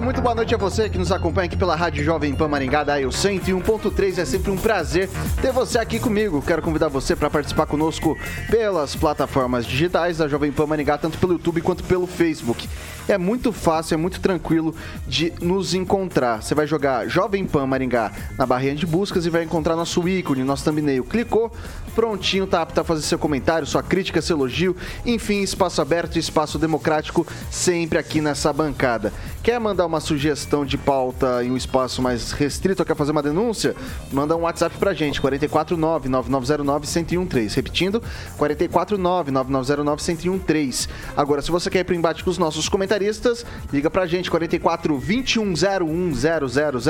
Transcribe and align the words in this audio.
muito 0.00 0.22
boa 0.22 0.34
noite 0.34 0.54
a 0.54 0.58
você 0.58 0.88
que 0.88 0.96
nos 0.96 1.12
acompanha 1.12 1.46
aqui 1.46 1.56
pela 1.56 1.76
Rádio 1.76 2.02
Jovem 2.02 2.34
Pan 2.34 2.48
Maringá 2.48 2.82
da 2.82 3.00
Eu 3.00 3.10
101.3. 3.10 4.18
É 4.18 4.24
sempre 4.24 4.50
um 4.50 4.56
prazer 4.56 5.10
ter 5.42 5.52
você 5.52 5.78
aqui 5.78 5.98
comigo. 6.00 6.40
Quero 6.40 6.62
convidar 6.62 6.88
você 6.88 7.14
para 7.14 7.28
participar 7.28 7.66
conosco 7.66 8.16
pelas 8.50 8.96
plataformas 8.96 9.66
digitais 9.66 10.18
da 10.18 10.26
Jovem 10.26 10.50
Pan 10.50 10.66
Maringá, 10.66 10.96
tanto 10.96 11.18
pelo 11.18 11.34
YouTube 11.34 11.60
quanto 11.60 11.84
pelo 11.84 12.06
Facebook. 12.06 12.68
É 13.10 13.18
muito 13.18 13.52
fácil, 13.52 13.94
é 13.94 13.96
muito 13.96 14.20
tranquilo 14.20 14.72
de 15.04 15.32
nos 15.42 15.74
encontrar. 15.74 16.40
Você 16.40 16.54
vai 16.54 16.64
jogar 16.64 17.08
Jovem 17.08 17.44
Pan 17.44 17.66
Maringá 17.66 18.12
na 18.38 18.46
barrinha 18.46 18.76
de 18.76 18.86
buscas 18.86 19.26
e 19.26 19.30
vai 19.30 19.42
encontrar 19.42 19.74
nosso 19.74 20.08
ícone, 20.08 20.44
nosso 20.44 20.62
thumbnail. 20.62 21.02
Clicou, 21.02 21.50
prontinho, 21.92 22.46
tá 22.46 22.62
apto 22.62 22.80
a 22.80 22.84
fazer 22.84 23.02
seu 23.02 23.18
comentário, 23.18 23.66
sua 23.66 23.82
crítica, 23.82 24.22
seu 24.22 24.36
elogio. 24.36 24.76
Enfim, 25.04 25.42
espaço 25.42 25.82
aberto, 25.82 26.20
espaço 26.20 26.56
democrático, 26.56 27.26
sempre 27.50 27.98
aqui 27.98 28.20
nessa 28.20 28.52
bancada. 28.52 29.12
Quer 29.42 29.58
mandar 29.58 29.86
uma 29.86 30.00
sugestão 30.00 30.64
de 30.64 30.78
pauta 30.78 31.42
em 31.42 31.50
um 31.50 31.56
espaço 31.56 32.00
mais 32.00 32.30
restrito 32.30 32.82
ou 32.82 32.86
quer 32.86 32.94
fazer 32.94 33.10
uma 33.10 33.22
denúncia? 33.22 33.74
Manda 34.12 34.36
um 34.36 34.42
WhatsApp 34.42 34.76
pra 34.76 34.94
gente, 34.94 35.20
449-9909-1013. 35.20 37.56
Repetindo, 37.56 38.00
449-9909-1013. 38.38 40.88
Agora, 41.16 41.42
se 41.42 41.50
você 41.50 41.68
quer 41.70 41.80
ir 41.80 41.84
pro 41.84 41.94
embate 41.94 42.22
com 42.22 42.30
os 42.30 42.38
nossos 42.38 42.68
comentaristas, 43.00 43.46
liga 43.72 43.90
pra 43.90 44.06
gente, 44.06 44.30
44 44.30 44.92
2101 44.98 46.12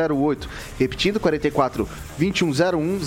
0008. 0.08 0.48
Repetindo, 0.78 1.20
44 1.20 1.88
2101 2.18 2.98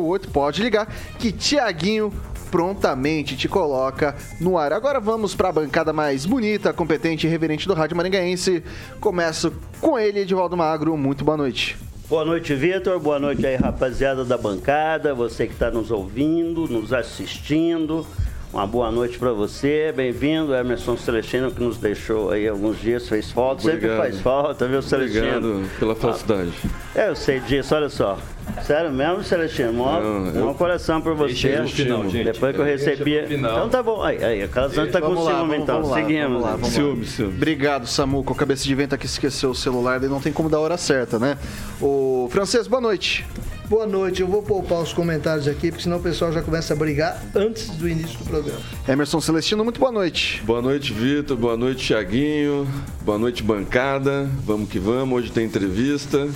0008. 0.00 0.30
Pode 0.30 0.62
ligar 0.62 0.86
que 1.18 1.30
Tiaguinho 1.30 2.12
prontamente 2.50 3.36
te 3.36 3.48
coloca 3.48 4.16
no 4.40 4.58
ar. 4.58 4.72
Agora 4.72 5.00
vamos 5.00 5.34
para 5.34 5.50
a 5.50 5.52
bancada 5.52 5.92
mais 5.92 6.26
bonita, 6.26 6.72
competente 6.72 7.26
e 7.26 7.30
reverente 7.30 7.68
do 7.68 7.74
Rádio 7.74 7.96
Maringaense. 7.96 8.62
Começo 9.00 9.52
com 9.80 9.98
ele, 9.98 10.20
Edivaldo 10.20 10.56
Magro. 10.56 10.96
Muito 10.96 11.24
boa 11.24 11.36
noite. 11.36 11.76
Boa 12.08 12.24
noite, 12.24 12.54
Vitor. 12.54 12.98
Boa 13.00 13.18
noite 13.18 13.46
aí, 13.46 13.56
rapaziada 13.56 14.22
da 14.24 14.36
bancada. 14.36 15.14
Você 15.14 15.46
que 15.46 15.54
está 15.54 15.70
nos 15.70 15.90
ouvindo, 15.90 16.68
nos 16.68 16.92
assistindo. 16.92 18.06
Uma 18.52 18.66
boa 18.66 18.90
noite 18.90 19.18
para 19.18 19.32
você, 19.32 19.94
bem-vindo, 19.96 20.54
Emerson 20.54 20.94
Celestino, 20.94 21.50
que 21.50 21.62
nos 21.62 21.78
deixou 21.78 22.30
aí 22.30 22.46
alguns 22.46 22.78
dias, 22.78 23.08
fez 23.08 23.30
falta, 23.30 23.62
Obrigado. 23.62 23.80
sempre 23.80 23.96
faz 23.96 24.20
falta, 24.20 24.68
viu, 24.68 24.82
Celestino? 24.82 25.36
Obrigado 25.38 25.78
pela 25.78 25.94
falsidade. 25.96 26.52
Ah, 26.94 27.00
é, 27.00 27.08
eu 27.08 27.16
sei 27.16 27.40
disso, 27.40 27.74
olha 27.74 27.88
só. 27.88 28.18
Sério 28.62 28.92
mesmo, 28.92 29.24
Celestino? 29.24 29.72
Mó, 29.72 29.98
eu... 29.98 30.52
coração 30.52 31.00
por 31.00 31.14
você. 31.14 31.60
No 31.60 31.66
final, 31.66 32.06
gente. 32.10 32.24
Depois 32.24 32.54
que 32.54 32.60
eu 32.60 32.64
recebi. 32.66 33.34
Então 33.34 33.70
tá 33.70 33.82
bom. 33.82 34.02
Aí, 34.02 34.22
aí 34.22 34.42
a 34.42 34.48
Calazante 34.48 34.92
tá 34.92 35.00
com 35.00 35.16
ciúme, 35.16 35.56
então. 35.56 35.82
Vamos 35.82 35.96
Seguimos. 35.96 36.42
Vamos 36.42 36.62
lá, 36.62 36.68
ciúme, 36.68 37.06
ciúme. 37.06 37.34
Obrigado, 37.34 37.86
Samuco. 37.86 38.34
Cabeça 38.34 38.64
de 38.64 38.74
vento 38.74 38.94
aqui 38.94 39.06
esqueceu 39.06 39.48
o 39.48 39.54
celular, 39.54 39.98
daí 39.98 40.10
não 40.10 40.20
tem 40.20 40.30
como 40.30 40.50
dar 40.50 40.58
a 40.58 40.60
hora 40.60 40.76
certa, 40.76 41.18
né? 41.18 41.38
O 41.80 42.28
francês, 42.30 42.66
boa 42.66 42.82
noite. 42.82 43.24
Boa 43.72 43.86
noite, 43.86 44.20
eu 44.20 44.28
vou 44.28 44.42
poupar 44.42 44.82
os 44.82 44.92
comentários 44.92 45.48
aqui, 45.48 45.70
porque 45.70 45.84
senão 45.84 45.96
o 45.96 46.02
pessoal 46.02 46.30
já 46.30 46.42
começa 46.42 46.74
a 46.74 46.76
brigar 46.76 47.18
antes 47.34 47.70
do 47.70 47.88
início 47.88 48.18
do 48.18 48.24
programa. 48.26 48.60
Emerson 48.86 49.18
Celestino, 49.18 49.64
muito 49.64 49.80
boa 49.80 49.90
noite. 49.90 50.42
Boa 50.44 50.60
noite, 50.60 50.92
Vitor. 50.92 51.38
Boa 51.38 51.56
noite, 51.56 51.86
Tiaguinho. 51.86 52.68
Boa 53.00 53.16
noite, 53.18 53.42
bancada. 53.42 54.28
Vamos 54.44 54.68
que 54.68 54.78
vamos. 54.78 55.16
Hoje 55.16 55.32
tem 55.32 55.46
entrevista. 55.46 56.28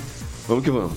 Vamos 0.49 0.65
que 0.65 0.71
vamos. 0.71 0.95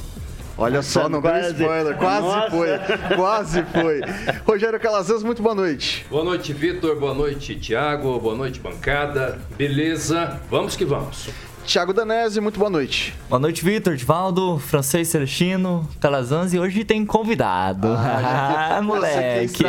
Olha 0.58 0.82
só, 0.82 1.10
não 1.10 1.22
deu 1.22 1.40
spoiler. 1.52 1.98
Quase 1.98 2.28
Nossa. 2.28 2.52
foi. 2.52 2.70
Quase 3.18 3.64
foi. 3.64 4.02
Rogério 4.48 4.80
Calazans, 4.80 5.24
muito 5.24 5.44
boa 5.44 5.56
noite. 5.56 6.06
Boa 6.10 6.24
noite, 6.24 6.54
Vitor. 6.54 6.98
Boa 6.98 7.14
noite, 7.14 7.60
Tiago. 7.60 8.18
Boa 8.18 8.36
noite, 8.36 8.62
bancada. 8.62 9.38
Beleza? 9.58 10.40
Vamos 10.50 10.78
que 10.78 10.86
vamos. 10.86 11.28
Tiago 11.70 11.94
Danese, 11.94 12.42
muito 12.42 12.58
boa 12.58 12.72
noite. 12.72 13.14
Boa 13.30 13.40
noite, 13.40 13.64
Vitor, 13.64 13.96
Divaldo, 13.96 14.58
Francês 14.58 15.08
Celestino, 15.08 15.88
Calazans 16.00 16.52
e 16.52 16.58
hoje 16.58 16.84
tem 16.84 17.06
convidado. 17.06 17.90
Ah, 17.90 18.78
ah 18.78 18.82
moleque. 18.82 19.64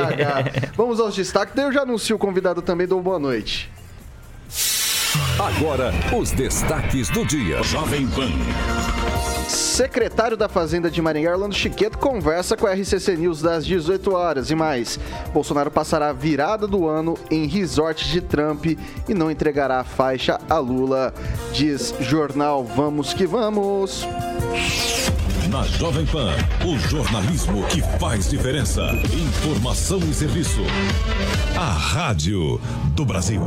Vamos 0.74 0.98
aos 0.98 1.14
destaques, 1.14 1.54
daí 1.54 1.66
eu 1.66 1.72
já 1.72 1.82
anuncio 1.82 2.16
o 2.16 2.18
convidado 2.18 2.62
também, 2.62 2.86
dou 2.86 3.02
boa 3.02 3.18
noite. 3.18 3.70
Agora, 5.38 5.92
os 6.16 6.30
destaques 6.30 7.08
do 7.08 7.24
dia. 7.24 7.60
Jovem 7.64 8.06
Pan. 8.08 8.30
Secretário 9.48 10.36
da 10.36 10.48
Fazenda 10.48 10.88
de 10.88 11.02
Maringá, 11.02 11.32
Orlando 11.32 11.54
Chiqueto, 11.54 11.98
conversa 11.98 12.56
com 12.56 12.64
a 12.64 12.74
RCC 12.74 13.16
News 13.16 13.42
das 13.42 13.66
18 13.66 14.12
horas 14.14 14.50
e 14.52 14.54
mais. 14.54 15.00
Bolsonaro 15.32 15.70
passará 15.70 16.10
a 16.10 16.12
virada 16.12 16.66
do 16.68 16.86
ano 16.86 17.18
em 17.28 17.46
resort 17.48 18.08
de 18.08 18.20
Trump 18.20 18.66
e 18.66 18.78
não 19.14 19.30
entregará 19.30 19.80
a 19.80 19.84
faixa 19.84 20.38
a 20.48 20.58
Lula, 20.58 21.12
diz 21.52 21.92
jornal 22.00 22.62
Vamos 22.62 23.12
que 23.12 23.26
Vamos. 23.26 24.06
Na 25.50 25.64
Jovem 25.64 26.06
Pan, 26.06 26.30
o 26.64 26.78
jornalismo 26.78 27.66
que 27.66 27.82
faz 27.98 28.30
diferença. 28.30 28.82
Informação 29.12 29.98
e 30.08 30.14
serviço. 30.14 30.60
A 31.58 31.72
Rádio 31.72 32.60
do 32.94 33.04
Brasil. 33.04 33.42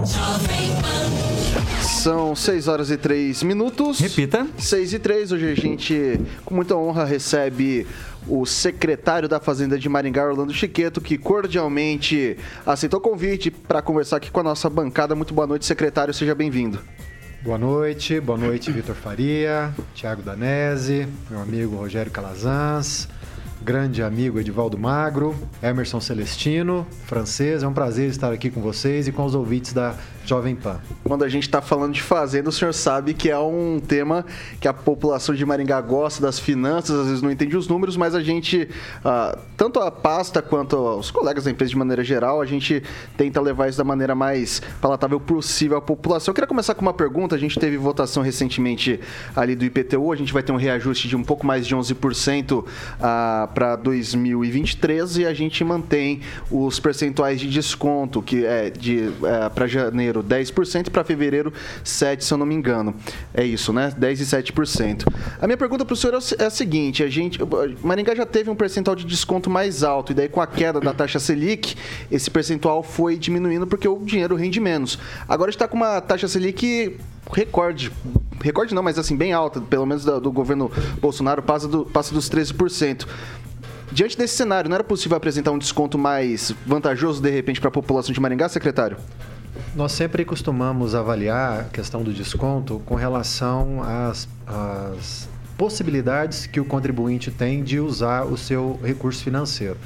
São 1.82 2.36
6 2.36 2.68
horas 2.68 2.92
e 2.92 2.98
3 2.98 3.44
minutos. 3.44 4.00
Repita. 4.00 4.46
6 4.58 4.94
e 4.94 5.00
3. 5.00 5.32
Hoje 5.32 5.52
a 5.52 5.56
gente, 5.56 6.20
com 6.44 6.54
muita 6.54 6.76
honra, 6.76 7.06
recebe 7.06 7.88
o 8.28 8.46
secretário 8.46 9.30
da 9.30 9.40
Fazenda 9.40 9.80
de 9.80 9.88
Maringá, 9.88 10.26
Orlando 10.26 10.54
Chiqueto, 10.54 11.00
que 11.00 11.18
cordialmente 11.18 12.36
aceitou 12.66 13.00
o 13.00 13.04
convite 13.04 13.50
para 13.50 13.82
conversar 13.82 14.18
aqui 14.18 14.30
com 14.30 14.42
a 14.42 14.44
nossa 14.44 14.70
bancada. 14.70 15.16
Muito 15.16 15.34
boa 15.34 15.48
noite, 15.48 15.66
secretário. 15.66 16.14
Seja 16.14 16.36
bem-vindo. 16.36 16.82
Boa 17.44 17.58
noite, 17.58 18.22
boa 18.22 18.38
noite 18.38 18.72
Vitor 18.72 18.96
Faria, 18.96 19.76
Thiago 19.94 20.22
Danese, 20.22 21.06
meu 21.30 21.42
amigo 21.42 21.76
Rogério 21.76 22.10
Calazans, 22.10 23.10
grande 23.62 24.02
amigo 24.02 24.40
Edivaldo 24.40 24.78
Magro, 24.78 25.36
Emerson 25.62 26.00
Celestino, 26.00 26.88
francês. 27.06 27.62
É 27.62 27.68
um 27.68 27.74
prazer 27.74 28.10
estar 28.10 28.32
aqui 28.32 28.50
com 28.50 28.62
vocês 28.62 29.10
e 29.10 29.12
com 29.12 29.26
os 29.26 29.36
ouvintes 29.36 29.74
da 29.74 29.94
Jovem 30.26 30.56
Pan. 30.56 30.80
Quando 31.04 31.24
a 31.24 31.30
gente 31.30 31.44
está 31.44 31.62
falando 31.62 31.94
de 31.94 32.02
fazenda, 32.02 32.50
o 32.50 32.52
senhor 32.52 32.74
sabe 32.74 33.14
que 33.14 33.30
é 33.30 33.38
um 33.38 33.80
tema 33.80 34.26
que 34.60 34.68
a 34.68 34.74
população 34.74 35.36
de 35.36 35.46
Maringá 35.46 35.80
gosta 35.82 36.22
das 36.22 36.40
finanças, 36.40 36.98
às 36.98 37.08
vezes 37.08 37.22
não 37.22 37.30
entende 37.30 37.58
os 37.58 37.68
números, 37.68 37.98
mas 37.98 38.16
a 38.16 38.22
gente, 38.22 38.70
ah, 39.04 39.38
tanto 39.58 39.80
a 39.80 39.92
pasta 39.92 40.42
quanto 40.42 40.78
os 40.98 41.12
colegas 41.12 41.44
da 41.44 41.52
empresa 41.52 41.72
de 41.72 41.78
maneira 41.78 42.04
geral, 42.04 42.42
a 42.42 42.46
gente 42.46 42.82
tenta 43.18 43.42
levar 43.42 43.68
isso 43.68 43.78
da 43.78 43.84
maneira 43.84 44.16
mais 44.16 44.62
palatável 44.82 45.20
possível 45.20 45.78
à 45.78 45.82
população. 45.82 46.32
Eu 46.32 46.36
queria 46.36 46.48
começar 46.48 46.74
com 46.74 46.82
uma 46.82 46.94
pergunta. 46.94 47.36
A 47.36 47.40
gente 47.40 47.60
teve 47.60 47.78
votação 47.78 48.24
recentemente 48.24 49.00
ali 49.36 49.56
do 49.56 49.66
IPTU, 49.66 50.12
a 50.12 50.16
gente 50.16 50.32
vai 50.32 50.44
ter 50.44 50.52
um 50.52 50.58
reajuste 50.58 51.08
de 51.08 51.16
um 51.16 51.24
pouco 51.24 51.46
mais 51.46 51.68
de 51.68 51.76
11% 51.76 52.66
ah, 53.02 53.50
para 53.54 53.76
2023 53.76 55.18
e 55.18 55.26
a 55.26 55.34
gente 55.34 55.64
mantém 55.64 56.22
os 56.50 56.80
percentuais 56.80 57.40
de 57.40 57.50
desconto 57.50 58.22
que 58.22 58.46
é 58.46 58.70
de 58.70 59.12
é, 59.24 59.50
para 59.50 59.68
janeiro 59.68 60.13
10% 60.22 60.90
para 60.90 61.04
fevereiro 61.06 61.54
7, 61.84 62.26
se 62.26 62.34
eu 62.34 62.38
não 62.38 62.46
me 62.46 62.54
engano. 62.54 62.94
É 63.34 63.46
isso, 63.46 63.72
né? 63.72 63.94
10 63.98 64.20
e 64.20 64.26
7%. 64.26 65.08
A 65.42 65.48
minha 65.48 65.58
pergunta 65.58 65.86
para 65.86 65.94
o 65.94 65.96
senhor 65.96 66.20
é 66.38 66.46
a 66.46 66.50
seguinte, 66.50 67.04
a 67.04 67.08
gente 67.08 67.40
Maringá 67.82 68.14
já 68.14 68.26
teve 68.26 68.50
um 68.50 68.56
percentual 68.56 68.96
de 68.96 69.06
desconto 69.06 69.50
mais 69.50 69.84
alto 69.84 70.12
e 70.12 70.16
daí 70.16 70.28
com 70.28 70.42
a 70.42 70.48
queda 70.48 70.82
da 70.82 70.94
taxa 70.94 71.20
Selic, 71.20 71.76
esse 72.12 72.30
percentual 72.30 72.84
foi 72.84 73.18
diminuindo 73.18 73.66
porque 73.66 73.88
o 73.88 74.00
dinheiro 74.00 74.36
rende 74.36 74.60
menos. 74.60 75.00
Agora 75.28 75.50
está 75.50 75.68
com 75.68 75.78
uma 75.78 76.02
taxa 76.02 76.28
Selic 76.28 76.98
recorde. 77.32 77.92
Recorde 78.42 78.76
não, 78.76 78.84
mas 78.84 79.00
assim, 79.00 79.16
bem 79.16 79.32
alta, 79.32 79.62
pelo 79.62 79.86
menos 79.86 80.04
do, 80.04 80.20
do 80.20 80.32
governo 80.32 80.72
Bolsonaro, 81.00 81.42
passa, 81.42 81.68
do, 81.68 81.86
passa 81.86 82.14
dos 82.14 82.30
13%. 82.30 83.08
Diante 83.92 84.18
desse 84.18 84.36
cenário, 84.36 84.70
não 84.70 84.76
era 84.76 84.84
possível 84.84 85.16
apresentar 85.16 85.52
um 85.52 85.58
desconto 85.58 85.98
mais 85.98 86.52
vantajoso, 86.66 87.22
de 87.22 87.30
repente, 87.30 87.62
para 87.62 87.70
a 87.70 87.72
população 87.72 88.12
de 88.12 88.20
Maringá, 88.20 88.50
secretário? 88.50 88.98
Nós 89.76 89.92
sempre 89.92 90.26
costumamos 90.26 90.96
avaliar 90.96 91.62
a 91.62 91.64
questão 91.66 92.04
do 92.04 92.14
desconto 92.14 92.82
com 92.86 92.96
relação 92.96 93.82
às, 93.84 94.28
às 94.48 95.30
possibilidades 95.58 96.46
que 96.46 96.60
o 96.60 96.66
contribuinte 96.66 97.32
tem 97.32 97.64
de 97.64 97.80
usar 97.80 98.24
o 98.24 98.38
seu 98.38 98.80
recurso 98.84 99.24
financeiro. 99.24 99.78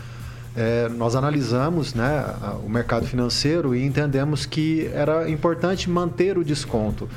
É, 0.56 0.90
nós 0.90 1.16
analisamos 1.16 1.94
né, 1.94 2.26
o 2.66 2.70
mercado 2.70 3.06
financeiro 3.06 3.76
e 3.76 3.86
entendemos 3.86 4.46
que 4.46 4.90
era 4.94 5.30
importante 5.30 5.90
manter 5.90 6.38
o 6.38 6.44
desconto, 6.44 7.08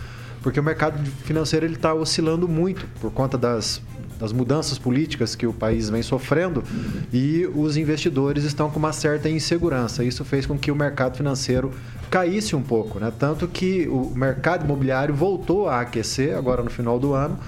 porque 0.43 0.61
o 0.61 0.63
mercado 0.63 1.03
financeiro 1.25 1.65
está 1.67 1.95
oscilando 1.95 2.47
muito 2.47 2.87
por 3.01 3.11
conta 3.11 3.39
das, 3.39 3.81
das 4.21 4.33
mudanças 4.33 4.79
políticas 4.79 5.35
que 5.35 5.47
o 5.47 5.53
país 5.53 5.89
vem 5.89 6.03
sofrendo 6.03 6.63
e 7.11 7.49
os 7.55 7.79
investidores 7.79 8.45
estão 8.45 8.71
com 8.71 8.79
uma 8.79 8.93
certa 8.93 9.31
insegurança. 9.31 10.05
Isso 10.05 10.25
fez 10.25 10.45
com 10.45 10.59
que 10.59 10.71
o 10.71 10.77
mercado 10.77 11.17
financeiro 11.17 11.73
caísse 12.11 12.55
um 12.55 12.63
pouco, 12.63 13.01
né? 13.01 13.11
tanto 13.19 13.49
que 13.49 13.89
o 13.89 14.13
mercado 14.15 14.65
imobiliário 14.65 15.15
voltou 15.15 15.69
a 15.69 15.81
aquecer 15.81 16.37
agora 16.37 16.63
no 16.63 16.69
final 16.69 16.99
do 16.99 17.15
ano, 17.15 17.39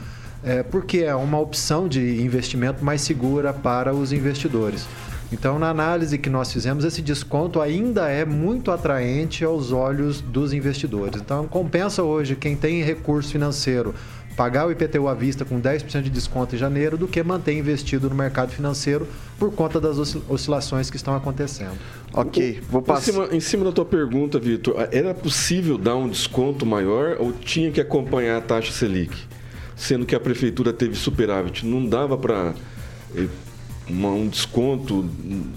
é, 0.42 0.62
porque 0.62 0.98
é 0.98 1.14
uma 1.14 1.38
opção 1.38 1.86
de 1.86 2.22
investimento 2.22 2.82
mais 2.82 3.02
segura 3.02 3.52
para 3.52 3.94
os 3.94 4.12
investidores. 4.12 4.86
Então, 5.32 5.58
na 5.58 5.70
análise 5.70 6.18
que 6.18 6.28
nós 6.28 6.52
fizemos, 6.52 6.84
esse 6.84 7.00
desconto 7.00 7.58
ainda 7.60 8.08
é 8.10 8.22
muito 8.22 8.70
atraente 8.70 9.42
aos 9.42 9.72
olhos 9.72 10.20
dos 10.20 10.52
investidores. 10.52 11.20
Então, 11.22 11.48
compensa 11.48 12.02
hoje 12.02 12.36
quem 12.36 12.54
tem 12.54 12.82
recurso 12.82 13.32
financeiro 13.32 13.94
pagar 14.36 14.66
o 14.66 14.72
IPTU 14.72 15.08
à 15.08 15.14
vista 15.14 15.44
com 15.44 15.60
10% 15.60 16.02
de 16.02 16.10
desconto 16.10 16.54
em 16.54 16.58
janeiro 16.58 16.96
do 16.96 17.06
que 17.06 17.22
manter 17.22 17.52
investido 17.52 18.08
no 18.08 18.14
mercado 18.14 18.50
financeiro 18.50 19.06
por 19.38 19.52
conta 19.52 19.80
das 19.80 19.98
oscilações 20.28 20.90
que 20.90 20.96
estão 20.96 21.14
acontecendo. 21.14 21.78
Ok, 22.12 22.60
vou 22.68 22.82
passar. 22.82 23.00
Em 23.00 23.12
cima, 23.12 23.28
em 23.36 23.40
cima 23.40 23.64
da 23.64 23.72
tua 23.72 23.84
pergunta, 23.84 24.38
Vitor, 24.38 24.88
era 24.90 25.14
possível 25.14 25.76
dar 25.76 25.96
um 25.96 26.08
desconto 26.08 26.64
maior 26.64 27.16
ou 27.18 27.32
tinha 27.32 27.70
que 27.70 27.80
acompanhar 27.80 28.38
a 28.38 28.40
taxa 28.40 28.72
Selic? 28.72 29.16
Sendo 29.76 30.06
que 30.06 30.14
a 30.14 30.20
prefeitura 30.20 30.72
teve 30.72 30.94
superávit, 30.94 31.66
não 31.66 31.84
dava 31.84 32.16
para 32.16 32.54
eh, 33.16 33.26
um 33.88 34.28
desconto 34.28 35.08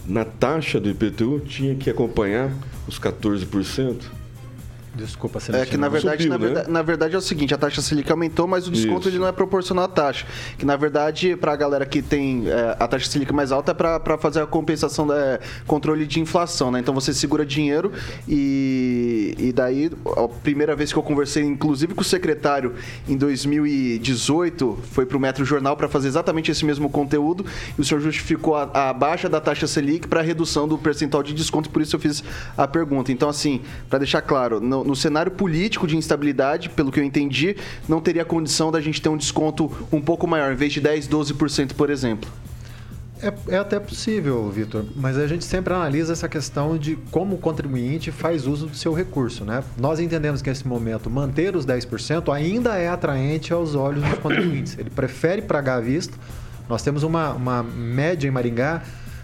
na 0.08 0.26
taxa 0.26 0.80
do 0.80 0.90
IPTU? 0.90 1.42
Tinha 1.42 1.76
que 1.76 1.90
acompanhar 1.90 2.52
os 2.88 3.00
14%? 3.00 4.15
Desculpa, 4.96 5.40
Celestino. 5.40 5.68
É 5.68 5.70
que 5.70 5.78
na 5.78 5.90
verdade, 5.90 6.24
Subiu, 6.24 6.30
na, 6.30 6.38
né? 6.38 6.46
verdade 6.46 6.72
na, 6.72 6.82
verdade, 6.82 7.16
é 7.16 7.18
o 7.18 7.22
seguinte, 7.22 7.54
a 7.54 7.58
taxa 7.58 7.82
Selic 7.82 8.10
aumentou, 8.10 8.48
mas 8.48 8.68
o 8.68 8.72
desconto 8.72 9.10
ele 9.10 9.20
não 9.20 9.28
é 9.28 9.32
proporcional 9.32 9.86
à 9.86 9.88
taxa. 9.88 10.26
Que 10.58 10.66
na 10.66 10.78
verdade, 10.78 11.36
para 11.36 11.52
a 11.52 11.56
galera 11.56 11.86
que 11.86 12.02
tem 12.02 12.48
é, 12.48 12.78
a 12.80 12.88
taxa 12.88 13.10
Selic 13.10 13.34
mais 13.34 13.52
alta, 13.52 13.72
é 13.72 13.74
para 13.74 14.18
fazer 14.18 14.42
a 14.42 14.48
compensação 14.48 15.06
da 15.06 15.18
é, 15.18 15.40
controle 15.68 16.06
de 16.08 16.20
inflação, 16.22 16.72
né? 16.72 16.80
Então 16.80 16.94
você 16.94 17.14
segura 17.14 17.46
dinheiro 17.46 17.92
e, 18.28 19.36
e 19.38 19.52
daí, 19.52 19.92
a 20.16 20.28
primeira 20.28 20.76
vez 20.76 20.94
que 20.94 20.98
eu 20.98 21.04
conversei, 21.04 21.44
inclusive 21.44 21.94
com 21.94 22.02
o 22.02 22.06
secretário 22.06 22.76
em 23.08 23.18
2018, 23.18 24.80
foi 24.92 25.06
para 25.06 25.18
o 25.18 25.20
Metro 25.20 25.44
Jornal 25.44 25.76
para 25.76 25.90
fazer 25.90 26.08
exatamente 26.08 26.52
esse 26.52 26.64
mesmo 26.64 26.90
conteúdo 26.90 27.46
e 27.78 27.82
o 27.82 27.84
senhor 27.84 28.00
justificou 28.00 28.56
a, 28.56 28.90
a 28.90 28.94
baixa 28.94 29.28
da 29.28 29.42
taxa 29.42 29.68
Selic 29.68 30.08
para 30.08 30.22
redução 30.22 30.68
do 30.68 30.78
percentual 30.78 31.22
de 31.22 31.34
desconto, 31.34 31.70
por 31.70 31.82
isso 31.82 31.96
eu 31.96 32.00
fiz 32.00 32.24
a 32.58 32.66
pergunta. 32.68 33.12
Então, 33.12 33.28
assim, 33.28 33.62
para 33.90 34.00
deixar 34.00 34.22
claro, 34.22 34.62
no, 34.62 34.85
no 34.86 34.96
cenário 34.96 35.32
político 35.32 35.88
de 35.88 35.98
instabilidade, 35.98 36.70
pelo 36.70 36.92
que 36.92 37.00
eu 37.00 37.04
entendi, 37.04 37.56
não 37.88 38.00
teria 38.00 38.24
condição 38.24 38.72
da 38.72 38.80
gente 38.80 39.02
ter 39.02 39.10
um 39.10 39.18
desconto 39.18 39.72
um 39.92 40.02
pouco 40.02 40.28
maior, 40.28 40.54
em 40.54 40.56
vez 40.56 40.72
de 40.72 40.80
10, 40.80 41.08
12%, 41.08 41.74
por 41.74 41.90
exemplo. 41.90 42.30
É, 43.22 43.56
é, 43.56 43.58
até 43.58 43.80
possível, 43.80 44.50
Vitor, 44.50 44.86
mas 44.96 45.18
a 45.18 45.26
gente 45.26 45.46
sempre 45.46 45.74
analisa 45.74 46.14
essa 46.14 46.28
questão 46.28 46.78
de 46.78 46.98
como 47.12 47.36
o 47.36 47.38
contribuinte 47.38 48.12
faz 48.12 48.46
uso 48.46 48.68
do 48.68 48.76
seu 48.76 48.94
recurso. 48.94 49.46
Né? 49.46 49.64
Nós 49.78 50.00
entendemos 50.00 50.42
que 50.42 50.50
nesse 50.50 50.68
momento 50.68 51.10
manter 51.10 51.56
os 51.56 51.66
10% 51.66 52.34
ainda 52.34 52.76
é 52.76 52.88
atraente 52.90 53.54
aos 53.54 53.74
olhos 53.74 54.04
dos 54.04 54.20
contribuintes. 54.20 54.78
Ele 54.78 54.90
prefere 54.90 55.42
pagar 55.42 55.78
à 55.78 55.82
vista. 55.82 56.16
Nós 56.68 56.84
temos 56.84 57.04
uma, 57.04 57.32
uma 57.32 57.64
média 57.64 58.28
em 58.28 58.32
Maringá 58.32 58.84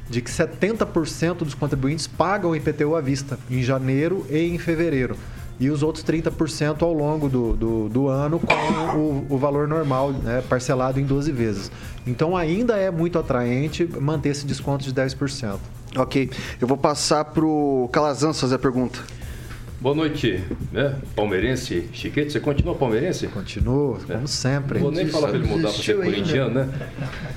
de 0.10 0.22
que 0.22 0.32
70% 0.32 1.38
dos 1.38 1.54
contribuintes 1.54 2.08
pagam 2.08 2.56
IPTU 2.56 2.96
à 2.96 3.02
vista 3.02 3.38
em 3.50 3.62
janeiro 3.62 4.26
e 4.30 4.40
em 4.40 4.58
fevereiro 4.58 5.18
e 5.62 5.70
os 5.70 5.84
outros 5.84 6.04
30% 6.04 6.82
ao 6.82 6.92
longo 6.92 7.30
do, 7.30 7.54
do, 7.54 7.88
do, 7.88 8.08
ano 8.08 8.40
com 8.40 8.98
o, 8.98 9.28
o 9.30 9.38
valor 9.38 9.68
normal, 9.68 10.12
né, 10.12 10.44
parcelado 10.50 11.00
em 11.00 11.06
12 11.06 11.32
vezes. 11.32 11.72
Então 12.06 12.36
ainda 12.36 12.78
é 12.78 12.90
muito 12.90 13.20
atraente 13.20 13.88
manter 14.00 14.30
esse 14.30 14.44
desconto 14.44 14.84
de 14.84 14.92
10%. 14.92 15.60
Ok. 15.96 16.32
Eu 16.60 16.68
vou 16.68 16.78
passar 16.78 17.26
para 17.26 17.46
o 17.46 17.88
Calazans 17.94 18.42
fazer 18.42 18.56
a 18.56 18.60
pergunta. 18.60 19.00
Boa 19.80 19.94
noite, 19.96 20.44
né? 20.72 20.96
Palmeirense, 21.16 21.90
Chiquete, 21.94 22.32
você 22.32 22.40
continua 22.40 22.74
palmeirense? 22.74 23.28
Continuo, 23.28 24.00
é. 24.10 24.14
como 24.14 24.28
sempre. 24.28 24.80
Não 24.80 24.86
vou 24.86 24.92
nem 24.92 25.08
falar 25.08 25.28
para 25.28 25.38
ele 25.38 25.48
mudar 25.48 25.70
para 25.70 25.84
ser 25.84 25.96
corintiano, 25.96 26.54
né? 26.56 26.70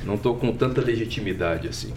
Não 0.04 0.14
estou 0.14 0.34
com 0.36 0.50
tanta 0.52 0.80
legitimidade 0.80 1.68
assim. 1.68 1.92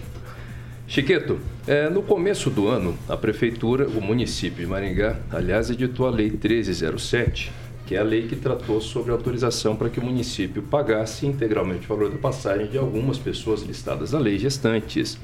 Chiqueto, 0.90 1.38
é, 1.68 1.90
no 1.90 2.02
começo 2.02 2.50
do 2.50 2.70
ano, 2.70 2.98
a 3.10 3.18
prefeitura, 3.18 3.86
o 3.90 4.02
município 4.02 4.64
de 4.64 4.68
Maringá, 4.68 5.20
aliás, 5.30 5.70
editou 5.70 6.08
a 6.08 6.10
Lei 6.10 6.30
1307, 6.30 7.52
que 7.86 7.94
é 7.94 8.00
a 8.00 8.04
lei 8.04 8.26
que 8.26 8.38
tratou 8.38 8.80
sobre 8.80 9.12
autorização 9.12 9.76
para 9.76 9.90
que 9.90 10.00
o 10.00 10.04
município 10.04 10.64
pagasse 10.64 11.28
integralmente 11.28 11.84
o 11.84 11.90
valor 11.90 12.10
da 12.10 12.18
passagem 12.18 12.68
de 12.68 12.78
algumas 12.78 13.18
pessoas 13.18 13.64
listadas 13.64 14.14
na 14.14 14.20
lei, 14.20 14.40
gestantes, 14.40 15.18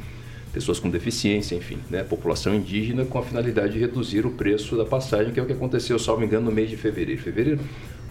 pessoas 0.52 0.80
com 0.80 0.90
deficiência, 0.90 1.56
enfim, 1.56 1.78
né, 1.90 2.04
população 2.04 2.54
indígena, 2.54 3.06
com 3.06 3.18
a 3.18 3.24
finalidade 3.24 3.74
de 3.74 3.80
reduzir 3.80 4.26
o 4.26 4.32
preço 4.32 4.76
da 4.76 4.84
passagem, 4.84 5.32
que 5.32 5.40
é 5.40 5.44
o 5.44 5.46
que 5.46 5.54
aconteceu, 5.54 5.98
salvo 5.98 6.26
engano, 6.26 6.48
no 6.48 6.52
mês 6.52 6.70
de 6.70 6.76
fevereiro. 6.76 7.22
Fevereiro 7.22 7.62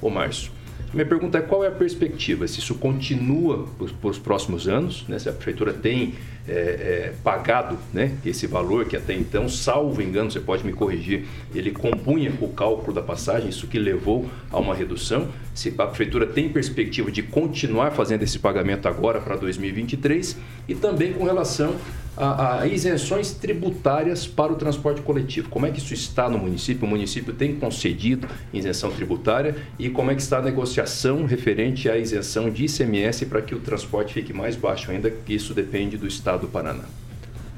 ou 0.01 0.11
março? 0.11 0.51
Minha 0.93 1.07
pergunta 1.07 1.39
é 1.39 1.41
qual 1.41 1.65
é 1.65 1.69
a 1.69 1.71
perspectiva? 1.71 2.47
Se 2.47 2.59
isso 2.59 2.75
continua 2.75 3.67
para 4.01 4.11
os 4.11 4.19
próximos 4.19 4.69
anos, 4.69 5.07
né? 5.09 5.19
se 5.19 5.27
a 5.27 5.33
prefeitura 5.33 5.73
tem 5.73 6.13
é, 6.47 6.53
é, 6.53 7.15
pagado 7.25 7.79
né? 7.95 8.15
esse 8.27 8.47
valor 8.47 8.85
que 8.85 8.95
até 8.95 9.15
então, 9.15 9.49
salvo 9.49 10.03
engano, 10.03 10.31
você 10.31 10.39
pode 10.39 10.67
me 10.67 10.73
corrigir, 10.73 11.25
ele 11.55 11.71
compunha 11.71 12.31
o 12.43 12.49
cálculo 12.49 12.93
da 12.93 13.01
passagem, 13.01 13.49
isso 13.49 13.67
que 13.69 13.79
levou 13.79 14.29
a 14.51 14.59
uma 14.59 14.75
redução. 14.75 15.29
Se 15.55 15.75
a 15.79 15.87
prefeitura 15.87 16.27
tem 16.27 16.51
perspectiva 16.51 17.11
de 17.11 17.23
continuar 17.23 17.93
fazendo 17.93 18.23
esse 18.23 18.39
pagamento 18.39 18.87
agora 18.87 19.19
para 19.19 19.37
2023 19.37 20.37
e 20.69 20.75
também 20.75 21.15
com 21.15 21.25
relação 21.25 21.75
a, 22.17 22.61
a, 22.61 22.67
isenções 22.67 23.33
tributárias 23.33 24.27
para 24.27 24.53
o 24.53 24.57
transporte 24.57 25.01
coletivo. 25.01 25.49
Como 25.49 25.67
é 25.67 25.71
que 25.71 25.79
isso 25.79 25.95
está 25.95 26.29
no 26.29 26.39
município? 26.39 26.87
O 26.87 26.89
município 26.89 27.33
tem 27.33 27.57
concedido 27.57 28.29
isenção 28.53 28.91
tributária 28.91 29.57
e 29.79 29.89
como 29.89 30.11
é 30.11 30.15
que 30.15 30.23
está 30.23 30.39
a 30.39 30.43
negociação 30.43 31.25
referente 31.25 31.89
à 31.89 31.97
isenção 31.97 32.51
de 32.51 32.67
ICMS 32.67 33.27
para 33.27 33.41
que 33.41 33.55
o 33.55 33.61
transporte 33.61 34.13
fique 34.15 34.33
mais 34.33 34.57
baixo 34.57 34.91
ainda, 34.91 35.11
que 35.11 35.35
isso 35.35 35.55
depende 35.55 35.97
do 35.97 36.07
estado 36.07 36.43
do 36.43 36.49
Paraná. 36.49 36.85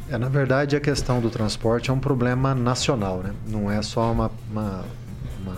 É, 0.09 0.19
na 0.19 0.29
verdade, 0.29 0.77
a 0.77 0.81
questão 0.81 1.21
do 1.21 1.31
transporte 1.31 1.91
é 1.91 1.93
um 1.93 1.99
problema 1.99 2.55
nacional, 2.55 3.19
né? 3.19 3.33
não 3.49 3.71
é 3.71 3.81
só 3.83 4.13
uma, 4.13 4.31
uma, 4.51 4.85
uma 5.41 5.57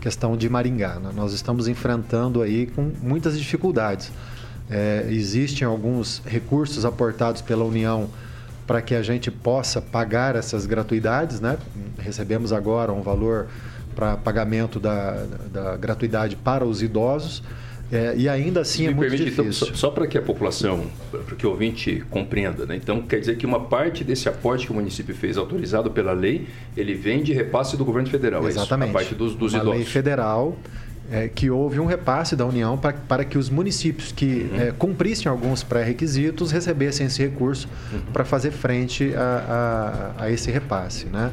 questão 0.00 0.36
de 0.36 0.48
Maringá. 0.48 1.00
Né? 1.00 1.10
Nós 1.14 1.32
estamos 1.32 1.66
enfrentando 1.66 2.40
aí 2.40 2.66
com 2.66 2.92
muitas 3.02 3.36
dificuldades. 3.36 4.12
É, 4.70 5.06
existem 5.10 5.66
alguns 5.66 6.22
recursos 6.24 6.84
aportados 6.84 7.42
pela 7.42 7.64
União 7.64 8.08
para 8.68 8.82
que 8.82 8.94
a 8.94 9.00
gente 9.00 9.30
possa 9.30 9.80
pagar 9.80 10.36
essas 10.36 10.66
gratuidades, 10.66 11.40
né? 11.40 11.56
Recebemos 11.98 12.52
agora 12.52 12.92
um 12.92 13.00
valor 13.00 13.46
para 13.96 14.18
pagamento 14.18 14.78
da, 14.78 15.24
da 15.50 15.76
gratuidade 15.78 16.36
para 16.36 16.66
os 16.66 16.82
idosos. 16.82 17.42
É, 17.90 18.14
e 18.14 18.28
ainda 18.28 18.60
assim 18.60 18.86
é 18.86 18.90
muito 18.90 19.08
permite, 19.08 19.32
então, 19.32 19.44
difícil. 19.46 19.68
Então, 19.68 19.76
só, 19.78 19.88
só 19.88 19.90
para 19.90 20.06
que 20.06 20.18
a 20.18 20.20
população, 20.20 20.84
para 21.10 21.34
que 21.34 21.46
o 21.46 21.50
ouvinte 21.50 22.04
compreenda, 22.10 22.66
né? 22.66 22.76
então 22.76 23.00
quer 23.00 23.18
dizer 23.18 23.38
que 23.38 23.46
uma 23.46 23.60
parte 23.60 24.04
desse 24.04 24.28
aporte 24.28 24.66
que 24.66 24.72
o 24.72 24.74
município 24.74 25.14
fez 25.14 25.38
autorizado 25.38 25.90
pela 25.90 26.12
lei, 26.12 26.46
ele 26.76 26.92
vem 26.92 27.22
de 27.22 27.32
repasse 27.32 27.74
do 27.78 27.86
governo 27.86 28.10
federal. 28.10 28.46
Exatamente. 28.46 28.88
É 28.88 28.90
isso, 28.90 28.98
a 28.98 29.00
parte 29.00 29.14
dos, 29.14 29.34
dos 29.34 29.54
uma 29.54 29.62
idosos. 29.62 29.78
lei 29.78 29.86
federal 29.86 30.58
é, 31.10 31.28
que 31.28 31.50
houve 31.50 31.80
um 31.80 31.86
repasse 31.86 32.36
da 32.36 32.44
União 32.44 32.76
para, 32.76 32.92
para 32.92 33.24
que 33.24 33.38
os 33.38 33.48
municípios 33.48 34.12
que 34.12 34.50
uhum. 34.52 34.60
é, 34.60 34.72
cumprissem 34.72 35.30
alguns 35.30 35.62
pré-requisitos 35.62 36.50
recebessem 36.50 37.06
esse 37.06 37.22
recurso 37.22 37.68
uhum. 37.92 38.00
para 38.12 38.24
fazer 38.24 38.50
frente 38.50 39.14
a, 39.14 40.14
a, 40.18 40.24
a, 40.24 40.30
esse 40.30 40.50
repasse. 40.50 41.06
Né? 41.06 41.30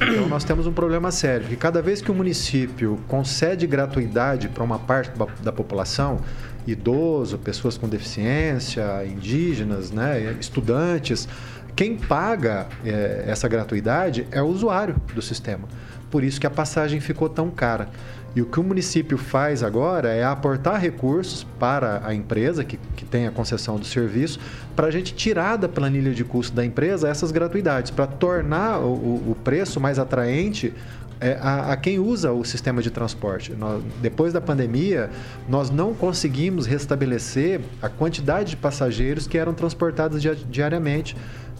Então, 0.00 0.28
nós 0.28 0.44
temos 0.44 0.66
um 0.66 0.72
problema 0.72 1.10
sério, 1.10 1.46
que 1.46 1.56
cada 1.56 1.82
vez 1.82 2.00
que 2.00 2.10
o 2.10 2.14
município 2.14 3.00
concede 3.08 3.66
gratuidade 3.66 4.48
para 4.48 4.62
uma 4.62 4.78
parte 4.78 5.10
da, 5.42 5.52
população, 5.52 6.20
idoso, 6.66 7.38
pessoas 7.38 7.76
com 7.76 7.88
deficiência, 7.88 9.04
indígenas, 9.06 9.90
né, 9.90 10.36
estudantes, 10.40 11.28
quem 11.74 11.96
paga 11.96 12.66
é, 12.84 13.24
essa 13.26 13.46
gratuidade 13.48 14.26
é 14.30 14.40
o 14.40 14.46
usuário 14.46 14.96
do 15.14 15.20
sistema. 15.20 15.68
Por 16.10 16.24
isso 16.24 16.40
que 16.40 16.46
a 16.46 16.50
passagem 16.50 17.00
ficou 17.00 17.28
tão 17.28 17.50
cara. 17.50 17.88
E 18.36 18.42
o 18.42 18.44
que 18.44 18.60
o 18.60 18.62
município 18.62 19.16
faz 19.16 19.62
agora 19.62 20.12
é 20.12 20.22
aportar 20.22 20.78
recursos 20.78 21.42
para 21.58 22.06
a 22.06 22.14
empresa 22.14 22.62
que, 22.62 22.78
que 22.94 23.06
tem 23.06 23.26
a 23.26 23.30
concessão 23.30 23.78
do 23.78 23.86
serviço, 23.86 24.38
para 24.76 24.88
a 24.88 24.90
gente 24.90 25.14
tirar 25.14 25.56
da 25.56 25.66
planilha 25.66 26.12
de 26.12 26.22
custo 26.22 26.54
da 26.54 26.62
empresa 26.62 27.08
essas 27.08 27.32
gratuidades, 27.32 27.90
para 27.90 28.06
tornar 28.06 28.78
o, 28.80 29.30
o 29.30 29.36
preço 29.42 29.80
mais 29.80 29.98
atraente 29.98 30.74
é, 31.18 31.38
a, 31.40 31.72
a, 31.72 31.76
quem 31.78 31.98
usa 31.98 32.30
o 32.30 32.44
sistema 32.44 32.82
de 32.82 32.90
transporte. 32.90 33.52
Nós, 33.54 33.82
depois 34.02 34.34
da 34.34 34.40
pandemia, 34.40 35.08
nós 35.48 35.70
não 35.70 35.94
conseguimos 35.94 36.66
restabelecer 36.66 37.62
a 37.80 37.88
quantidade 37.88 38.50
de 38.50 38.56
passageiros 38.58 39.26
que 39.26 39.38
eram 39.38 39.54
transportados 39.54 40.20
diariamente 40.50 41.16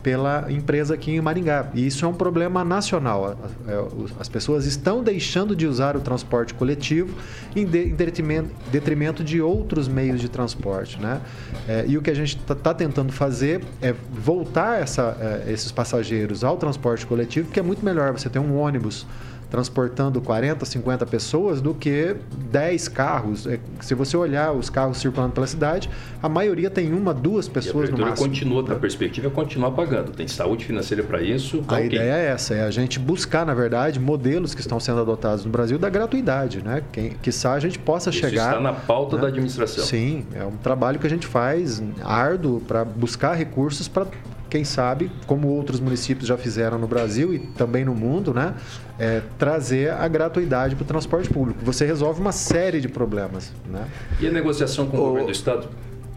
pela 0.07 0.47
empresa 0.49 0.95
aqui 0.95 1.11
em 1.11 1.21
Maringá. 1.21 1.67
E 1.75 1.85
isso 1.85 2.05
é 2.05 2.09
um 2.09 2.15
problema 2.15 2.65
nacional. 2.65 3.37
É, 3.67 3.73
as 4.21 4.29
pessoas 4.29 4.65
estão 4.65 5.03
deixando 5.03 5.57
de 5.57 5.67
usar 5.67 5.97
o 5.97 6.01
transporte 6.01 6.55
coletivo 6.55 7.13
em, 7.57 7.67
detrimento, 7.67 9.25
de 9.25 9.41
outros 9.41 9.89
meios 9.89 10.21
de 10.21 10.29
transporte. 10.29 10.97
Né? 11.01 11.21
É, 11.67 11.85
e 11.89 11.99
o 11.99 12.03
que 12.03 12.09
a 12.09 12.15
gente 12.15 12.37
está 12.37 12.55
tá 12.55 12.73
tentando 12.73 13.11
fazer 13.11 13.65
é 13.83 13.93
voltar 14.13 14.81
essa, 14.81 15.17
é, 15.21 15.53
esses 15.53 15.73
passageiros 15.73 16.45
ao 16.45 16.57
transporte 16.57 17.05
coletivo, 17.05 17.51
que 17.51 17.59
é 17.59 17.63
muito 17.63 17.85
melhor 17.85 18.13
você 18.13 18.29
ter 18.29 18.39
um 18.39 18.57
ônibus 18.57 19.05
transportando 19.51 20.21
40, 20.21 20.65
50 20.65 21.07
pessoas 21.07 21.61
do 21.61 21.75
que 21.75 22.17
10 22.51 22.89
carros. 22.89 23.47
É, 23.47 23.59
se 23.81 23.95
você 23.95 24.17
olhar 24.17 24.53
os 24.53 24.69
carros 24.69 24.99
circulando 24.99 25.33
pela 25.33 25.47
cidade, 25.47 25.89
a 26.23 26.29
maioria 26.29 26.69
tem 26.69 26.93
uma, 26.93 27.15
duas 27.15 27.49
pessoas 27.49 27.91
no 27.91 27.99
máximo. 27.99 28.29
continua, 28.29 28.73
a 28.73 28.77
perspectiva 28.77 29.29
é 29.29 29.31
continuar 29.31 29.71
pagando. 29.71 30.13
Tem 30.13 30.27
saúde 30.27 30.65
financeira 30.65 31.03
para 31.03 31.23
isso. 31.23 31.65
A 31.69 31.75
okay. 31.75 31.87
ideia 31.87 32.13
é 32.13 32.27
essa, 32.27 32.55
é 32.55 32.65
a 32.65 32.71
gente 32.71 32.99
buscar, 32.99 33.47
na 33.47 33.55
verdade, 33.55 34.01
modelos 34.01 34.55
que 34.55 34.61
estão 34.61 34.81
sendo 34.81 35.01
adotados 35.01 35.45
no 35.45 35.51
Brasil 35.51 35.79
da 35.79 35.89
gratuidade, 35.89 36.63
né? 36.63 36.83
Quem, 36.93 37.11
que 37.11 37.31
a 37.47 37.59
gente 37.61 37.79
possa 37.79 38.11
isso 38.11 38.19
chegar... 38.19 38.49
está 38.49 38.61
na 38.61 38.73
pauta 38.73 39.17
né? 39.17 39.23
da 39.23 39.29
administração. 39.29 39.85
Sim, 39.85 40.27
é 40.35 40.45
um 40.45 40.57
trabalho 40.57 40.99
que 40.99 41.07
a 41.07 41.11
gente 41.11 41.27
faz 41.27 41.83
árduo 42.03 42.61
para 42.61 42.85
buscar 42.85 43.35
recursos 43.35 43.89
para 43.89 44.07
quem 44.49 44.65
sabe, 44.65 45.11
como 45.27 45.49
outros 45.49 45.81
municípios 45.81 46.29
já 46.29 46.37
fizeram 46.37 46.79
no 46.79 46.87
Brasil 46.87 47.35
e 47.35 47.39
também 47.39 47.85
no 47.85 47.95
mundo, 47.95 48.33
né, 48.33 48.55
é, 48.99 49.23
trazer 49.39 49.91
a 49.93 50.07
gratuidade 50.09 50.75
para 50.75 50.85
o 50.85 50.87
transporte 50.87 51.29
público. 51.29 51.65
Você 51.65 51.85
resolve 51.85 52.21
uma 52.21 52.33
série 52.33 52.81
de 52.81 52.89
problemas. 52.89 53.53
Né? 53.67 53.87
E 54.21 54.27
a 54.27 54.31
negociação 54.31 54.87
com 54.87 54.97
o, 54.97 55.01
o 55.01 55.05
governo 55.07 55.27
do 55.27 55.33
Estado 55.33 55.69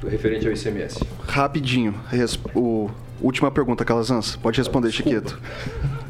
referente 0.08 0.48
ao 0.48 0.54
ICMS? 0.54 1.04
Rapidinho. 1.28 1.94
O... 2.56 2.90
Última 3.22 3.52
pergunta, 3.52 3.84
Calazans. 3.84 4.38
Pode 4.38 4.58
responder, 4.58 4.92
Chiquito. 4.92 5.38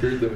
Perdão, 0.00 0.30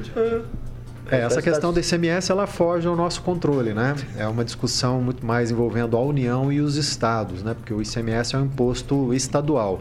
é, 1.10 1.20
essa 1.20 1.40
questão 1.40 1.72
do 1.72 1.80
ICMS 1.80 2.30
ela 2.30 2.46
foge 2.46 2.86
ao 2.86 2.94
nosso 2.94 3.22
controle, 3.22 3.72
né? 3.72 3.96
É 4.16 4.26
uma 4.26 4.44
discussão 4.44 5.00
muito 5.00 5.24
mais 5.24 5.50
envolvendo 5.50 5.96
a 5.96 6.00
União 6.00 6.52
e 6.52 6.60
os 6.60 6.76
estados, 6.76 7.42
né? 7.42 7.54
Porque 7.54 7.72
o 7.72 7.80
ICMS 7.80 8.34
é 8.34 8.38
um 8.38 8.44
imposto 8.44 9.14
estadual. 9.14 9.80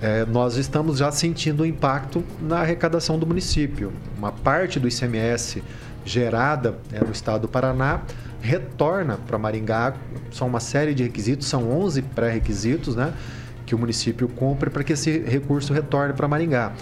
É, 0.00 0.24
nós 0.24 0.56
estamos 0.56 0.98
já 0.98 1.12
sentindo 1.12 1.62
o 1.62 1.66
impacto 1.66 2.24
na 2.40 2.60
arrecadação 2.60 3.18
do 3.18 3.26
município. 3.26 3.92
Uma 4.16 4.32
parte 4.32 4.80
do 4.80 4.88
ICMS 4.88 5.62
gerada 6.04 6.78
né, 6.90 7.00
no 7.04 7.12
estado 7.12 7.42
do 7.42 7.48
Paraná 7.48 8.00
retorna 8.40 9.18
para 9.26 9.38
Maringá. 9.38 9.94
São 10.32 10.48
uma 10.48 10.58
série 10.58 10.94
de 10.94 11.02
requisitos, 11.02 11.46
são 11.46 11.70
11 11.70 12.02
pré-requisitos, 12.02 12.96
né? 12.96 13.12
Que 13.66 13.74
o 13.74 13.78
município 13.78 14.26
cumpre 14.26 14.70
para 14.70 14.82
que 14.82 14.94
esse 14.94 15.18
recurso 15.18 15.72
retorne 15.72 16.14
para 16.14 16.26
Maringá 16.26 16.72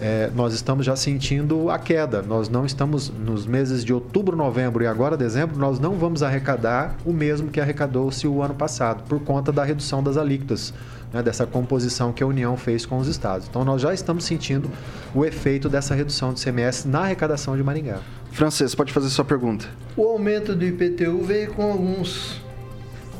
é, 0.00 0.30
nós 0.34 0.54
estamos 0.54 0.86
já 0.86 0.94
sentindo 0.94 1.70
a 1.70 1.78
queda. 1.78 2.22
Nós 2.22 2.48
não 2.48 2.64
estamos 2.64 3.10
nos 3.10 3.46
meses 3.46 3.84
de 3.84 3.92
outubro, 3.92 4.36
novembro 4.36 4.84
e 4.84 4.86
agora 4.86 5.16
dezembro, 5.16 5.58
nós 5.58 5.80
não 5.80 5.94
vamos 5.94 6.22
arrecadar 6.22 6.96
o 7.04 7.12
mesmo 7.12 7.50
que 7.50 7.60
arrecadou-se 7.60 8.26
o 8.26 8.42
ano 8.42 8.54
passado, 8.54 9.02
por 9.08 9.20
conta 9.20 9.50
da 9.50 9.64
redução 9.64 10.02
das 10.02 10.16
alíquotas, 10.16 10.72
né, 11.12 11.22
dessa 11.22 11.46
composição 11.46 12.12
que 12.12 12.22
a 12.22 12.26
União 12.26 12.56
fez 12.56 12.86
com 12.86 12.98
os 12.98 13.08
estados. 13.08 13.48
Então 13.48 13.64
nós 13.64 13.82
já 13.82 13.92
estamos 13.92 14.24
sentindo 14.24 14.70
o 15.14 15.24
efeito 15.24 15.68
dessa 15.68 15.94
redução 15.94 16.32
de 16.32 16.42
CMS 16.42 16.84
na 16.84 17.00
arrecadação 17.00 17.56
de 17.56 17.62
Maringá. 17.62 17.98
Francês, 18.30 18.74
pode 18.74 18.92
fazer 18.92 19.08
sua 19.08 19.24
pergunta. 19.24 19.66
O 19.96 20.04
aumento 20.04 20.54
do 20.54 20.64
IPTU 20.64 21.22
veio 21.24 21.52
com 21.54 21.62
alguns 21.62 22.40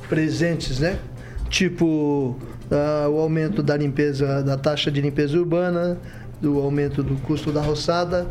presentes, 0.09 0.79
né? 0.79 0.99
Tipo 1.49 2.37
uh, 2.71 3.11
o 3.11 3.19
aumento 3.19 3.63
da 3.63 3.77
limpeza, 3.77 4.43
da 4.43 4.57
taxa 4.57 4.91
de 4.91 5.01
limpeza 5.01 5.37
urbana, 5.39 5.99
do 6.41 6.59
aumento 6.59 7.03
do 7.03 7.17
custo 7.23 7.53
da 7.53 7.61
roçada. 7.61 8.27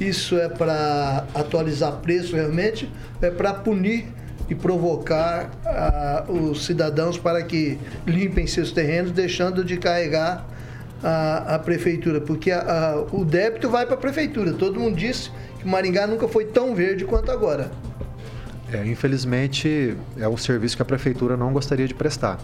Isso 0.00 0.36
é 0.36 0.48
para 0.48 1.26
atualizar 1.34 1.92
preço 1.96 2.34
realmente, 2.34 2.90
é 3.20 3.30
para 3.30 3.52
punir 3.52 4.06
e 4.48 4.54
provocar 4.54 5.50
uh, 6.26 6.32
os 6.32 6.64
cidadãos 6.64 7.18
para 7.18 7.42
que 7.42 7.78
limpem 8.06 8.46
seus 8.46 8.72
terrenos, 8.72 9.12
deixando 9.12 9.64
de 9.64 9.76
carregar 9.76 10.46
a, 11.02 11.54
a 11.54 11.58
prefeitura, 11.58 12.20
porque 12.20 12.50
a, 12.50 12.60
a, 12.60 13.00
o 13.12 13.24
débito 13.24 13.68
vai 13.68 13.86
para 13.86 13.94
a 13.94 13.98
prefeitura. 13.98 14.52
Todo 14.52 14.80
mundo 14.80 14.96
disse 14.96 15.30
que 15.60 15.68
Maringá 15.68 16.06
nunca 16.06 16.26
foi 16.26 16.46
tão 16.46 16.74
verde 16.74 17.04
quanto 17.04 17.30
agora. 17.30 17.70
É, 18.72 18.84
infelizmente, 18.86 19.96
é 20.16 20.28
um 20.28 20.36
serviço 20.36 20.76
que 20.76 20.82
a 20.82 20.84
prefeitura 20.84 21.36
não 21.36 21.52
gostaria 21.52 21.86
de 21.86 21.94
prestar. 21.94 22.38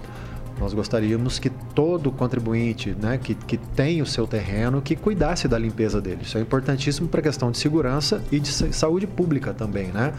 Nós 0.58 0.72
gostaríamos 0.72 1.38
que 1.38 1.50
todo 1.50 2.10
contribuinte 2.10 2.96
né, 3.00 3.18
que, 3.18 3.34
que 3.34 3.56
tem 3.56 4.00
o 4.00 4.06
seu 4.06 4.26
terreno, 4.26 4.80
que 4.80 4.96
cuidasse 4.96 5.46
da 5.46 5.58
limpeza 5.58 6.00
dele. 6.00 6.20
Isso 6.22 6.38
é 6.38 6.40
importantíssimo 6.40 7.08
para 7.08 7.20
a 7.20 7.22
questão 7.22 7.50
de 7.50 7.58
segurança 7.58 8.22
e 8.32 8.40
de 8.40 8.50
saúde 8.50 9.06
pública 9.06 9.52
também. 9.52 9.88
Né? 9.88 10.14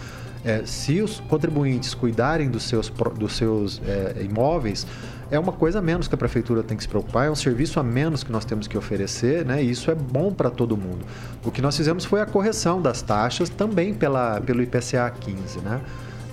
É, 0.45 0.63
se 0.65 1.01
os 1.01 1.19
contribuintes 1.21 1.93
cuidarem 1.93 2.49
dos 2.49 2.63
seus, 2.63 2.89
dos 2.89 3.35
seus 3.35 3.81
é, 3.85 4.23
imóveis, 4.23 4.85
é 5.29 5.37
uma 5.37 5.51
coisa 5.51 5.79
a 5.79 5.81
menos 5.81 6.07
que 6.07 6.15
a 6.15 6.17
prefeitura 6.17 6.63
tem 6.63 6.77
que 6.77 6.83
se 6.83 6.89
preocupar, 6.89 7.27
é 7.27 7.31
um 7.31 7.35
serviço 7.35 7.79
a 7.79 7.83
menos 7.83 8.23
que 8.23 8.31
nós 8.31 8.45
temos 8.45 8.67
que 8.67 8.77
oferecer, 8.77 9.45
né? 9.45 9.61
E 9.61 9.69
isso 9.69 9.91
é 9.91 9.95
bom 9.95 10.31
para 10.31 10.49
todo 10.49 10.77
mundo. 10.77 11.05
O 11.43 11.51
que 11.51 11.61
nós 11.61 11.75
fizemos 11.75 12.05
foi 12.05 12.21
a 12.21 12.25
correção 12.25 12.81
das 12.81 13.01
taxas 13.01 13.49
também 13.49 13.93
pela, 13.93 14.39
pelo 14.39 14.61
IPCA 14.61 15.11
15, 15.19 15.59
né? 15.59 15.81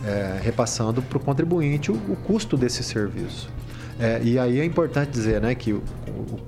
É, 0.06 0.38
repassando 0.42 1.02
para 1.02 1.16
o 1.18 1.20
contribuinte 1.20 1.90
o, 1.90 1.94
o 1.94 2.16
custo 2.25 2.56
desse 2.56 2.84
serviço. 2.84 3.50
É, 3.98 4.20
e 4.22 4.38
aí 4.38 4.60
é 4.60 4.64
importante 4.64 5.10
dizer 5.10 5.40
né, 5.40 5.54
que 5.54 5.80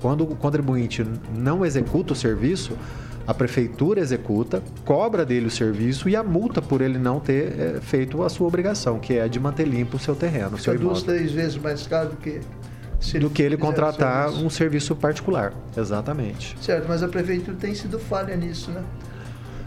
quando 0.00 0.24
o 0.24 0.34
contribuinte 0.34 1.06
não 1.34 1.64
executa 1.64 2.12
o 2.12 2.16
serviço, 2.16 2.76
a 3.26 3.34
prefeitura 3.34 4.00
executa, 4.00 4.62
cobra 4.84 5.24
dele 5.24 5.46
o 5.46 5.50
serviço 5.50 6.08
e 6.08 6.14
a 6.14 6.22
multa 6.22 6.62
por 6.62 6.80
ele 6.80 6.98
não 6.98 7.18
ter 7.18 7.58
é, 7.58 7.80
feito 7.80 8.22
a 8.22 8.28
sua 8.28 8.46
obrigação, 8.46 9.00
que 9.00 9.14
é 9.14 9.28
de 9.28 9.40
manter 9.40 9.66
limpo 9.66 9.96
o 9.96 10.00
seu 10.00 10.14
terreno. 10.14 10.56
O 10.56 10.58
seu 10.58 10.74
é 10.74 10.78
duas, 10.78 11.02
três 11.02 11.32
vezes 11.32 11.56
mais 11.56 11.86
caro 11.86 12.10
do 12.10 12.16
que 12.16 12.40
se 13.00 13.18
do 13.18 13.28
que 13.28 13.42
ele 13.42 13.56
contratar 13.56 14.28
serviço. 14.28 14.46
um 14.46 14.50
serviço 14.50 14.96
particular. 14.96 15.52
Exatamente. 15.76 16.56
Certo, 16.60 16.86
mas 16.88 17.02
a 17.02 17.08
prefeitura 17.08 17.56
tem 17.56 17.74
sido 17.74 17.98
falha 17.98 18.36
nisso, 18.36 18.70
né? 18.70 18.82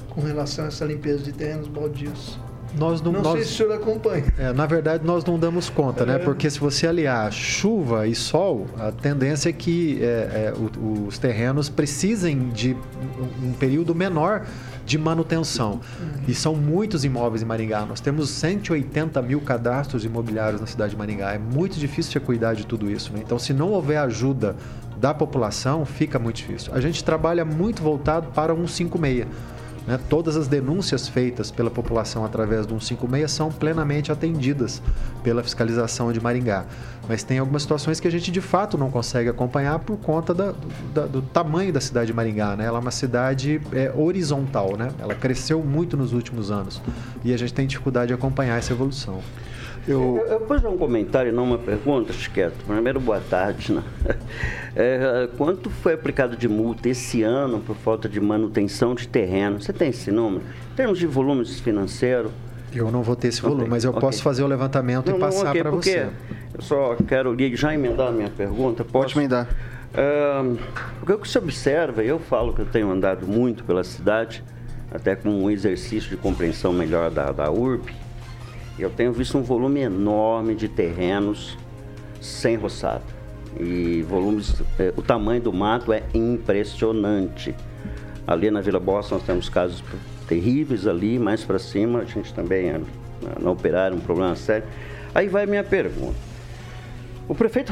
Com 0.09 0.21
relação 0.21 0.65
a 0.65 0.67
essa 0.69 0.85
limpeza 0.85 1.23
de 1.23 1.33
terrenos 1.33 1.67
baldios. 1.67 2.39
Nós 2.77 3.01
não, 3.01 3.11
não 3.11 3.21
nós, 3.21 3.33
sei 3.33 3.43
se 3.43 3.53
o 3.53 3.55
senhor 3.57 3.73
acompanha. 3.73 4.25
É, 4.37 4.53
na 4.53 4.65
verdade, 4.65 5.05
nós 5.05 5.23
não 5.25 5.39
damos 5.39 5.69
conta, 5.69 6.05
né? 6.05 6.15
é. 6.15 6.17
né? 6.17 6.23
Porque 6.23 6.49
se 6.49 6.59
você 6.59 6.87
aliar 6.87 7.31
chuva 7.31 8.07
e 8.07 8.15
sol, 8.15 8.67
a 8.77 8.91
tendência 8.91 9.49
é 9.49 9.53
que 9.53 9.99
é, 10.01 10.05
é, 10.05 10.53
o, 10.55 11.07
os 11.07 11.17
terrenos 11.17 11.69
precisem 11.69 12.49
de 12.49 12.75
um 13.43 13.53
período 13.53 13.95
menor 13.95 14.45
de 14.85 14.97
manutenção. 14.97 15.79
E 16.27 16.33
são 16.33 16.55
muitos 16.55 17.05
imóveis 17.05 17.43
em 17.43 17.45
Maringá. 17.45 17.85
Nós 17.85 17.99
temos 17.99 18.29
180 18.31 19.21
mil 19.21 19.39
cadastros 19.39 20.03
imobiliários 20.03 20.59
na 20.59 20.65
cidade 20.65 20.91
de 20.91 20.97
Maringá. 20.97 21.31
É 21.31 21.37
muito 21.37 21.77
difícil 21.77 22.13
de 22.13 22.19
cuidar 22.25 22.55
de 22.55 22.65
tudo 22.65 22.89
isso. 22.89 23.13
Né? 23.13 23.21
Então, 23.23 23.37
se 23.37 23.53
não 23.53 23.69
houver 23.69 23.99
ajuda 23.99 24.55
da 24.97 25.13
população, 25.13 25.85
fica 25.85 26.17
muito 26.17 26.37
difícil. 26.37 26.73
A 26.73 26.81
gente 26.81 27.03
trabalha 27.03 27.45
muito 27.45 27.83
voltado 27.83 28.29
para 28.33 28.53
156 28.53 29.27
né? 29.87 29.99
Todas 30.09 30.35
as 30.35 30.47
denúncias 30.47 31.07
feitas 31.07 31.51
pela 31.51 31.69
população 31.69 32.25
através 32.25 32.65
do 32.65 32.79
156 32.79 33.31
são 33.31 33.51
plenamente 33.51 34.11
atendidas 34.11 34.81
pela 35.23 35.43
fiscalização 35.43 36.11
de 36.11 36.19
Maringá. 36.19 36.65
Mas 37.07 37.23
tem 37.23 37.39
algumas 37.39 37.63
situações 37.63 37.99
que 37.99 38.07
a 38.07 38.11
gente 38.11 38.31
de 38.31 38.41
fato 38.41 38.77
não 38.77 38.91
consegue 38.91 39.29
acompanhar 39.29 39.79
por 39.79 39.97
conta 39.97 40.33
da, 40.33 40.53
do, 40.93 41.07
do, 41.07 41.21
tamanho 41.21 41.73
da 41.73 41.81
cidade 41.81 42.07
de 42.07 42.13
Maringá. 42.13 42.55
Né? 42.55 42.65
Ela 42.65 42.77
é 42.77 42.81
uma 42.81 42.91
cidade 42.91 43.59
é, 43.73 43.91
horizontal, 43.95 44.77
né? 44.77 44.91
ela 44.99 45.15
cresceu 45.15 45.63
muito 45.63 45.97
nos 45.97 46.13
últimos 46.13 46.51
anos 46.51 46.81
e 47.23 47.33
a 47.33 47.37
gente 47.37 47.53
tem 47.53 47.65
dificuldade 47.65 48.09
de 48.09 48.13
acompanhar 48.13 48.57
essa 48.57 48.71
evolução. 48.71 49.21
Eu, 49.87 50.17
eu, 50.17 50.25
eu 50.27 50.47
fazer 50.47 50.67
um 50.67 50.77
comentário, 50.77 51.33
não 51.33 51.43
uma 51.43 51.57
pergunta, 51.57 52.13
Chiqueto. 52.13 52.63
Primeiro, 52.65 52.99
boa 52.99 53.21
tarde. 53.29 53.73
Né? 53.73 53.83
É, 54.75 55.27
quanto 55.35 55.69
foi 55.69 55.93
aplicado 55.93 56.37
de 56.37 56.47
multa 56.47 56.87
esse 56.87 57.23
ano 57.23 57.59
por 57.59 57.75
falta 57.75 58.07
de 58.07 58.21
manutenção 58.21 58.93
de 58.93 59.07
terreno? 59.07 59.59
Você 59.59 59.73
tem 59.73 59.89
esse 59.89 60.11
número? 60.11 60.43
Em 60.71 60.75
termos 60.75 60.99
de 60.99 61.07
volumes 61.07 61.59
financeiros? 61.59 62.31
Eu 62.71 62.91
não 62.91 63.01
vou 63.01 63.15
ter 63.15 63.29
esse 63.29 63.41
volume, 63.41 63.61
okay. 63.61 63.71
mas 63.71 63.83
eu 63.83 63.89
okay. 63.89 64.01
posso 64.01 64.21
fazer 64.21 64.43
o 64.43 64.47
levantamento 64.47 65.09
não, 65.09 65.17
e 65.17 65.19
passar 65.19 65.49
okay, 65.49 65.61
para 65.61 65.71
você. 65.71 66.07
Eu 66.53 66.61
só 66.61 66.95
quero 67.07 67.35
já 67.55 67.73
emendar 67.73 68.09
a 68.09 68.11
minha 68.11 68.29
pergunta. 68.29 68.83
Posso? 68.83 69.15
Pode 69.15 69.17
emendar. 69.17 69.47
Uh, 69.91 70.57
o 71.01 71.17
que 71.17 71.27
se 71.27 71.37
observa, 71.37 72.03
eu 72.03 72.19
falo 72.19 72.53
que 72.53 72.61
eu 72.61 72.65
tenho 72.65 72.91
andado 72.91 73.27
muito 73.27 73.63
pela 73.63 73.83
cidade, 73.83 74.43
até 74.91 75.15
com 75.15 75.29
um 75.29 75.49
exercício 75.49 76.09
de 76.09 76.17
compreensão 76.17 76.71
melhor 76.71 77.09
da, 77.09 77.31
da 77.31 77.51
URB, 77.51 77.91
eu 78.81 78.89
tenho 78.89 79.11
visto 79.11 79.37
um 79.37 79.43
volume 79.43 79.81
enorme 79.81 80.55
de 80.55 80.67
terrenos 80.67 81.57
sem 82.21 82.55
roçada. 82.55 83.03
E 83.59 84.03
volumes, 84.03 84.61
eh, 84.77 84.93
o 84.95 85.01
tamanho 85.01 85.41
do 85.41 85.51
mato 85.51 85.91
é 85.91 86.03
impressionante. 86.13 87.55
Ali 88.27 88.51
na 88.51 88.61
Vila 88.61 88.79
Bossa 88.79 89.15
nós 89.15 89.23
temos 89.23 89.49
casos 89.49 89.83
terríveis 90.27 90.85
ali, 90.85 91.17
mais 91.17 91.43
para 91.43 91.57
cima 91.57 91.99
a 91.99 92.05
gente 92.05 92.33
também 92.33 92.71
na, 92.71 93.39
na 93.41 93.51
operária 93.51 93.95
um 93.95 93.99
problema 93.99 94.35
sério. 94.35 94.67
Aí 95.13 95.27
vai 95.27 95.45
minha 95.45 95.63
pergunta. 95.63 96.15
O 97.27 97.33
prefeito 97.33 97.71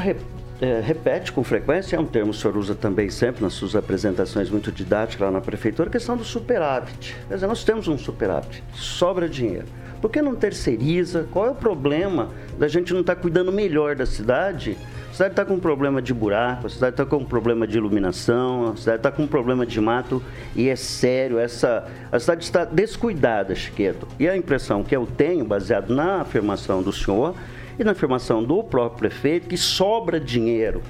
é, 0.60 0.82
repete 0.82 1.32
com 1.32 1.44
frequência, 1.44 1.96
é 1.96 2.00
um 2.00 2.06
termo 2.06 2.32
que 2.32 2.38
o 2.38 2.42
senhor 2.42 2.58
usa 2.58 2.74
também 2.74 3.10
sempre 3.10 3.44
nas 3.44 3.54
suas 3.54 3.76
apresentações 3.76 4.50
muito 4.50 4.72
didáticas 4.72 5.22
lá 5.28 5.32
na 5.32 5.42
prefeitura, 5.42 5.90
a 5.90 5.92
questão 5.92 6.18
do 6.18 6.24
superávit. 6.24 7.16
Quer 7.28 7.36
dizer, 7.36 7.48
nós 7.48 7.64
temos 7.64 7.88
um 7.88 7.98
superávit, 7.98 8.64
sobra 8.74 9.30
dinheiro. 9.30 9.66
Por 10.02 10.12
que 10.12 10.22
não 10.22 10.36
terceiriza? 10.36 11.28
Qual 11.32 11.48
é 11.48 11.50
o 11.50 11.56
problema 11.56 12.30
da 12.58 12.68
gente 12.68 12.94
não 12.94 13.02
estar 13.02 13.16
tá 13.16 13.22
cuidando 13.22 13.52
melhor 13.52 13.96
da 13.96 14.06
cidade? 14.06 14.78
A 15.10 15.14
cidade 15.14 15.32
está 15.32 15.46
com 15.46 15.56
um 15.56 15.60
problema 15.60 16.02
de 16.02 16.14
buraco, 16.14 16.68
a 16.68 16.70
cidade 16.70 16.94
está 16.94 17.06
com 17.06 17.18
um 17.18 17.26
problema 17.26 17.66
de 17.66 17.78
iluminação, 17.78 18.74
a 18.74 18.76
cidade 18.76 18.98
está 18.98 19.12
com 19.12 19.24
um 19.24 19.28
problema 19.28 19.66
de 19.66 19.82
mato 19.82 20.22
e 20.56 20.70
é 20.70 20.76
sério, 20.76 21.40
essa, 21.40 21.88
a 22.12 22.20
cidade 22.20 22.44
está 22.44 22.64
descuidada, 22.64 23.56
Chiqueto. 23.56 24.08
E 24.20 24.30
a 24.30 24.38
impressão 24.38 24.84
que 24.84 24.96
eu 24.96 25.08
tenho, 25.08 25.44
baseado 25.44 25.94
na 25.94 26.22
afirmação 26.22 26.84
do 26.84 26.94
senhor, 26.94 27.34
e 27.80 27.84
na 27.84 27.92
afirmação 27.92 28.44
do 28.44 28.64
próprio 28.64 29.10
prefeito 29.10 29.48
que 29.48 29.58
sobra 29.58 30.20
dinheiro. 30.20 30.82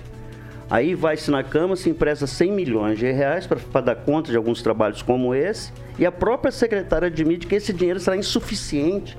Aí 0.70 0.96
vai-se 0.96 1.32
na 1.32 1.44
Câmara, 1.44 1.76
se 1.76 1.90
empresta 1.90 2.28
100 2.28 2.52
milhões 2.52 3.00
de 3.00 3.10
reais 3.12 3.48
para 3.48 3.82
dar 3.82 3.96
conta 3.96 4.32
de 4.32 4.38
alguns 4.38 4.62
trabalhos 4.62 5.02
como 5.02 5.34
esse, 5.34 5.72
e 5.98 6.06
a 6.06 6.12
própria 6.12 6.52
secretária 6.52 7.08
admite 7.08 7.48
que 7.48 7.56
esse 7.56 7.72
dinheiro 7.72 8.00
será 8.00 8.18
insuficiente 8.18 9.18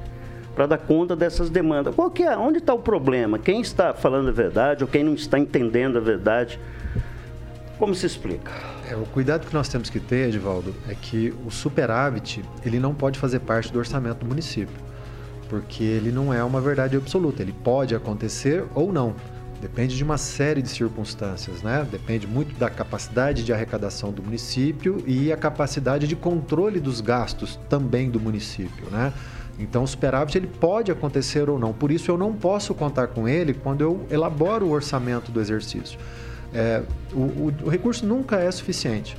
para 0.54 0.66
dar 0.66 0.78
conta 0.78 1.16
dessas 1.16 1.48
demandas. 1.48 1.94
Qual 1.94 2.10
que 2.10 2.22
é? 2.22 2.36
Onde 2.36 2.58
está 2.58 2.74
o 2.74 2.78
problema? 2.80 3.38
Quem 3.38 3.60
está 3.60 3.94
falando 3.94 4.28
a 4.28 4.32
verdade 4.32 4.84
ou 4.84 4.88
quem 4.88 5.02
não 5.02 5.14
está 5.14 5.38
entendendo 5.38 5.96
a 5.96 6.00
verdade? 6.00 6.60
Como 7.78 7.94
se 7.94 8.06
explica? 8.06 8.50
É, 8.90 8.96
o 8.96 9.06
cuidado 9.06 9.46
que 9.46 9.54
nós 9.54 9.68
temos 9.68 9.88
que 9.88 10.00
ter, 10.00 10.28
Edivaldo, 10.28 10.74
é 10.88 10.94
que 10.94 11.32
o 11.46 11.50
superávit 11.50 12.44
ele 12.64 12.78
não 12.78 12.92
pode 12.94 13.18
fazer 13.18 13.38
parte 13.40 13.72
do 13.72 13.78
orçamento 13.78 14.18
do 14.18 14.26
município 14.26 14.88
porque 15.48 15.82
ele 15.82 16.12
não 16.12 16.32
é 16.32 16.44
uma 16.44 16.60
verdade 16.60 16.96
absoluta. 16.96 17.42
Ele 17.42 17.52
pode 17.52 17.94
acontecer 17.94 18.64
ou 18.74 18.92
não. 18.92 19.14
Depende 19.60 19.96
de 19.96 20.04
uma 20.04 20.16
série 20.16 20.62
de 20.62 20.68
circunstâncias, 20.68 21.62
né? 21.62 21.86
Depende 21.90 22.26
muito 22.26 22.56
da 22.58 22.70
capacidade 22.70 23.44
de 23.44 23.52
arrecadação 23.52 24.12
do 24.12 24.22
município 24.22 25.02
e 25.06 25.32
a 25.32 25.36
capacidade 25.36 26.06
de 26.06 26.14
controle 26.14 26.78
dos 26.78 27.00
gastos 27.00 27.58
também 27.68 28.08
do 28.08 28.20
município, 28.20 28.88
né? 28.90 29.12
Então, 29.58 29.82
o 29.82 29.88
superávit 29.88 30.38
ele 30.38 30.46
pode 30.46 30.92
acontecer 30.92 31.50
ou 31.50 31.58
não. 31.58 31.72
Por 31.72 31.90
isso, 31.90 32.08
eu 32.08 32.16
não 32.16 32.32
posso 32.32 32.72
contar 32.72 33.08
com 33.08 33.28
ele 33.28 33.52
quando 33.52 33.80
eu 33.80 34.06
elaboro 34.08 34.66
o 34.66 34.70
orçamento 34.70 35.32
do 35.32 35.40
exercício. 35.40 35.98
É, 36.54 36.82
o, 37.12 37.18
o, 37.18 37.54
o 37.64 37.68
recurso 37.68 38.06
nunca 38.06 38.36
é 38.36 38.50
suficiente 38.50 39.16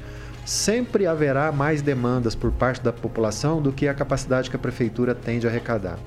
sempre 0.50 1.06
haverá 1.06 1.52
mais 1.52 1.82
demandas 1.82 2.34
por 2.34 2.52
parte 2.52 2.82
da 2.82 2.92
população 2.92 3.62
do 3.62 3.72
que 3.72 3.88
a 3.88 3.94
capacidade 3.94 4.50
que 4.50 4.56
a 4.56 4.60
prefeitura 4.60 5.14
tem 5.14 5.38
de 5.38 5.48
arrecadar. 5.48 6.00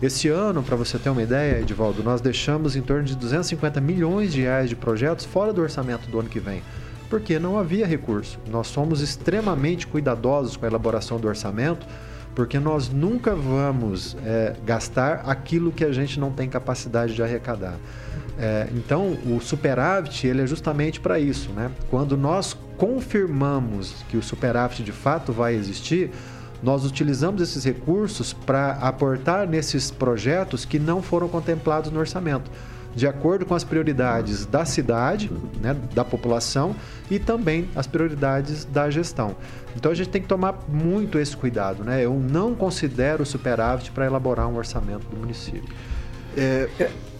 Esse 0.00 0.28
ano, 0.28 0.62
para 0.62 0.76
você 0.76 0.96
ter 0.96 1.10
uma 1.10 1.22
ideia, 1.22 1.60
Edivaldo, 1.60 2.04
nós 2.04 2.20
deixamos 2.20 2.76
em 2.76 2.82
torno 2.82 3.02
de 3.02 3.16
250 3.16 3.80
milhões 3.80 4.32
de 4.32 4.42
reais 4.42 4.68
de 4.68 4.76
projetos 4.76 5.24
fora 5.24 5.52
do 5.52 5.60
orçamento 5.60 6.08
do 6.08 6.20
ano 6.20 6.28
que 6.28 6.38
vem, 6.38 6.62
porque 7.10 7.36
não 7.40 7.58
havia 7.58 7.84
recurso. 7.84 8.38
Nós 8.48 8.68
somos 8.68 9.00
extremamente 9.00 9.88
cuidadosos 9.88 10.56
com 10.56 10.64
a 10.64 10.68
elaboração 10.68 11.18
do 11.18 11.26
orçamento, 11.26 11.84
porque 12.32 12.60
nós 12.60 12.88
nunca 12.88 13.34
vamos 13.34 14.16
é, 14.24 14.54
gastar 14.64 15.24
aquilo 15.26 15.72
que 15.72 15.84
a 15.84 15.90
gente 15.90 16.20
não 16.20 16.30
tem 16.30 16.48
capacidade 16.48 17.12
de 17.12 17.20
arrecadar. 17.20 17.74
É, 18.38 18.68
então, 18.72 19.18
o 19.26 19.40
superávit 19.40 20.28
ele 20.28 20.42
é 20.42 20.46
justamente 20.46 21.00
para 21.00 21.18
isso. 21.18 21.50
Né? 21.50 21.72
Quando 21.90 22.16
nós 22.16 22.56
confirmamos 22.76 24.04
que 24.08 24.16
o 24.16 24.22
superávit 24.22 24.84
de 24.84 24.92
fato 24.92 25.32
vai 25.32 25.56
existir, 25.56 26.12
nós 26.62 26.84
utilizamos 26.84 27.40
esses 27.40 27.64
recursos 27.64 28.32
para 28.32 28.72
aportar 28.72 29.46
nesses 29.46 29.90
projetos 29.90 30.64
que 30.64 30.78
não 30.78 31.02
foram 31.02 31.28
contemplados 31.28 31.90
no 31.90 32.00
orçamento, 32.00 32.50
de 32.94 33.06
acordo 33.06 33.46
com 33.46 33.54
as 33.54 33.62
prioridades 33.62 34.44
da 34.44 34.64
cidade, 34.64 35.30
né, 35.60 35.76
da 35.94 36.04
população 36.04 36.74
e 37.10 37.18
também 37.18 37.68
as 37.76 37.86
prioridades 37.86 38.64
da 38.64 38.90
gestão. 38.90 39.36
Então 39.76 39.92
a 39.92 39.94
gente 39.94 40.08
tem 40.08 40.20
que 40.20 40.28
tomar 40.28 40.64
muito 40.68 41.18
esse 41.18 41.36
cuidado. 41.36 41.84
Né? 41.84 42.04
Eu 42.04 42.14
não 42.14 42.54
considero 42.54 43.24
superávit 43.24 43.92
para 43.92 44.06
elaborar 44.06 44.48
um 44.48 44.56
orçamento 44.56 45.06
do 45.06 45.16
município. 45.16 45.72
É, 46.36 46.68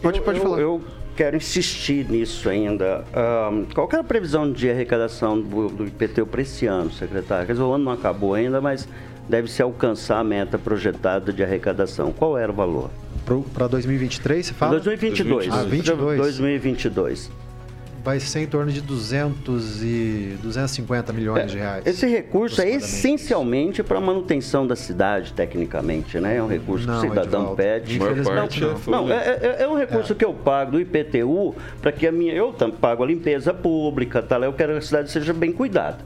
pode, 0.02 0.20
pode 0.20 0.38
eu, 0.38 0.44
falar. 0.44 0.60
Eu, 0.60 0.82
quero 1.18 1.36
insistir 1.36 2.08
nisso 2.08 2.48
ainda. 2.48 3.04
Um, 3.52 3.64
qual 3.74 3.88
é 3.92 3.96
a 3.96 4.04
previsão 4.04 4.52
de 4.52 4.70
arrecadação 4.70 5.40
do, 5.40 5.66
do 5.66 5.84
IPTU 5.84 6.24
para 6.24 6.42
esse 6.42 6.64
ano, 6.66 6.92
secretário? 6.92 7.44
Quer 7.44 7.54
dizer, 7.54 7.64
o 7.64 7.72
ano 7.72 7.86
não 7.86 7.92
acabou 7.92 8.34
ainda, 8.34 8.60
mas 8.60 8.88
deve-se 9.28 9.62
alcançar 9.62 10.18
a 10.18 10.24
meta 10.24 10.58
projetada 10.58 11.32
de 11.32 11.42
arrecadação. 11.42 12.12
Qual 12.12 12.36
era 12.36 12.50
o 12.50 12.54
valor? 12.54 12.90
Para 13.52 13.66
2023, 13.66 14.46
você 14.46 14.54
fala? 14.54 14.72
2022. 14.72 15.52
Ah, 15.52 15.62
22. 15.62 16.18
2022 16.18 17.30
vai 18.08 18.20
ser 18.20 18.40
em 18.40 18.46
torno 18.46 18.72
de 18.72 18.80
200 18.80 19.82
e 19.82 20.38
250 20.42 21.12
milhões 21.12 21.42
é, 21.42 21.46
de 21.46 21.58
reais. 21.58 21.86
Esse 21.86 22.06
recurso 22.06 22.62
é 22.62 22.70
essencialmente 22.70 23.82
para 23.82 23.98
a 23.98 24.00
manutenção 24.00 24.66
da 24.66 24.74
cidade, 24.74 25.34
tecnicamente, 25.34 26.18
né? 26.18 26.36
É 26.36 26.42
um 26.42 26.46
recurso 26.46 26.86
não, 26.86 27.00
que 27.00 27.06
o 27.06 27.10
cidadão 27.10 27.54
pede. 27.54 27.98
Parte 27.98 28.60
não, 28.62 29.06
não, 29.06 29.12
é, 29.12 29.38
é, 29.42 29.56
é, 29.60 29.68
um 29.68 29.76
recurso 29.76 30.14
é. 30.14 30.16
que 30.16 30.24
eu 30.24 30.32
pago 30.32 30.72
do 30.72 30.80
IPTU 30.80 31.54
para 31.82 31.92
que 31.92 32.06
a 32.06 32.12
minha. 32.12 32.32
Eu 32.32 32.50
pago 32.80 33.02
a 33.02 33.06
limpeza 33.06 33.52
pública, 33.52 34.22
tá? 34.22 34.38
eu 34.38 34.54
quero 34.54 34.72
que 34.72 34.78
a 34.78 34.82
cidade 34.82 35.10
seja 35.10 35.34
bem 35.34 35.52
cuidada. 35.52 35.98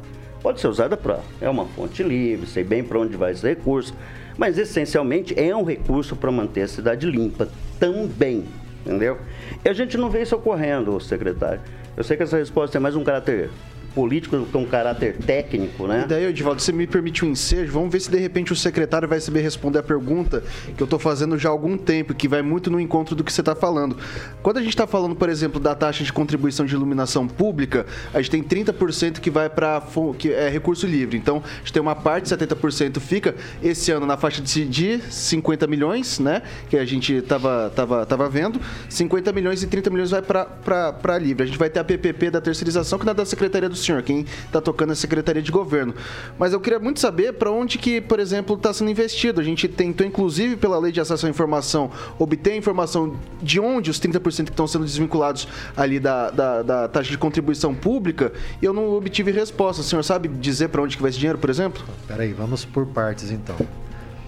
Pode 0.42 0.60
ser 0.60 0.68
usada 0.68 0.96
para. 0.96 1.20
É 1.40 1.48
uma 1.48 1.66
fonte 1.66 2.02
livre, 2.02 2.46
sei 2.46 2.64
bem 2.64 2.82
para 2.82 2.98
onde 2.98 3.16
vai 3.16 3.32
esse 3.32 3.46
recurso. 3.46 3.94
Mas 4.36 4.58
essencialmente 4.58 5.38
é 5.38 5.54
um 5.54 5.62
recurso 5.62 6.16
para 6.16 6.32
manter 6.32 6.62
a 6.62 6.68
cidade 6.68 7.08
limpa 7.08 7.48
também. 7.78 8.44
Entendeu? 8.84 9.18
E 9.64 9.68
a 9.68 9.72
gente 9.72 9.96
não 9.96 10.10
vê 10.10 10.22
isso 10.22 10.34
ocorrendo, 10.34 10.98
secretário. 11.00 11.60
Eu 11.96 12.02
sei 12.02 12.16
que 12.16 12.24
essa 12.24 12.36
resposta 12.36 12.76
é 12.76 12.80
mais 12.80 12.96
um 12.96 13.04
caráter 13.04 13.50
político 13.94 14.46
com 14.46 14.62
um 14.62 14.66
caráter 14.66 15.16
técnico, 15.16 15.86
né? 15.86 16.02
E 16.04 16.08
daí, 16.08 16.24
Edivaldo, 16.26 16.60
você 16.60 16.72
me 16.72 16.86
permite 16.86 17.24
um 17.24 17.30
ensejo? 17.30 17.72
Vamos 17.72 17.90
ver 17.90 18.00
se 18.00 18.10
de 18.10 18.18
repente 18.18 18.52
o 18.52 18.56
secretário 18.56 19.08
vai 19.08 19.20
saber 19.20 19.40
responder 19.40 19.78
a 19.78 19.82
pergunta 19.82 20.42
que 20.76 20.82
eu 20.82 20.84
estou 20.84 20.98
fazendo 20.98 21.38
já 21.38 21.48
há 21.48 21.52
algum 21.52 21.76
tempo, 21.76 22.14
que 22.14 22.28
vai 22.28 22.42
muito 22.42 22.70
no 22.70 22.80
encontro 22.80 23.14
do 23.14 23.24
que 23.24 23.32
você 23.32 23.40
está 23.40 23.54
falando. 23.54 23.96
Quando 24.42 24.58
a 24.58 24.60
gente 24.60 24.70
está 24.70 24.86
falando, 24.86 25.14
por 25.14 25.28
exemplo, 25.28 25.60
da 25.60 25.74
taxa 25.74 26.04
de 26.04 26.12
contribuição 26.12 26.64
de 26.66 26.74
iluminação 26.74 27.26
pública, 27.26 27.86
a 28.12 28.20
gente 28.20 28.30
tem 28.30 28.42
30% 28.42 29.20
que 29.20 29.30
vai 29.30 29.48
para 29.48 29.82
que 30.18 30.32
é 30.32 30.48
recurso 30.48 30.86
livre. 30.86 31.16
Então, 31.16 31.42
a 31.44 31.58
gente 31.58 31.72
tem 31.72 31.82
uma 31.82 31.94
parte, 31.94 32.28
70% 32.28 33.00
fica 33.00 33.34
esse 33.62 33.90
ano 33.90 34.06
na 34.06 34.16
faixa 34.16 34.40
de, 34.42 34.66
de 34.66 35.00
50 35.10 35.66
milhões, 35.66 36.18
né? 36.18 36.42
Que 36.68 36.76
a 36.76 36.84
gente 36.84 37.14
estava 37.14 37.70
tava, 37.74 38.06
tava 38.06 38.28
vendo. 38.28 38.60
50 38.88 39.32
milhões 39.32 39.62
e 39.62 39.66
30 39.66 39.90
milhões 39.90 40.10
vai 40.10 40.22
para 40.22 41.18
livre. 41.18 41.42
A 41.42 41.46
gente 41.46 41.58
vai 41.58 41.70
ter 41.70 41.80
a 41.80 41.84
PPP 41.84 42.30
da 42.30 42.40
terceirização, 42.40 42.98
que 42.98 43.08
é 43.08 43.14
da 43.14 43.24
Secretaria 43.24 43.68
do 43.68 43.76
senhor, 43.82 44.02
quem 44.02 44.24
está 44.46 44.60
tocando 44.60 44.90
é 44.90 44.92
a 44.92 44.96
Secretaria 44.96 45.42
de 45.42 45.50
Governo. 45.50 45.94
Mas 46.38 46.52
eu 46.52 46.60
queria 46.60 46.78
muito 46.78 47.00
saber 47.00 47.34
para 47.34 47.50
onde 47.50 47.78
que, 47.78 48.00
por 48.00 48.18
exemplo, 48.18 48.56
está 48.56 48.72
sendo 48.72 48.90
investido. 48.90 49.40
A 49.40 49.44
gente 49.44 49.68
tentou, 49.68 50.06
inclusive, 50.06 50.56
pela 50.56 50.78
lei 50.78 50.92
de 50.92 51.00
acesso 51.00 51.26
à 51.26 51.30
informação, 51.30 51.90
obter 52.18 52.56
informação 52.56 53.16
de 53.42 53.60
onde 53.60 53.90
os 53.90 54.00
30% 54.00 54.44
que 54.44 54.50
estão 54.50 54.66
sendo 54.66 54.84
desvinculados 54.84 55.48
ali 55.76 55.98
da, 55.98 56.30
da, 56.30 56.62
da, 56.62 56.88
taxa 56.88 57.10
de 57.10 57.18
contribuição 57.18 57.74
pública 57.74 58.32
e 58.60 58.64
eu 58.64 58.72
não 58.72 58.92
obtive 58.94 59.30
resposta. 59.30 59.82
O 59.82 59.84
senhor 59.84 60.02
sabe 60.02 60.28
dizer 60.28 60.68
para 60.68 60.82
onde 60.82 60.96
que 60.96 61.02
vai 61.02 61.10
esse 61.10 61.18
dinheiro, 61.18 61.38
por 61.38 61.50
exemplo? 61.50 61.82
Peraí, 62.06 62.32
vamos 62.32 62.64
por 62.64 62.86
partes 62.86 63.30
então. 63.30 63.56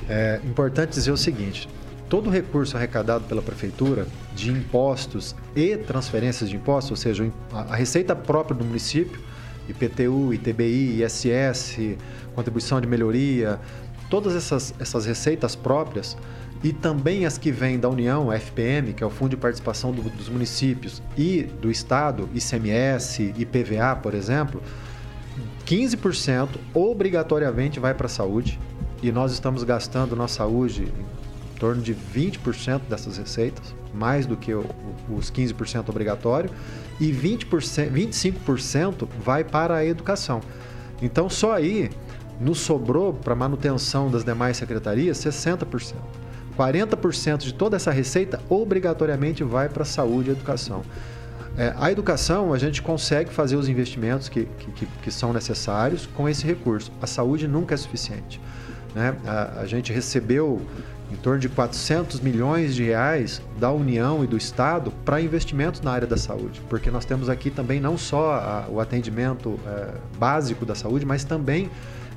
É 0.08 0.40
importante 0.44 0.90
dizer 0.90 1.12
o 1.12 1.16
seguinte: 1.16 1.68
todo 2.08 2.30
recurso 2.30 2.76
arrecadado 2.76 3.24
pela 3.24 3.42
prefeitura 3.42 4.06
de 4.34 4.50
impostos 4.50 5.34
e 5.56 5.76
transferências 5.76 6.50
de 6.50 6.56
impostos, 6.56 6.90
ou 6.90 6.96
seja, 6.96 7.30
a 7.52 7.74
receita 7.74 8.14
própria 8.14 8.56
do 8.56 8.64
município, 8.64 9.20
IPTU, 9.68 10.33
ITBI, 10.35 11.03
ISS, 11.03 11.96
contribuição 12.35 12.81
de 12.81 12.87
melhoria, 12.87 13.61
todas 14.11 14.35
essas, 14.35 14.74
essas 14.79 15.07
receitas 15.07 15.57
próprias 15.57 16.16
e 16.62 16.72
também 16.72 17.27
as 17.27 17.37
que 17.37 17.53
vêm 17.53 17.79
da 17.79 17.88
União, 17.88 18.33
FPM, 18.33 18.94
que 18.94 19.05
é 19.05 19.07
o 19.07 19.11
Fundo 19.11 19.31
de 19.31 19.37
Participação 19.37 19.92
do, 19.92 20.03
dos 20.03 20.31
Municípios, 20.31 21.03
e 21.16 21.42
do 21.42 21.70
Estado, 21.70 22.29
ICMS, 22.35 23.35
IPVA, 23.37 23.96
por 23.96 24.14
exemplo, 24.14 24.62
15% 25.66 26.48
obrigatoriamente 26.72 27.79
vai 27.79 27.92
para 27.92 28.07
a 28.07 28.09
saúde 28.09 28.59
e 29.03 29.12
nós 29.12 29.33
estamos 29.33 29.62
gastando 29.62 30.16
na 30.16 30.27
saúde 30.27 30.85
em 30.85 31.59
torno 31.59 31.83
de 31.83 31.94
20% 31.94 32.83
dessas 32.88 33.18
receitas, 33.18 33.74
mais 33.92 34.24
do 34.24 34.37
que 34.37 34.55
os 34.55 35.31
15% 35.31 35.88
obrigatório, 35.88 36.50
e 37.00 37.12
20%, 37.12 37.90
25% 37.90 39.09
vai 39.24 39.44
para 39.44 39.76
a 39.76 39.85
educação. 39.85 40.40
Então, 41.02 41.28
só 41.28 41.52
aí 41.52 41.90
nos 42.40 42.61
sobrou 42.61 43.12
para 43.12 43.35
manutenção 43.35 44.11
das 44.11 44.24
demais 44.24 44.57
secretarias 44.57 45.18
60%. 45.18 45.94
40% 46.57 47.38
de 47.38 47.54
toda 47.54 47.76
essa 47.76 47.90
receita 47.90 48.40
obrigatoriamente 48.48 49.42
vai 49.42 49.68
para 49.68 49.85
saúde 49.85 50.30
e 50.30 50.33
educação. 50.33 50.83
É, 51.57 51.72
a 51.78 51.90
educação, 51.90 52.52
a 52.52 52.59
gente 52.59 52.83
consegue 52.83 53.30
fazer 53.33 53.57
os 53.57 53.68
investimentos 53.68 54.28
que, 54.28 54.48
que, 54.74 54.87
que, 54.87 55.11
são 55.11 55.33
necessários 55.33 56.07
com 56.07 56.28
esse 56.28 56.44
recurso. 56.44 56.90
A 57.00 57.07
saúde 57.07 57.46
nunca 57.46 57.74
é 57.74 57.76
suficiente. 57.76 58.40
Né? 58.94 59.14
A, 59.24 59.61
a, 59.61 59.66
gente 59.66 59.92
recebeu 59.92 60.61
em 61.14 61.16
torno 61.16 61.38
de 61.38 61.48
400 61.48 62.20
milhões 62.20 62.74
de 62.74 62.83
reais 62.83 63.40
da 63.59 63.70
União 63.70 64.24
e 64.24 64.27
do 64.27 64.37
Estado 64.37 64.92
para 65.05 65.20
investimentos 65.20 65.81
na 65.81 65.92
área 65.92 66.07
da 66.07 66.16
saúde, 66.16 66.61
porque 66.68 66.90
nós 66.90 67.05
temos 67.05 67.29
aqui 67.29 67.50
também 67.50 67.81
não 67.81 67.96
só 67.96 68.33
a, 68.35 68.66
o 68.68 68.81
atendimento 68.81 69.59
é, 69.66 69.94
básico 70.18 70.66
da 70.66 70.74
saúde, 70.74 71.07
mas 71.07 71.22
também 71.24 71.70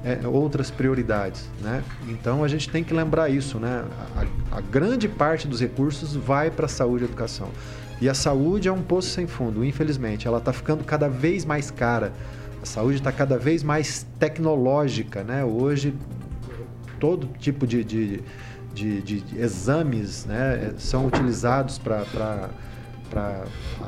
é, 0.04 0.28
outras 0.28 0.72
prioridades. 0.72 1.48
Né? 1.62 1.84
Então 2.08 2.44
a 2.44 2.48
gente 2.48 2.70
tem 2.70 2.84
que 2.84 2.94
lembrar 2.94 3.30
isso. 3.30 3.60
Né? 3.60 3.86
A, 4.52 4.58
a 4.58 4.62
grande 4.62 5.08
parte 5.08 5.48
dos 5.48 5.62
recursos 5.62 6.16
vai 6.16 6.50
para 6.50 6.66
a 6.66 6.70
saúde 6.70 7.04
e 7.04 7.08
educação. 7.08 7.50
E 8.02 8.10
a 8.10 8.14
saúde 8.14 8.68
é 8.68 8.72
um 8.72 8.82
poço 8.82 9.10
sem 9.10 9.28
fundo, 9.28 9.64
infelizmente. 9.64 10.28
Ela 10.28 10.38
está 10.38 10.54
ficando 10.54 10.84
cada 10.84 11.08
vez 11.08 11.46
mais 11.46 11.72
cara. 11.72 12.14
A 12.62 12.66
saúde 12.66 12.98
está 12.98 13.12
cada 13.12 13.38
vez 13.38 13.64
mais 13.64 14.06
tecnológica. 14.20 15.24
Né? 15.24 15.44
Hoje, 15.44 15.94
todo 17.00 17.28
tipo 17.40 17.66
de, 17.66 17.84
de, 17.84 18.24
de, 18.78 19.02
de 19.02 19.40
exames 19.40 20.26
né, 20.26 20.74
são 20.78 21.08
utilizados 21.08 21.78
para 21.78 22.06
para 23.10 23.46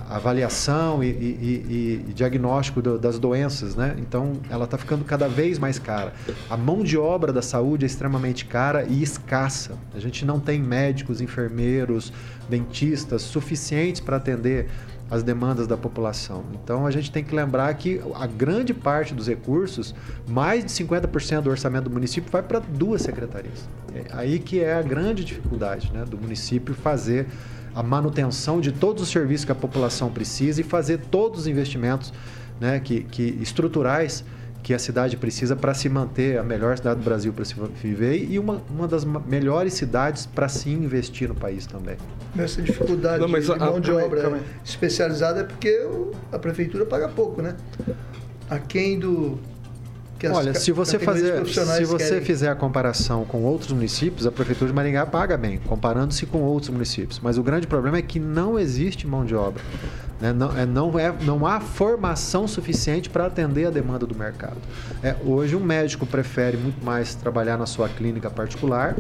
avaliação 0.10 1.04
e, 1.04 1.08
e, 1.08 2.06
e, 2.08 2.14
diagnóstico 2.14 2.82
do, 2.82 2.98
das 2.98 3.20
doenças, 3.20 3.76
né? 3.76 3.96
Então, 4.00 4.34
ela 4.50 4.64
está 4.64 4.78
ficando 4.78 5.04
cada 5.04 5.28
vez 5.28 5.60
mais 5.60 5.78
cara. 5.78 6.14
A 6.50 6.56
mão 6.56 6.84
de 6.84 6.98
obra 6.98 7.34
da 7.34 7.42
saúde 7.42 7.86
é 7.86 7.88
extremamente 7.88 8.46
cara 8.46 8.86
e 8.88 9.04
escassa. 9.04 9.78
A 9.94 10.00
gente 10.00 10.26
não 10.26 10.40
tem 10.40 10.62
médicos, 10.62 11.20
enfermeiros, 11.20 12.14
dentistas 12.50 13.22
suficientes 13.22 14.00
para 14.00 14.18
atender 14.18 14.70
as 15.10 15.24
demandas 15.24 15.68
da 15.68 15.76
população. 15.76 16.44
Então, 16.54 16.86
a 16.86 16.92
gente 16.92 17.12
tem 17.12 17.24
que 17.24 17.36
lembrar 17.36 17.74
que 17.74 18.02
a 18.16 18.28
grande 18.28 18.74
parte 18.74 19.14
dos 19.14 19.28
recursos, 19.28 19.96
mais 20.28 20.64
de 20.64 20.72
50% 20.72 21.42
do 21.42 21.50
orçamento 21.50 21.86
do 21.86 21.90
município, 21.90 22.32
vai 22.32 22.44
para 22.44 22.60
duas 22.60 23.02
secretarias. 23.02 23.68
É 23.94 24.06
aí 24.12 24.40
que 24.40 24.60
é 24.60 24.74
a 24.74 24.82
grande 24.82 25.24
dificuldade 25.24 25.92
né, 25.92 26.06
do 26.06 26.18
município 26.18 26.76
fazer 26.76 27.28
a 27.74 27.82
manutenção 27.82 28.60
de 28.60 28.72
todos 28.72 29.04
os 29.04 29.10
serviços 29.10 29.46
que 29.46 29.52
a 29.52 29.56
população 29.56 30.12
precisa 30.12 30.62
e 30.62 30.64
fazer 30.64 31.00
todos 31.12 31.42
os 31.42 31.48
investimentos 31.48 32.14
né, 32.60 32.80
que, 32.80 33.04
que 33.04 33.38
estruturais 33.42 34.24
que 34.70 34.74
a 34.76 34.78
cidade 34.78 35.18
precisa 35.18 35.56
para 35.56 35.74
se 35.74 35.90
manter 35.90 36.38
a 36.38 36.44
melhor 36.44 36.78
cidade 36.78 37.00
do 37.00 37.04
Brasil 37.04 37.34
para 37.34 37.44
se 37.44 37.56
viver 37.82 38.28
e 38.30 38.38
uma, 38.38 38.62
uma 38.70 38.88
das 38.88 39.04
melhores 39.04 39.74
cidades 39.74 40.28
para 40.28 40.48
se 40.48 40.70
investir 40.70 41.28
no 41.28 41.34
país 41.34 41.66
também. 41.66 41.98
Essa 42.38 42.62
dificuldade 42.62 43.20
Não, 43.20 43.40
de, 43.40 43.52
a, 43.52 43.58
mão 43.58 43.80
de 43.80 43.92
obra 43.92 44.40
especializada 44.64 45.40
é 45.40 45.44
porque 45.44 45.90
a 46.32 46.38
prefeitura 46.38 46.86
paga 46.86 47.10
pouco, 47.10 47.42
né? 47.42 47.56
Aquém 48.48 49.00
do, 49.00 49.40
Olha, 50.28 50.54
se 50.54 50.72
você 50.72 51.00
fazer, 51.00 51.46
se 51.48 51.86
você 51.86 52.10
querem. 52.10 52.26
fizer 52.26 52.50
a 52.50 52.56
comparação 52.56 53.26
com 53.26 53.44
outros 53.44 53.72
municípios, 53.72 54.26
a 54.26 54.32
prefeitura 54.32 54.70
de 54.70 54.76
Maringá 54.76 55.06
paga 55.06 55.38
bem, 55.38 55.60
comparando-se 55.60 56.26
com 56.26 56.40
outros 56.40 56.70
municípios. 56.70 57.20
Mas 57.22 57.38
o 57.38 57.44
grande 57.44 57.68
problema 57.68 57.98
é 57.98 58.02
que 58.02 58.20
não 58.20 58.60
existe 58.60 59.08
mão 59.08 59.26
de 59.26 59.36
obra. 59.36 59.64
Né? 60.20 60.34
Não, 60.34 60.58
é, 60.58 60.66
não, 60.66 61.00
é, 61.00 61.16
não 61.22 61.46
há 61.46 61.60
formação 61.60 62.48
suficiente 62.48 63.10
para 63.10 63.26
atender 63.26 63.68
a 63.68 63.70
demanda 63.70 64.06
do 64.06 64.14
mercado. 64.14 64.58
É, 65.02 65.16
hoje, 65.24 65.56
um 65.56 65.64
médico 65.64 66.06
prefere 66.06 66.58
muito 66.58 66.84
mais 66.84 67.16
trabalhar 67.16 67.58
na 67.58 67.66
sua 67.66 67.88
clínica 67.88 68.30
particular, 68.30 68.96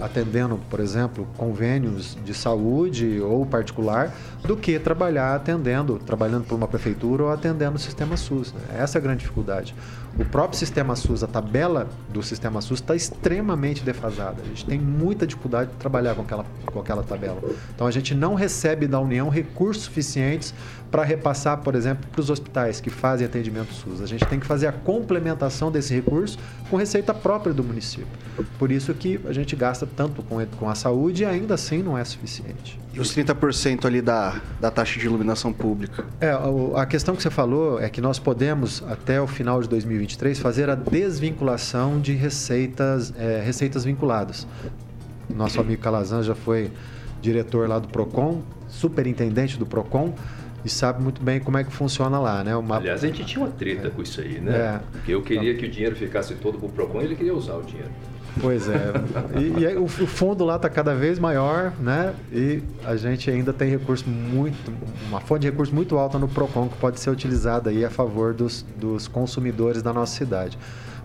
atendendo, 0.00 0.60
por 0.68 0.80
exemplo, 0.80 1.26
convênios 1.36 2.16
de 2.24 2.34
saúde 2.34 3.20
ou 3.20 3.46
particular, 3.46 4.12
do 4.42 4.56
que 4.56 4.78
trabalhar 4.78 5.34
atendendo, 5.34 5.98
trabalhando 5.98 6.44
por 6.44 6.56
uma 6.56 6.66
prefeitura 6.66 7.24
ou 7.24 7.30
atendendo 7.30 7.76
o 7.76 7.78
sistema 7.78 8.16
SUS. 8.16 8.52
Né? 8.52 8.60
Essa 8.78 8.98
é 8.98 9.00
a 9.00 9.02
grande 9.02 9.20
dificuldade. 9.20 9.74
O 10.18 10.24
próprio 10.24 10.58
sistema 10.58 10.96
SUS, 10.96 11.22
a 11.22 11.28
tabela 11.28 11.88
do 12.08 12.24
sistema 12.24 12.60
SUS 12.60 12.80
está 12.80 12.96
extremamente 12.96 13.84
defasada. 13.84 14.42
A 14.42 14.44
gente 14.46 14.66
tem 14.66 14.76
muita 14.76 15.24
dificuldade 15.24 15.70
de 15.70 15.76
trabalhar 15.76 16.16
com 16.16 16.22
aquela, 16.22 16.44
com 16.66 16.80
aquela 16.80 17.04
tabela. 17.04 17.40
Então, 17.72 17.86
a 17.86 17.90
gente 17.92 18.16
não 18.16 18.34
recebe 18.34 18.88
da 18.88 18.98
União 18.98 19.28
recursos 19.28 19.84
suficientes 19.84 20.52
para 20.90 21.04
repassar, 21.04 21.58
por 21.58 21.74
exemplo, 21.74 22.06
para 22.10 22.20
os 22.20 22.30
hospitais 22.30 22.80
que 22.80 22.90
fazem 22.90 23.26
atendimento 23.26 23.72
SUS. 23.72 24.00
A 24.00 24.06
gente 24.06 24.24
tem 24.26 24.40
que 24.40 24.46
fazer 24.46 24.66
a 24.66 24.72
complementação 24.72 25.70
desse 25.70 25.94
recurso 25.94 26.38
com 26.70 26.76
receita 26.76 27.12
própria 27.12 27.52
do 27.52 27.62
município. 27.62 28.06
Por 28.58 28.72
isso 28.72 28.94
que 28.94 29.20
a 29.26 29.32
gente 29.32 29.54
gasta 29.54 29.86
tanto 29.86 30.22
com, 30.22 30.44
com 30.46 30.68
a 30.68 30.74
saúde 30.74 31.22
e 31.22 31.26
ainda 31.26 31.54
assim 31.54 31.82
não 31.82 31.96
é 31.96 32.04
suficiente. 32.04 32.78
E 32.92 33.00
os 33.00 33.14
30% 33.14 33.84
ali 33.84 34.00
da, 34.00 34.40
da 34.60 34.70
taxa 34.70 34.98
de 34.98 35.06
iluminação 35.06 35.52
pública? 35.52 36.04
É, 36.20 36.30
a 36.74 36.86
questão 36.86 37.14
que 37.14 37.22
você 37.22 37.30
falou 37.30 37.80
é 37.80 37.88
que 37.88 38.00
nós 38.00 38.18
podemos, 38.18 38.82
até 38.88 39.20
o 39.20 39.26
final 39.26 39.60
de 39.60 39.68
2023, 39.68 40.38
fazer 40.38 40.70
a 40.70 40.74
desvinculação 40.74 42.00
de 42.00 42.14
receitas, 42.14 43.12
é, 43.16 43.42
receitas 43.44 43.84
vinculadas. 43.84 44.46
Nosso 45.28 45.60
amigo 45.60 45.82
Calazan 45.82 46.22
já 46.22 46.34
foi 46.34 46.70
diretor 47.20 47.68
lá 47.68 47.78
do 47.78 47.88
PROCON, 47.88 48.42
superintendente 48.68 49.58
do 49.58 49.66
PROCON, 49.66 50.14
e 50.64 50.68
sabe 50.68 51.02
muito 51.02 51.22
bem 51.22 51.40
como 51.40 51.56
é 51.56 51.64
que 51.64 51.72
funciona 51.72 52.18
lá, 52.18 52.42
né? 52.42 52.56
Uma... 52.56 52.76
Aliás, 52.76 53.04
a 53.04 53.06
gente 53.06 53.24
tinha 53.24 53.44
uma 53.44 53.50
treta 53.50 53.88
é. 53.88 53.90
com 53.90 54.02
isso 54.02 54.20
aí, 54.20 54.40
né? 54.40 54.56
É. 54.56 54.80
Porque 54.92 55.14
eu 55.14 55.22
queria 55.22 55.54
que 55.54 55.66
o 55.66 55.70
dinheiro 55.70 55.96
ficasse 55.96 56.34
todo 56.34 56.58
para 56.58 56.66
o 56.66 56.70
PROCON 56.70 57.00
e 57.00 57.04
ele 57.04 57.16
queria 57.16 57.34
usar 57.34 57.54
o 57.54 57.62
dinheiro. 57.62 57.90
Pois 58.40 58.68
é. 58.68 58.92
E, 59.36 59.64
e 59.64 59.76
o, 59.76 59.84
o, 59.84 59.88
fundo 59.88 60.44
lá 60.44 60.56
está 60.56 60.68
cada 60.68 60.94
vez 60.94 61.18
maior, 61.18 61.72
né? 61.80 62.14
E 62.32 62.62
a 62.84 62.96
gente 62.96 63.30
ainda 63.30 63.52
tem 63.52 63.70
recurso 63.70 64.08
muito, 64.08 64.72
uma 65.08 65.20
fonte 65.20 65.42
de 65.42 65.50
recurso 65.50 65.74
muito 65.74 65.96
alta 65.96 66.18
no 66.18 66.28
PROCON 66.28 66.68
que 66.68 66.76
pode 66.76 67.00
ser 67.00 67.10
utilizada 67.10 67.70
aí 67.70 67.84
a 67.84 67.90
favor 67.90 68.34
dos, 68.34 68.64
dos 68.76 69.08
consumidores 69.08 69.82
da 69.82 69.92
nossa 69.92 70.14
cidade. 70.14 70.58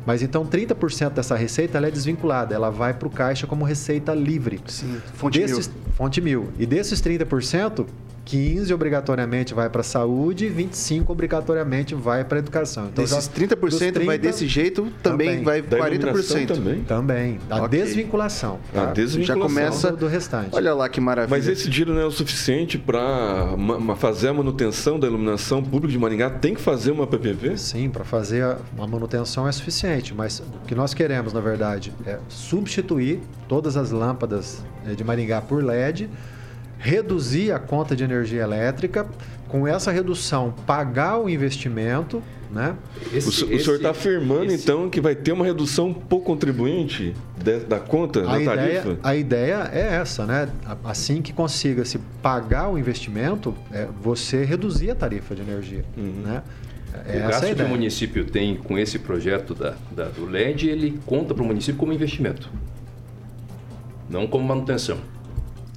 Mas 0.06 0.22
então 0.22 0.46
30% 0.46 1.12
dessa 1.12 1.36
receita 1.36 1.78
ela 1.78 1.88
é 1.88 1.92
desvinculada, 1.92 2.54
ela 2.54 2.70
vai 2.70 2.94
para 2.94 3.08
o 3.08 3.12
caixa 3.12 3.48
como 3.48 3.64
receita 3.64 4.14
livre. 4.14 4.60
Sim, 4.68 5.02
fonte 5.14 5.40
desses, 5.40 5.68
mil. 5.68 5.78
Fonte 5.96 6.22
mil. 6.22 6.50
E 6.60 6.66
desses 6.66 7.02
30%, 7.02 7.86
15 8.26 8.74
obrigatoriamente 8.74 9.54
vai 9.54 9.70
para 9.70 9.82
a 9.82 9.84
saúde 9.84 10.46
e 10.46 10.50
25 10.50 11.12
obrigatoriamente 11.12 11.94
vai 11.94 12.24
para 12.24 12.38
a 12.38 12.40
educação. 12.40 12.88
Então, 12.88 13.04
Desses 13.04 13.30
30%, 13.30 13.78
30 13.78 14.00
vai 14.02 14.18
desse 14.18 14.48
jeito, 14.48 14.88
também, 15.02 15.44
também. 15.44 15.62
vai 15.62 15.62
40%. 15.62 16.48
Também. 16.48 16.84
Também. 16.84 17.40
A 17.50 17.64
okay. 17.64 17.80
desvinculação. 17.80 18.60
Tá? 18.74 18.90
A 18.90 18.94
desvinculação. 18.94 19.42
Já 19.42 19.48
começa 19.48 19.92
do, 19.92 19.98
do, 19.98 20.08
restante. 20.08 20.50
Olha 20.52 20.74
lá 20.74 20.88
que 20.88 21.02
maravilha. 21.02 21.38
Mas 21.38 21.48
esse 21.48 21.70
dinheiro 21.70 21.94
não 21.94 22.02
é 22.02 22.06
o 22.06 22.12
suficiente 22.12 22.78
para 22.78 23.56
fazer 23.98 24.30
a 24.30 24.34
manutenção 24.34 25.00
da 25.00 25.08
iluminação 25.08 25.62
pública 25.62 25.92
de 25.92 26.00
Maringá? 26.00 26.30
Tem 26.30 26.54
que 26.54 26.62
fazer 26.62 26.92
uma 26.92 27.06
PPV? 27.06 27.58
Sim, 27.58 27.90
para 27.90 28.04
fazer 28.04 28.44
a, 28.44 28.58
a 28.78 28.88
manutenção 28.88 29.48
é 29.48 29.52
suficiente, 29.52 30.14
mas 30.14 30.40
o 30.40 30.66
que 30.66 30.76
nós 30.76 30.94
queremos, 30.94 31.34
na 31.34 31.42
verdade, 31.42 31.94
é 32.06 32.20
substituir 32.30 33.20
todas 33.48 33.76
as 33.76 33.92
lâmpadas 33.92 34.64
eh, 34.86 34.96
de 34.96 35.04
Maringá 35.04 35.42
por 35.42 35.64
LED 35.64 36.10
reduzir 36.84 37.54
a 37.54 37.60
conta 37.60 37.96
de 37.96 38.04
energia 38.04 38.42
elétrica, 38.42 39.08
com 39.48 39.66
essa 39.66 39.90
redução 39.90 40.54
pagar 40.66 41.18
o 41.18 41.30
investimento, 41.30 42.22
né? 42.52 42.76
Esse, 43.14 43.46
o, 43.46 43.56
o 43.56 43.60
senhor 43.60 43.76
está 43.78 43.92
afirmando 43.92 44.46
esse... 44.46 44.64
então 44.64 44.90
que 44.90 45.00
vai 45.00 45.16
ter 45.16 45.32
uma 45.32 45.46
redução 45.46 45.94
por 45.94 46.22
contribuinte 46.22 47.16
de, 47.42 47.60
da 47.60 47.80
conta, 47.80 48.20
a 48.22 48.34
da 48.34 48.42
ideia, 48.42 48.82
tarifa? 48.82 49.00
A 49.02 49.16
ideia 49.16 49.70
é 49.72 49.96
essa, 49.96 50.26
né? 50.26 50.50
Assim 50.84 51.22
que 51.22 51.32
consiga 51.32 51.86
se 51.86 52.00
pagar 52.22 52.70
o 52.70 52.78
investimento, 52.78 53.56
é 53.72 53.88
você 54.02 54.44
reduzir 54.44 54.92
a 54.92 54.96
tarifa 54.96 55.34
de 55.34 55.42
energia, 55.42 55.86
uhum. 55.96 56.22
né? 56.26 56.44
É 57.08 57.18
o 57.18 57.30
gasto 57.30 57.56
que 57.56 57.64
o 57.64 57.70
município 57.70 58.26
tem 58.26 58.58
com 58.58 58.78
esse 58.78 59.00
projeto 59.00 59.56
da, 59.56 59.76
da 59.92 60.06
do 60.10 60.26
LED, 60.26 60.68
ele 60.68 61.00
conta 61.06 61.34
para 61.34 61.44
o 61.44 61.48
município 61.48 61.80
como 61.80 61.94
investimento, 61.94 62.50
não 64.10 64.28
como 64.28 64.46
manutenção. 64.46 65.13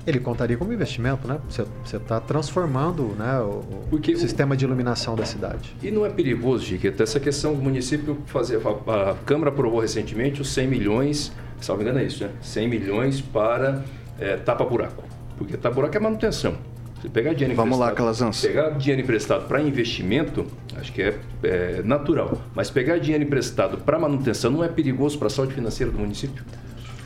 Ele 0.06 0.20
contaria 0.20 0.56
como 0.56 0.72
investimento, 0.72 1.26
né? 1.26 1.38
Você 1.48 1.96
está 1.96 2.20
transformando 2.20 3.14
né, 3.18 3.40
o, 3.40 3.62
Porque 3.90 4.12
o 4.12 4.18
sistema 4.18 4.56
de 4.56 4.64
iluminação 4.64 5.16
da 5.16 5.24
cidade. 5.24 5.74
E 5.82 5.90
não 5.90 6.06
é 6.06 6.10
perigoso, 6.10 6.64
Chiqueta, 6.64 7.02
essa 7.02 7.18
questão 7.18 7.54
do 7.54 7.62
município 7.62 8.18
fazer. 8.26 8.60
A, 8.64 9.10
a 9.10 9.14
Câmara 9.26 9.50
aprovou 9.50 9.80
recentemente 9.80 10.40
os 10.40 10.48
100 10.50 10.68
milhões, 10.68 11.32
salvo 11.60 11.82
engano 11.82 11.98
é 11.98 12.04
isso, 12.04 12.22
né? 12.22 12.30
100 12.40 12.68
milhões 12.68 13.20
para 13.20 13.82
é, 14.20 14.36
tapa-buraco. 14.36 15.02
Porque 15.36 15.56
tapa-buraco 15.56 15.96
é 15.96 16.00
manutenção. 16.00 16.56
Você 17.00 17.08
pegar 17.10 17.34
dinheiro 17.34 17.54
Vamos 17.54 17.76
emprestado, 17.76 17.90
lá, 17.90 17.96
Calazans. 17.96 18.40
Pegar 18.40 18.70
dinheiro 18.70 19.02
emprestado 19.02 19.46
para 19.46 19.60
investimento, 19.60 20.46
acho 20.76 20.92
que 20.92 21.02
é, 21.02 21.18
é, 21.42 21.82
natural. 21.84 22.38
Mas 22.54 22.70
pegar 22.70 22.98
dinheiro 22.98 23.24
emprestado 23.24 23.78
para 23.78 23.98
manutenção 23.98 24.50
não 24.50 24.64
é 24.64 24.68
perigoso 24.68 25.18
para 25.18 25.26
a 25.26 25.30
saúde 25.30 25.54
financeira 25.54 25.92
do 25.92 25.98
município? 25.98 26.42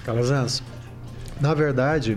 Calazans, 0.04 0.62
Na 1.40 1.54
verdade, 1.54 2.16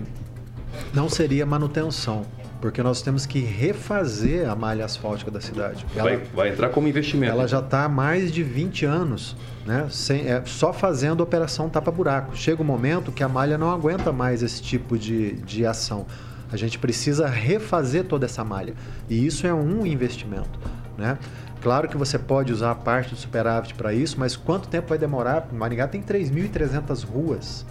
não 0.92 1.08
seria 1.08 1.44
manutenção, 1.44 2.22
porque 2.60 2.82
nós 2.82 3.02
temos 3.02 3.26
que 3.26 3.40
refazer 3.40 4.48
a 4.48 4.54
malha 4.54 4.84
asfáltica 4.84 5.30
da 5.30 5.40
cidade. 5.40 5.84
Ela, 5.94 6.10
vai, 6.10 6.16
vai 6.34 6.48
entrar 6.50 6.68
como 6.70 6.88
investimento. 6.88 7.32
Ela 7.32 7.46
já 7.46 7.60
está 7.60 7.84
há 7.84 7.88
mais 7.88 8.32
de 8.32 8.42
20 8.42 8.84
anos 8.84 9.36
né, 9.66 9.86
sem, 9.90 10.26
é, 10.28 10.42
só 10.44 10.72
fazendo 10.72 11.22
operação 11.22 11.68
tapa-buraco. 11.68 12.36
Chega 12.36 12.62
um 12.62 12.66
momento 12.66 13.10
que 13.10 13.22
a 13.22 13.28
malha 13.28 13.56
não 13.56 13.70
aguenta 13.70 14.12
mais 14.12 14.42
esse 14.42 14.62
tipo 14.62 14.98
de, 14.98 15.32
de 15.42 15.64
ação. 15.66 16.06
A 16.52 16.56
gente 16.56 16.78
precisa 16.78 17.26
refazer 17.26 18.04
toda 18.04 18.26
essa 18.26 18.44
malha. 18.44 18.74
E 19.08 19.26
isso 19.26 19.46
é 19.46 19.52
um 19.52 19.84
investimento. 19.86 20.58
Né? 20.96 21.18
Claro 21.60 21.88
que 21.88 21.96
você 21.96 22.18
pode 22.18 22.52
usar 22.52 22.72
a 22.72 22.74
parte 22.74 23.10
do 23.10 23.16
superávit 23.16 23.74
para 23.74 23.92
isso, 23.92 24.16
mas 24.18 24.36
quanto 24.36 24.68
tempo 24.68 24.88
vai 24.88 24.98
demorar? 24.98 25.48
Maringá 25.52 25.88
tem 25.88 26.02
3.300 26.02 27.04
ruas. 27.04 27.64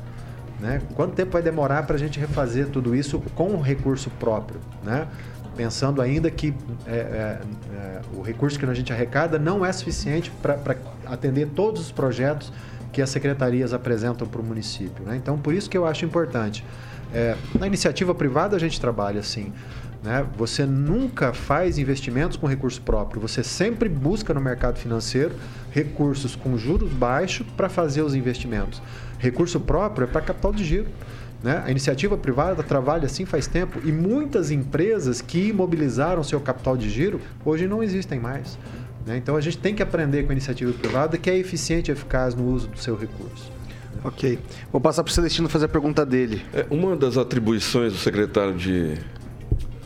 Né? 0.63 0.81
Quanto 0.95 1.13
tempo 1.13 1.33
vai 1.33 1.41
demorar 1.41 1.83
para 1.83 1.97
a 1.97 1.99
gente 1.99 2.17
refazer 2.17 2.69
tudo 2.69 2.95
isso 2.95 3.19
com 3.35 3.59
recurso 3.59 4.09
próprio? 4.11 4.61
Né? 4.81 5.05
Pensando 5.57 6.01
ainda 6.01 6.31
que 6.31 6.53
é, 6.87 6.95
é, 6.95 7.41
é, 7.75 8.01
o 8.13 8.21
recurso 8.21 8.57
que 8.57 8.65
a 8.65 8.73
gente 8.73 8.93
arrecada 8.93 9.37
não 9.37 9.65
é 9.65 9.73
suficiente 9.73 10.31
para 10.41 10.77
atender 11.05 11.49
todos 11.53 11.81
os 11.81 11.91
projetos 11.91 12.53
que 12.93 13.01
as 13.01 13.09
secretarias 13.09 13.73
apresentam 13.73 14.25
para 14.25 14.39
o 14.39 14.43
município. 14.43 15.03
Né? 15.03 15.17
Então, 15.17 15.37
por 15.37 15.53
isso 15.53 15.69
que 15.69 15.77
eu 15.77 15.85
acho 15.85 16.05
importante. 16.05 16.63
É, 17.13 17.35
na 17.59 17.67
iniciativa 17.67 18.15
privada, 18.15 18.55
a 18.55 18.59
gente 18.59 18.79
trabalha 18.79 19.19
assim. 19.19 19.51
Né? 20.01 20.25
Você 20.37 20.65
nunca 20.65 21.33
faz 21.33 21.77
investimentos 21.77 22.37
com 22.37 22.47
recurso 22.47 22.81
próprio, 22.81 23.19
você 23.19 23.43
sempre 23.43 23.89
busca 23.89 24.33
no 24.33 24.39
mercado 24.39 24.77
financeiro 24.77 25.35
recursos 25.71 26.37
com 26.37 26.57
juros 26.57 26.91
baixos 26.93 27.45
para 27.57 27.67
fazer 27.67 28.01
os 28.01 28.15
investimentos. 28.15 28.81
Recurso 29.23 29.57
próprio 29.57 30.03
é 30.03 30.07
para 30.07 30.19
capital 30.19 30.51
de 30.51 30.65
giro. 30.65 30.87
Né? 31.41 31.63
A 31.65 31.71
iniciativa 31.71 32.17
privada 32.17 32.61
trabalha 32.61 33.05
assim 33.05 33.25
faz 33.25 33.47
tempo 33.47 33.79
e 33.81 33.89
muitas 33.89 34.51
empresas 34.51 35.21
que 35.21 35.47
imobilizaram 35.47 36.21
seu 36.23 36.41
capital 36.41 36.75
de 36.75 36.89
giro 36.89 37.21
hoje 37.45 37.65
não 37.65 37.81
existem 37.81 38.19
mais. 38.19 38.59
Né? 39.05 39.15
Então 39.15 39.37
a 39.37 39.41
gente 39.41 39.57
tem 39.57 39.73
que 39.73 39.81
aprender 39.81 40.23
com 40.23 40.29
a 40.29 40.33
iniciativa 40.33 40.73
privada 40.73 41.17
que 41.17 41.29
é 41.29 41.37
eficiente 41.37 41.89
e 41.89 41.93
eficaz 41.93 42.35
no 42.35 42.45
uso 42.49 42.67
do 42.67 42.77
seu 42.77 42.97
recurso. 42.97 43.49
Ok. 44.03 44.37
Vou 44.69 44.81
passar 44.81 45.03
para 45.03 45.11
o 45.11 45.13
Celestino 45.13 45.47
fazer 45.47 45.65
a 45.65 45.69
pergunta 45.69 46.05
dele. 46.05 46.41
É, 46.53 46.65
uma 46.69 46.93
das 46.93 47.15
atribuições 47.15 47.93
do 47.93 47.99
secretário 47.99 48.53
de 48.55 48.97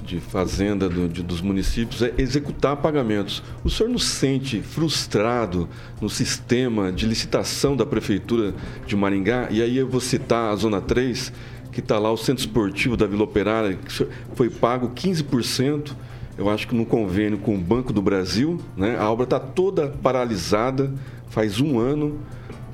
de 0.08 0.22
fazenda 0.22 0.88
do, 0.88 1.10
de, 1.10 1.22
dos 1.22 1.42
municípios 1.42 2.02
é 2.02 2.14
executar 2.18 2.78
pagamentos. 2.78 3.44
O 3.62 3.70
senhor 3.70 3.90
não 3.90 4.00
se 4.00 4.16
sente 4.16 4.62
frustrado 4.62 5.68
no 6.00 6.10
sistema 6.10 6.94
de 6.94 7.06
licitação 7.06 7.76
da 7.76 7.86
prefeitura 7.86 8.56
de 8.86 8.96
Maringá? 8.96 9.50
E 9.52 9.62
aí 9.62 9.76
eu 9.78 9.88
vou 9.88 10.00
citar 10.00 10.54
a 10.54 10.56
Zona 10.56 10.80
3, 10.80 11.34
que 11.74 11.82
está 11.82 12.00
lá 12.00 12.10
o 12.10 12.16
centro 12.16 12.40
esportivo 12.40 12.96
da 12.96 13.06
Vila 13.06 13.24
Operária, 13.24 13.76
que 13.76 14.08
foi 14.34 14.50
pago 14.50 14.92
15%. 14.96 15.92
Eu 16.38 16.50
acho 16.50 16.68
que 16.70 16.76
no 16.76 16.86
convênio 16.86 17.38
com 17.38 17.56
o 17.56 17.58
Banco 17.58 17.92
do 17.92 18.02
Brasil, 18.02 18.62
né? 18.78 18.96
a 18.98 19.12
obra 19.12 19.26
está 19.26 19.40
toda 19.40 19.90
paralisada, 19.90 20.94
faz 21.30 21.60
um 21.60 21.80
ano. 21.80 22.18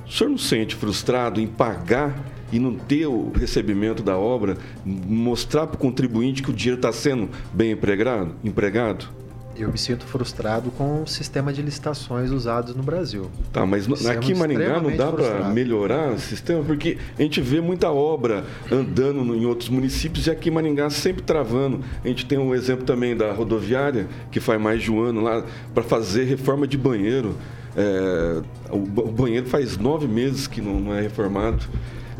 O 0.06 0.12
senhor 0.12 0.30
não 0.30 0.38
se 0.38 0.48
sente 0.48 0.76
frustrado 0.76 1.40
em 1.40 1.48
pagar 1.48 2.14
e 2.54 2.58
não 2.60 2.72
ter 2.72 3.06
o 3.06 3.32
recebimento 3.34 4.00
da 4.00 4.16
obra, 4.16 4.56
mostrar 4.84 5.66
para 5.66 5.74
o 5.74 5.78
contribuinte 5.78 6.40
que 6.40 6.50
o 6.50 6.52
dinheiro 6.52 6.78
está 6.78 6.92
sendo 6.92 7.28
bem 7.52 7.72
empregado? 7.72 8.30
empregado? 8.44 9.08
Eu 9.56 9.72
me 9.72 9.78
sinto 9.78 10.04
frustrado 10.04 10.70
com 10.70 11.02
o 11.02 11.06
sistema 11.06 11.52
de 11.52 11.62
licitações 11.62 12.30
usados 12.30 12.74
no 12.76 12.82
Brasil. 12.82 13.28
Tá, 13.52 13.66
mas 13.66 13.88
aqui 14.06 14.32
em 14.32 14.34
Maringá 14.36 14.80
não 14.80 14.96
dá 14.96 15.10
para 15.10 15.48
melhorar 15.48 16.12
o 16.12 16.18
sistema? 16.18 16.62
Porque 16.62 16.96
a 17.18 17.22
gente 17.22 17.40
vê 17.40 17.60
muita 17.60 17.90
obra 17.90 18.44
andando 18.70 19.34
em 19.34 19.44
outros 19.46 19.68
municípios 19.68 20.28
e 20.28 20.30
aqui 20.30 20.48
em 20.48 20.52
Maringá 20.52 20.90
sempre 20.90 21.22
travando. 21.22 21.80
A 22.04 22.08
gente 22.08 22.24
tem 22.24 22.38
um 22.38 22.54
exemplo 22.54 22.84
também 22.84 23.16
da 23.16 23.32
rodoviária, 23.32 24.06
que 24.30 24.38
faz 24.38 24.60
mais 24.60 24.80
de 24.80 24.92
um 24.92 25.00
ano 25.00 25.20
lá, 25.20 25.44
para 25.72 25.82
fazer 25.82 26.24
reforma 26.24 26.68
de 26.68 26.78
banheiro. 26.78 27.34
É, 27.76 28.42
o, 28.70 28.78
banheiro 28.78 29.46
faz 29.46 29.76
nove 29.76 30.06
meses 30.06 30.46
que 30.46 30.60
não, 30.60 30.78
não 30.78 30.94
é 30.94 31.00
reformado. 31.00 31.64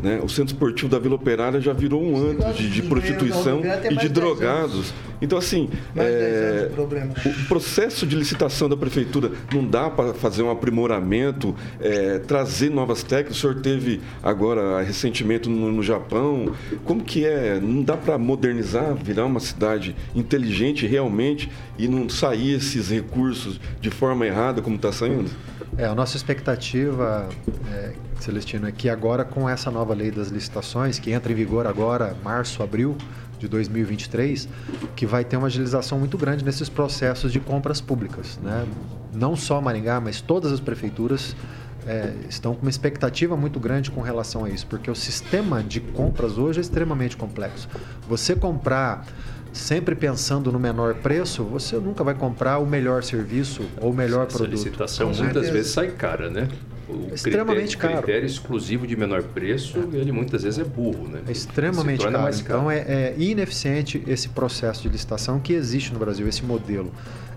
Né? 0.02 0.20
O 0.22 0.28
centro 0.28 0.54
esportivo 0.54 0.88
da 0.88 0.98
Vila 0.98 1.14
Operária 1.14 1.60
já 1.60 1.72
virou 1.72 2.02
um 2.02 2.16
antro 2.16 2.52
de, 2.52 2.68
de 2.68 2.82
prostituição 2.82 3.62
e 3.90 3.96
de 3.96 4.08
drogados. 4.08 4.92
Então, 5.22 5.38
assim, 5.38 5.70
é, 5.96 6.70
o 7.24 7.48
processo 7.48 8.06
de 8.06 8.14
licitação 8.16 8.68
da 8.68 8.76
prefeitura 8.76 9.30
não 9.52 9.64
dá 9.64 9.88
para 9.88 10.12
fazer 10.12 10.42
um 10.42 10.50
aprimoramento, 10.50 11.54
é, 11.80 12.18
trazer 12.18 12.70
novas 12.70 13.02
técnicas. 13.02 13.38
O 13.38 13.40
senhor 13.40 13.56
teve 13.60 14.00
agora, 14.22 14.82
recentemente, 14.82 15.48
no, 15.48 15.72
no 15.72 15.82
Japão. 15.82 16.52
Como 16.84 17.02
que 17.02 17.24
é? 17.24 17.58
Não 17.60 17.82
dá 17.82 17.96
para 17.96 18.18
modernizar, 18.18 18.94
virar 18.94 19.24
uma 19.24 19.40
cidade 19.40 19.94
inteligente 20.14 20.86
realmente 20.86 21.50
e 21.78 21.88
não 21.88 22.08
sair 22.08 22.54
esses 22.54 22.90
recursos 22.90 23.60
de 23.80 23.90
forma 23.90 24.26
errada 24.26 24.60
como 24.60 24.76
está 24.76 24.92
saindo? 24.92 25.30
É, 25.76 25.86
a 25.86 25.94
nossa 25.94 26.16
expectativa, 26.16 27.28
é, 27.72 27.92
Celestino, 28.20 28.68
é 28.68 28.72
que 28.72 28.88
agora 28.88 29.24
com 29.24 29.48
essa 29.48 29.72
nova 29.72 29.92
lei 29.92 30.10
das 30.10 30.28
licitações, 30.28 31.00
que 31.00 31.10
entra 31.10 31.32
em 31.32 31.34
vigor 31.34 31.66
agora, 31.66 32.16
março, 32.22 32.62
abril 32.62 32.96
de 33.40 33.48
2023, 33.48 34.48
que 34.94 35.04
vai 35.04 35.24
ter 35.24 35.36
uma 35.36 35.48
agilização 35.48 35.98
muito 35.98 36.16
grande 36.16 36.44
nesses 36.44 36.68
processos 36.68 37.32
de 37.32 37.40
compras 37.40 37.80
públicas. 37.80 38.38
Né? 38.40 38.64
Não 39.12 39.34
só 39.34 39.60
Maringá, 39.60 40.00
mas 40.00 40.20
todas 40.20 40.52
as 40.52 40.60
prefeituras 40.60 41.34
é, 41.86 42.14
estão 42.28 42.54
com 42.54 42.62
uma 42.62 42.70
expectativa 42.70 43.36
muito 43.36 43.58
grande 43.58 43.90
com 43.90 44.00
relação 44.00 44.44
a 44.44 44.50
isso, 44.50 44.66
porque 44.68 44.88
o 44.88 44.94
sistema 44.94 45.60
de 45.60 45.80
compras 45.80 46.38
hoje 46.38 46.60
é 46.60 46.62
extremamente 46.62 47.16
complexo. 47.16 47.68
Você 48.08 48.36
comprar 48.36 49.04
sempre 49.54 49.94
pensando 49.94 50.50
no 50.52 50.58
menor 50.58 50.94
preço, 50.96 51.44
você 51.44 51.76
nunca 51.76 52.02
vai 52.04 52.14
comprar 52.14 52.58
o 52.58 52.66
melhor 52.66 53.02
serviço 53.02 53.62
ou 53.80 53.92
o 53.92 53.94
melhor 53.94 54.26
Essa 54.26 54.36
produto. 54.36 54.60
A 54.60 54.64
licitação 54.64 55.12
muitas 55.14 55.48
vezes 55.48 55.72
sai 55.72 55.88
cara, 55.92 56.28
né? 56.28 56.48
O 56.88 57.08
é 57.10 57.14
extremamente 57.14 57.78
critério, 57.78 57.78
caro. 57.78 57.94
O 57.94 58.02
critério 58.02 58.26
exclusivo 58.26 58.86
de 58.86 58.96
menor 58.96 59.22
preço, 59.22 59.78
é. 59.92 59.96
ele 59.96 60.12
muitas 60.12 60.42
vezes 60.42 60.58
é 60.58 60.64
burro, 60.64 61.08
né? 61.08 61.20
É 61.26 61.32
extremamente 61.32 62.02
caro. 62.02 62.12
caro. 62.12 62.36
Então 62.40 62.70
é, 62.70 62.78
é 62.78 63.14
ineficiente 63.16 64.02
esse 64.06 64.28
processo 64.28 64.82
de 64.82 64.88
licitação 64.88 65.38
que 65.40 65.52
existe 65.52 65.92
no 65.92 65.98
Brasil, 65.98 66.28
esse 66.28 66.44
modelo. 66.44 66.92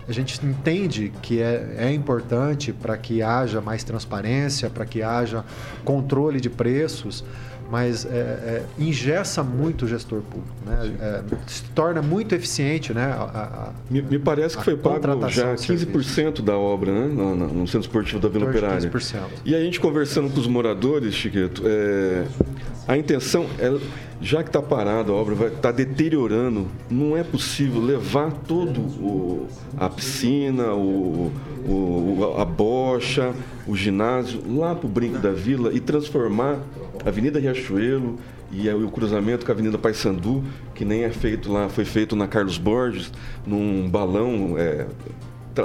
A 0.06 0.12
gente 0.12 0.44
entende 0.44 1.12
que 1.22 1.40
é, 1.40 1.76
é 1.78 1.92
importante 1.92 2.72
para 2.72 2.96
que 2.96 3.22
haja 3.22 3.60
mais 3.60 3.84
transparência, 3.84 4.70
para 4.70 4.86
que 4.86 5.02
haja 5.02 5.44
controle 5.84 6.40
de 6.40 6.48
preços, 6.48 7.22
mas 7.70 8.06
é, 8.06 8.08
é, 8.08 8.64
ingessa 8.78 9.42
muito 9.42 9.84
o 9.84 9.88
gestor 9.88 10.22
público, 10.22 10.54
né? 10.64 10.96
É, 11.00 11.22
se 11.46 11.62
torna 11.74 12.00
muito 12.00 12.34
eficiente, 12.34 12.94
né? 12.94 13.04
A, 13.04 13.22
a, 13.22 13.72
me, 13.90 14.00
me, 14.00 14.18
parece 14.18 14.56
que 14.56 14.64
foi 14.64 14.76
pago 14.76 15.28
já 15.28 15.54
15% 15.54 16.42
da 16.42 16.56
obra, 16.56 16.92
né? 16.92 17.06
No, 17.06 17.34
no, 17.34 17.66
Centro 17.66 17.80
Esportivo 17.80 18.20
da 18.20 18.28
Vila 18.28 18.48
Operária. 18.48 18.90
15%. 18.90 19.20
E 19.44 19.54
a 19.54 19.60
gente 19.60 19.78
conversando 19.80 20.30
com 20.30 20.40
os 20.40 20.46
moradores, 20.46 21.14
Chiqueto, 21.14 21.62
é, 21.66 22.24
a 22.86 22.96
intenção 22.96 23.46
é 23.58 23.70
já 24.20 24.42
que 24.42 24.48
está 24.48 24.60
parado 24.60 25.12
a 25.12 25.14
obra, 25.14 25.34
vai 25.34 25.48
estar 25.48 25.60
tá 25.60 25.72
deteriorando, 25.72 26.66
não 26.90 27.16
é 27.16 27.22
possível 27.22 27.80
levar 27.80 28.32
todo 28.32 28.80
o, 28.80 29.46
a 29.76 29.88
piscina, 29.88 30.74
o, 30.74 31.32
o, 31.66 32.34
a 32.36 32.44
bocha, 32.44 33.32
o 33.66 33.76
ginásio 33.76 34.42
lá 34.56 34.74
para 34.74 34.86
o 34.86 34.88
brinco 34.88 35.18
da 35.18 35.30
vila 35.30 35.72
e 35.72 35.78
transformar 35.78 36.58
a 37.04 37.08
Avenida 37.08 37.38
Riachuelo 37.38 38.18
e 38.50 38.68
o 38.70 38.90
cruzamento 38.90 39.44
com 39.44 39.52
a 39.52 39.54
Avenida 39.54 39.78
Paissandu, 39.78 40.42
que 40.74 40.84
nem 40.84 41.04
é 41.04 41.10
feito 41.10 41.52
lá, 41.52 41.68
foi 41.68 41.84
feito 41.84 42.16
na 42.16 42.26
Carlos 42.26 42.58
Borges, 42.58 43.12
num 43.46 43.88
balão 43.88 44.54
é, 44.56 44.86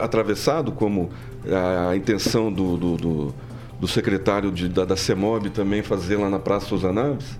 atravessado, 0.01 0.71
como 0.71 1.09
a, 1.89 1.95
intenção 1.95 2.51
do, 2.51 2.77
do, 2.77 2.97
do, 2.97 3.35
do 3.79 3.87
secretário 3.87 4.51
de, 4.51 4.67
da, 4.67 4.85
da 4.85 4.95
CEMOB 4.95 5.49
também 5.49 5.81
fazer 5.81 6.17
lá 6.17 6.29
na 6.29 6.39
Praça 6.39 6.67
Souza 6.67 6.91
Naves? 6.91 7.39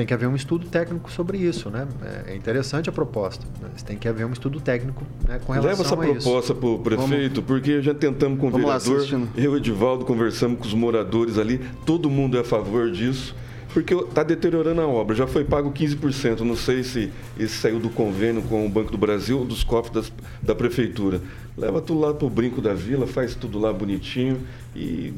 Tem 0.00 0.06
que 0.06 0.14
haver 0.14 0.28
um 0.28 0.34
estudo 0.34 0.66
técnico 0.66 1.12
sobre 1.12 1.36
isso, 1.36 1.68
né? 1.68 1.86
É 2.26 2.34
interessante 2.34 2.88
a 2.88 2.92
proposta, 2.92 3.44
mas 3.60 3.82
tem 3.82 3.98
que 3.98 4.08
haver 4.08 4.24
um 4.24 4.32
estudo 4.32 4.58
técnico 4.58 5.04
né, 5.28 5.38
com 5.44 5.52
relação 5.52 5.70
Leva 5.70 5.82
essa 5.82 5.94
proposta 5.94 6.54
para 6.54 6.68
o 6.70 6.78
prefeito, 6.78 7.42
Vamos... 7.42 7.46
porque 7.46 7.82
já 7.82 7.92
tentamos 7.92 8.40
com 8.40 8.46
o 8.46 8.50
Vamos 8.50 8.66
vereador, 8.66 9.20
lá, 9.20 9.28
eu 9.36 9.54
e 9.54 9.58
Edivaldo 9.58 10.06
conversamos 10.06 10.58
com 10.58 10.64
os 10.64 10.72
moradores 10.72 11.36
ali, 11.36 11.60
todo 11.84 12.08
mundo 12.08 12.38
é 12.38 12.40
a 12.40 12.44
favor 12.44 12.90
disso, 12.90 13.36
porque 13.74 13.92
está 13.92 14.22
deteriorando 14.22 14.80
a 14.80 14.86
obra. 14.86 15.14
Já 15.14 15.26
foi 15.26 15.44
pago 15.44 15.70
15%, 15.70 16.40
não 16.40 16.56
sei 16.56 16.82
se 16.82 17.12
isso 17.38 17.60
saiu 17.60 17.78
do 17.78 17.90
convênio 17.90 18.40
com 18.40 18.64
o 18.64 18.70
Banco 18.70 18.90
do 18.90 18.96
Brasil 18.96 19.40
ou 19.40 19.44
dos 19.44 19.62
cofres 19.62 19.92
das, 19.92 20.12
da 20.40 20.54
prefeitura. 20.54 21.20
Leva 21.58 21.82
tudo 21.82 22.00
lá 22.00 22.14
para 22.14 22.26
o 22.26 22.30
brinco 22.30 22.62
da 22.62 22.72
vila, 22.72 23.06
faz 23.06 23.34
tudo 23.34 23.58
lá 23.58 23.70
bonitinho 23.70 24.40
e 24.74 25.12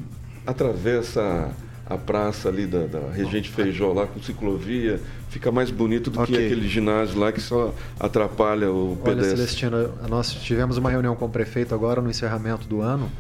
atravessa 0.44 1.54
a 1.94 1.98
praça 1.98 2.48
ali 2.48 2.66
da, 2.66 2.86
da 2.86 3.10
Regente 3.12 3.50
Feijó 3.50 3.92
lá 3.92 4.06
com 4.06 4.20
ciclovia, 4.20 5.00
fica 5.28 5.50
mais 5.50 5.70
bonito 5.70 6.10
do 6.10 6.20
okay. 6.20 6.36
que 6.36 6.46
aquele 6.46 6.68
ginásio 6.68 7.18
lá 7.18 7.32
que 7.32 7.40
só 7.40 7.74
atrapalha 7.98 8.70
o 8.70 8.96
pedestre. 9.02 9.28
Olha, 9.28 9.36
Celestino, 9.36 9.94
nós 10.08 10.32
tivemos 10.32 10.76
uma 10.76 10.90
reunião 10.90 11.14
com 11.16 11.26
o 11.26 11.30
prefeito 11.30 11.74
agora 11.74 12.00
no 12.00 12.10
encerramento 12.10 12.66
do 12.66 12.80
ano 12.80 13.10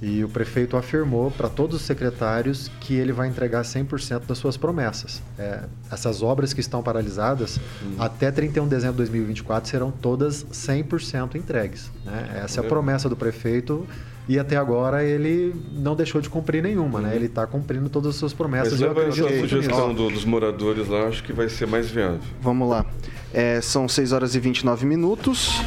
E 0.00 0.24
o 0.24 0.28
prefeito 0.28 0.76
afirmou 0.76 1.30
para 1.30 1.48
todos 1.48 1.76
os 1.76 1.82
secretários 1.82 2.68
que 2.80 2.94
ele 2.94 3.12
vai 3.12 3.28
entregar 3.28 3.62
100% 3.62 4.26
das 4.26 4.36
suas 4.36 4.56
promessas. 4.56 5.22
É, 5.38 5.60
essas 5.92 6.22
obras 6.22 6.52
que 6.52 6.60
estão 6.60 6.82
paralisadas, 6.82 7.60
hum. 7.80 7.94
até 7.98 8.32
31 8.32 8.64
de 8.64 8.70
dezembro 8.70 8.94
de 8.94 8.98
2024, 8.98 9.70
serão 9.70 9.92
todas 9.92 10.44
100% 10.52 11.36
entregues. 11.36 11.88
Né? 12.04 12.42
Essa 12.42 12.60
é 12.60 12.64
a 12.64 12.68
promessa 12.68 13.08
do 13.08 13.16
prefeito 13.16 13.86
e 14.28 14.38
até 14.38 14.56
agora 14.56 15.04
ele 15.04 15.54
não 15.72 15.96
deixou 15.96 16.20
de 16.20 16.28
cumprir 16.28 16.62
nenhuma, 16.62 17.00
né? 17.00 17.14
Ele 17.14 17.26
está 17.26 17.46
cumprindo 17.46 17.88
todas 17.88 18.10
as 18.10 18.16
suas 18.16 18.32
promessas. 18.32 18.72
Mas 18.72 18.80
leva 18.80 19.02
essa 19.04 19.40
sugestão 19.40 19.94
do, 19.94 20.08
dos 20.10 20.24
moradores 20.24 20.88
lá, 20.88 21.08
acho 21.08 21.22
que 21.24 21.32
vai 21.32 21.48
ser 21.48 21.66
mais 21.66 21.90
viável. 21.90 22.20
Vamos 22.40 22.68
lá. 22.68 22.86
É, 23.32 23.60
são 23.60 23.88
6 23.88 24.12
horas 24.12 24.34
e 24.34 24.40
29 24.40 24.86
minutos. 24.86 25.60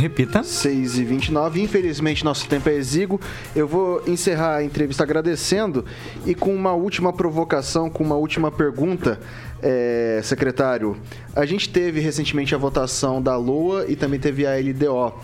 Repita. 0.00 0.42
6 0.42 0.98
e 0.98 1.04
29 1.04 1.60
Infelizmente, 1.60 2.24
nosso 2.24 2.48
tempo 2.48 2.68
é 2.68 2.74
exíguo. 2.74 3.20
Eu 3.54 3.68
vou 3.68 4.02
encerrar 4.06 4.56
a 4.56 4.64
entrevista 4.64 5.02
agradecendo 5.02 5.84
e 6.24 6.34
com 6.34 6.54
uma 6.54 6.72
última 6.72 7.12
provocação, 7.12 7.90
com 7.90 8.02
uma 8.02 8.16
última 8.16 8.50
pergunta. 8.50 9.20
É, 9.62 10.20
secretário, 10.22 10.96
a 11.36 11.44
gente 11.44 11.68
teve 11.68 12.00
recentemente 12.00 12.54
a 12.54 12.58
votação 12.58 13.20
da 13.20 13.36
LOA 13.36 13.84
e 13.88 13.96
também 13.96 14.18
teve 14.18 14.46
a 14.46 14.56
LDO. 14.56 15.14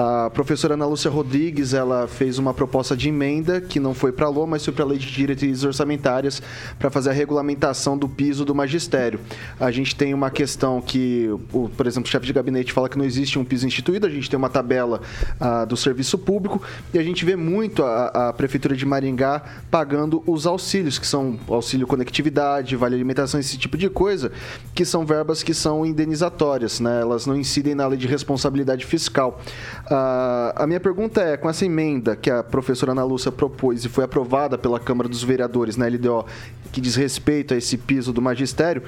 A 0.00 0.30
professora 0.30 0.74
Ana 0.74 0.86
Lúcia 0.86 1.10
Rodrigues, 1.10 1.74
ela 1.74 2.06
fez 2.06 2.38
uma 2.38 2.54
proposta 2.54 2.96
de 2.96 3.08
emenda 3.08 3.60
que 3.60 3.80
não 3.80 3.92
foi 3.92 4.12
para 4.12 4.26
a 4.26 4.28
LOA, 4.28 4.46
mas 4.46 4.64
foi 4.64 4.72
para 4.72 4.84
a 4.84 4.86
Lei 4.86 4.96
de 4.96 5.10
Diretrizes 5.10 5.64
Orçamentárias 5.64 6.40
para 6.78 6.88
fazer 6.88 7.10
a 7.10 7.12
regulamentação 7.12 7.98
do 7.98 8.08
piso 8.08 8.44
do 8.44 8.54
magistério. 8.54 9.18
A 9.58 9.72
gente 9.72 9.96
tem 9.96 10.14
uma 10.14 10.30
questão 10.30 10.80
que, 10.80 11.28
o, 11.52 11.68
por 11.70 11.84
exemplo, 11.84 12.06
o 12.06 12.12
chefe 12.12 12.26
de 12.26 12.32
gabinete 12.32 12.72
fala 12.72 12.88
que 12.88 12.96
não 12.96 13.04
existe 13.04 13.40
um 13.40 13.44
piso 13.44 13.66
instituído, 13.66 14.06
a 14.06 14.08
gente 14.08 14.30
tem 14.30 14.36
uma 14.36 14.48
tabela 14.48 15.00
uh, 15.40 15.66
do 15.66 15.76
serviço 15.76 16.16
público 16.16 16.62
e 16.94 16.98
a 17.00 17.02
gente 17.02 17.24
vê 17.24 17.34
muito 17.34 17.82
a, 17.82 18.28
a 18.28 18.32
Prefeitura 18.32 18.76
de 18.76 18.86
Maringá 18.86 19.42
pagando 19.68 20.22
os 20.28 20.46
auxílios, 20.46 20.96
que 20.96 21.08
são 21.08 21.40
auxílio 21.48 21.88
conectividade, 21.88 22.76
vale 22.76 22.94
alimentação, 22.94 23.40
esse 23.40 23.58
tipo 23.58 23.76
de 23.78 23.88
coisa, 23.88 24.30
que 24.74 24.84
são 24.84 25.06
verbas 25.06 25.42
que 25.42 25.54
são 25.54 25.86
indenizatórias, 25.86 26.80
né? 26.80 27.00
elas 27.00 27.24
não 27.26 27.36
incidem 27.36 27.74
na 27.74 27.86
lei 27.86 27.98
de 27.98 28.06
responsabilidade 28.06 28.84
fiscal. 28.84 29.40
Uh, 29.86 30.52
a 30.56 30.66
minha 30.66 30.80
pergunta 30.80 31.20
é, 31.20 31.36
com 31.36 31.48
essa 31.48 31.64
emenda 31.64 32.16
que 32.16 32.30
a 32.30 32.42
professora 32.42 32.92
Ana 32.92 33.04
Lúcia 33.04 33.32
propôs 33.32 33.84
e 33.84 33.88
foi 33.88 34.04
aprovada 34.04 34.58
pela 34.58 34.78
Câmara 34.78 35.08
dos 35.08 35.22
Vereadores 35.22 35.76
na 35.76 35.86
LDO, 35.86 36.26
que 36.72 36.80
diz 36.80 36.96
respeito 36.96 37.54
a 37.54 37.56
esse 37.56 37.78
piso 37.78 38.12
do 38.12 38.20
magistério, 38.20 38.82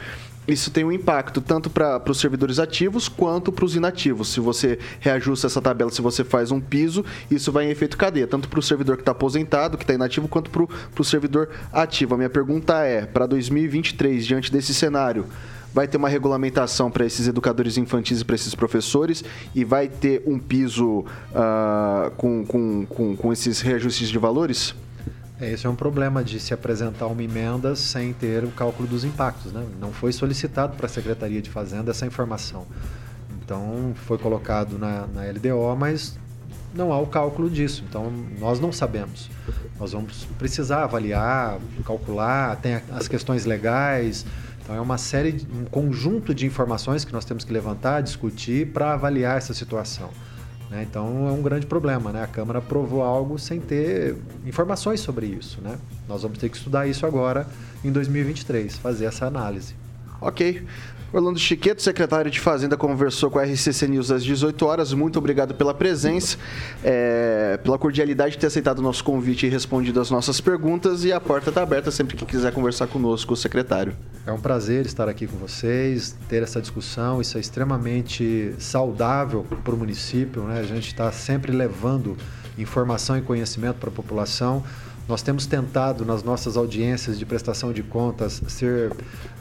isso 0.51 0.71
tem 0.71 0.85
um 0.85 0.93
impacto 0.93 1.41
tanto 1.41 1.71
para 1.71 2.03
os 2.09 2.19
servidores 2.19 2.59
ativos 2.59 3.09
quanto 3.09 3.53
para 3.53 3.65
os 3.65 3.77
inativos. 3.77 4.29
Se 4.29 4.41
você 4.41 4.79
reajusta 5.01 5.47
essa 5.47 5.61
tabela, 5.61 5.91
se 5.91 6.03
você 6.03 6.25
faz 6.25 6.51
um 6.51 6.61
piso, 6.61 7.05
isso 7.31 7.53
vai 7.53 7.67
em 7.67 7.71
efeito 7.71 7.97
cadeia, 7.97 8.27
tanto 8.27 8.49
para 8.49 8.59
o 8.59 8.63
servidor 8.63 8.97
que 8.97 9.03
está 9.03 9.13
aposentado, 9.13 9.77
que 9.77 9.85
está 9.85 9.95
inativo, 9.95 10.29
quanto 10.29 10.51
para 10.51 10.65
o 10.99 11.05
servidor 11.05 11.51
ativo. 11.73 12.15
A 12.15 12.17
minha 12.17 12.31
pergunta 12.31 12.83
é, 12.85 13.07
para 13.07 13.27
2023, 13.27 14.27
diante 14.27 14.53
desse 14.53 14.75
cenário, 14.75 15.27
vai 15.73 15.87
ter 15.87 15.97
uma 15.97 16.09
regulamentação 16.09 16.91
para 16.91 17.07
esses 17.07 17.29
educadores 17.29 17.77
infantis 17.77 18.21
e 18.21 18.25
para 18.25 18.35
esses 18.35 18.55
professores 18.55 19.25
e 19.55 19.65
vai 19.65 19.89
ter 19.89 20.23
um 20.27 20.39
piso 20.39 21.01
uh, 21.01 22.11
com, 22.17 22.45
com, 22.45 22.87
com, 22.87 23.17
com 23.17 23.33
esses 23.33 23.61
reajustes 23.61 24.09
de 24.09 24.19
valores? 24.19 24.75
É, 25.41 25.51
esse 25.51 25.67
é 25.67 25.71
um 25.71 25.75
problema 25.75 26.23
de 26.23 26.39
se 26.39 26.53
apresentar 26.53 27.07
uma 27.07 27.23
emenda 27.23 27.75
sem 27.75 28.13
ter 28.13 28.45
o 28.45 28.51
cálculo 28.51 28.87
dos 28.87 29.05
impactos. 29.05 29.53
Né? 29.53 29.65
Não 29.81 29.93
foi 29.93 30.13
solicitado 30.13 30.77
para 30.77 30.87
a 30.87 30.89
Secretaria 30.89 31.41
de 31.41 31.49
Fazenda 31.49 31.91
essa 31.91 32.05
informação. 32.05 32.67
Então, 33.43 33.95
foi 34.07 34.19
colocado 34.19 34.79
na, 34.79 35.07
na 35.07 35.23
LDO, 35.23 35.75
mas 35.77 36.19
não 36.75 36.93
há 36.93 37.01
o 37.01 37.07
cálculo 37.07 37.49
disso. 37.49 37.83
Então, 37.89 38.13
nós 38.39 38.61
não 38.61 38.71
sabemos. 38.71 39.31
Nós 39.79 39.93
vamos 39.93 40.27
precisar 40.39 40.85
avaliar, 40.85 41.59
calcular, 41.87 42.57
tem 42.57 42.81
as 42.93 43.09
questões 43.09 43.47
legais, 43.47 44.27
então 44.63 44.77
é 44.77 44.81
uma 44.81 44.99
série, 44.99 45.47
um 45.53 45.65
conjunto 45.65 46.35
de 46.35 46.47
informações 46.47 47.05
que 47.05 47.13
nós 47.13 47.25
temos 47.25 47.45
que 47.45 47.53
levantar, 47.53 48.03
discutir 48.03 48.69
para 48.69 48.93
avaliar 48.93 49.39
essa 49.39 49.55
situação. 49.55 50.11
Né? 50.71 50.87
Então 50.89 51.29
é 51.29 51.33
um 51.33 51.43
grande 51.43 51.67
problema, 51.67 52.13
né? 52.13 52.23
A 52.23 52.29
Câmara 52.29 52.61
aprovou 52.61 53.03
algo 53.03 53.39
sem 53.39 53.61
ter 53.61 54.17
informações 54.47 55.01
sobre 55.01 55.27
isso, 55.27 55.61
né? 55.61 55.77
Nós 56.09 56.23
vamos 56.23 56.39
ter 56.39 56.49
que 56.49 56.57
estudar 56.57 56.87
isso 56.87 57.05
agora 57.05 57.47
em 57.85 57.91
2023, 57.91 58.79
fazer 58.79 59.07
essa 59.07 59.27
análise. 59.27 59.75
Ok. 60.21 60.65
Orlando 61.13 61.41
Chiqueto, 61.41 61.83
secretário 61.83 62.31
de 62.31 62.39
Fazenda, 62.39 62.77
conversou 62.77 63.31
com 63.31 63.39
a 63.41 63.43
RCC 63.43 63.89
News 63.89 64.13
às 64.13 64.23
18 64.23 64.65
horas. 64.65 64.93
Muito 64.93 65.19
obrigado 65.19 65.55
pela 65.55 65.75
presença, 65.75 66.39
é, 66.85 67.59
pela 67.65 67.77
cordialidade 67.77 68.33
de 68.33 68.39
ter 68.39 68.47
aceitado 68.47 68.79
o 68.79 68.83
nosso 68.83 69.03
convite 69.03 69.45
e 69.45 69.49
respondido 69.49 70.01
as 70.01 70.09
nossas 70.09 70.41
perguntas. 70.41 71.05
E 71.05 71.13
a 71.13 71.21
porta 71.21 71.49
está 71.49 71.63
aberta 71.63 71.91
sempre 71.91 72.17
que 72.17 72.25
quiser 72.25 72.53
conversar 72.53 72.87
conosco, 72.87 73.35
secretário. 73.35 73.93
É 74.25 74.31
um 74.31 74.41
prazer 74.41 74.87
estar 74.87 75.09
aqui 75.09 75.27
com 75.27 75.37
vocês, 75.37 76.17
ter 76.29 76.45
essa 76.45 76.61
discussão. 76.61 77.21
Isso 77.21 77.37
é 77.37 77.41
extremamente 77.41 78.55
saudável 78.61 79.45
para 79.65 79.75
o 79.75 79.77
município. 79.77 80.43
Né? 80.45 80.61
A 80.61 80.65
gente 80.65 80.87
está 80.87 81.11
sempre 81.11 81.51
levando 81.51 82.17
informação 82.57 83.19
e 83.19 83.23
conhecimento 83.23 83.77
para 83.77 83.89
a 83.89 83.93
população. 83.93 84.63
Nós 85.11 85.23
temos 85.23 85.45
tentado, 85.45 86.05
nas 86.05 86.23
nossas 86.23 86.57
audiências 86.57 87.19
de 87.19 87.27
prestação 87.27 87.73
de 87.73 87.83
contas, 87.83 88.41
ser 88.47 88.93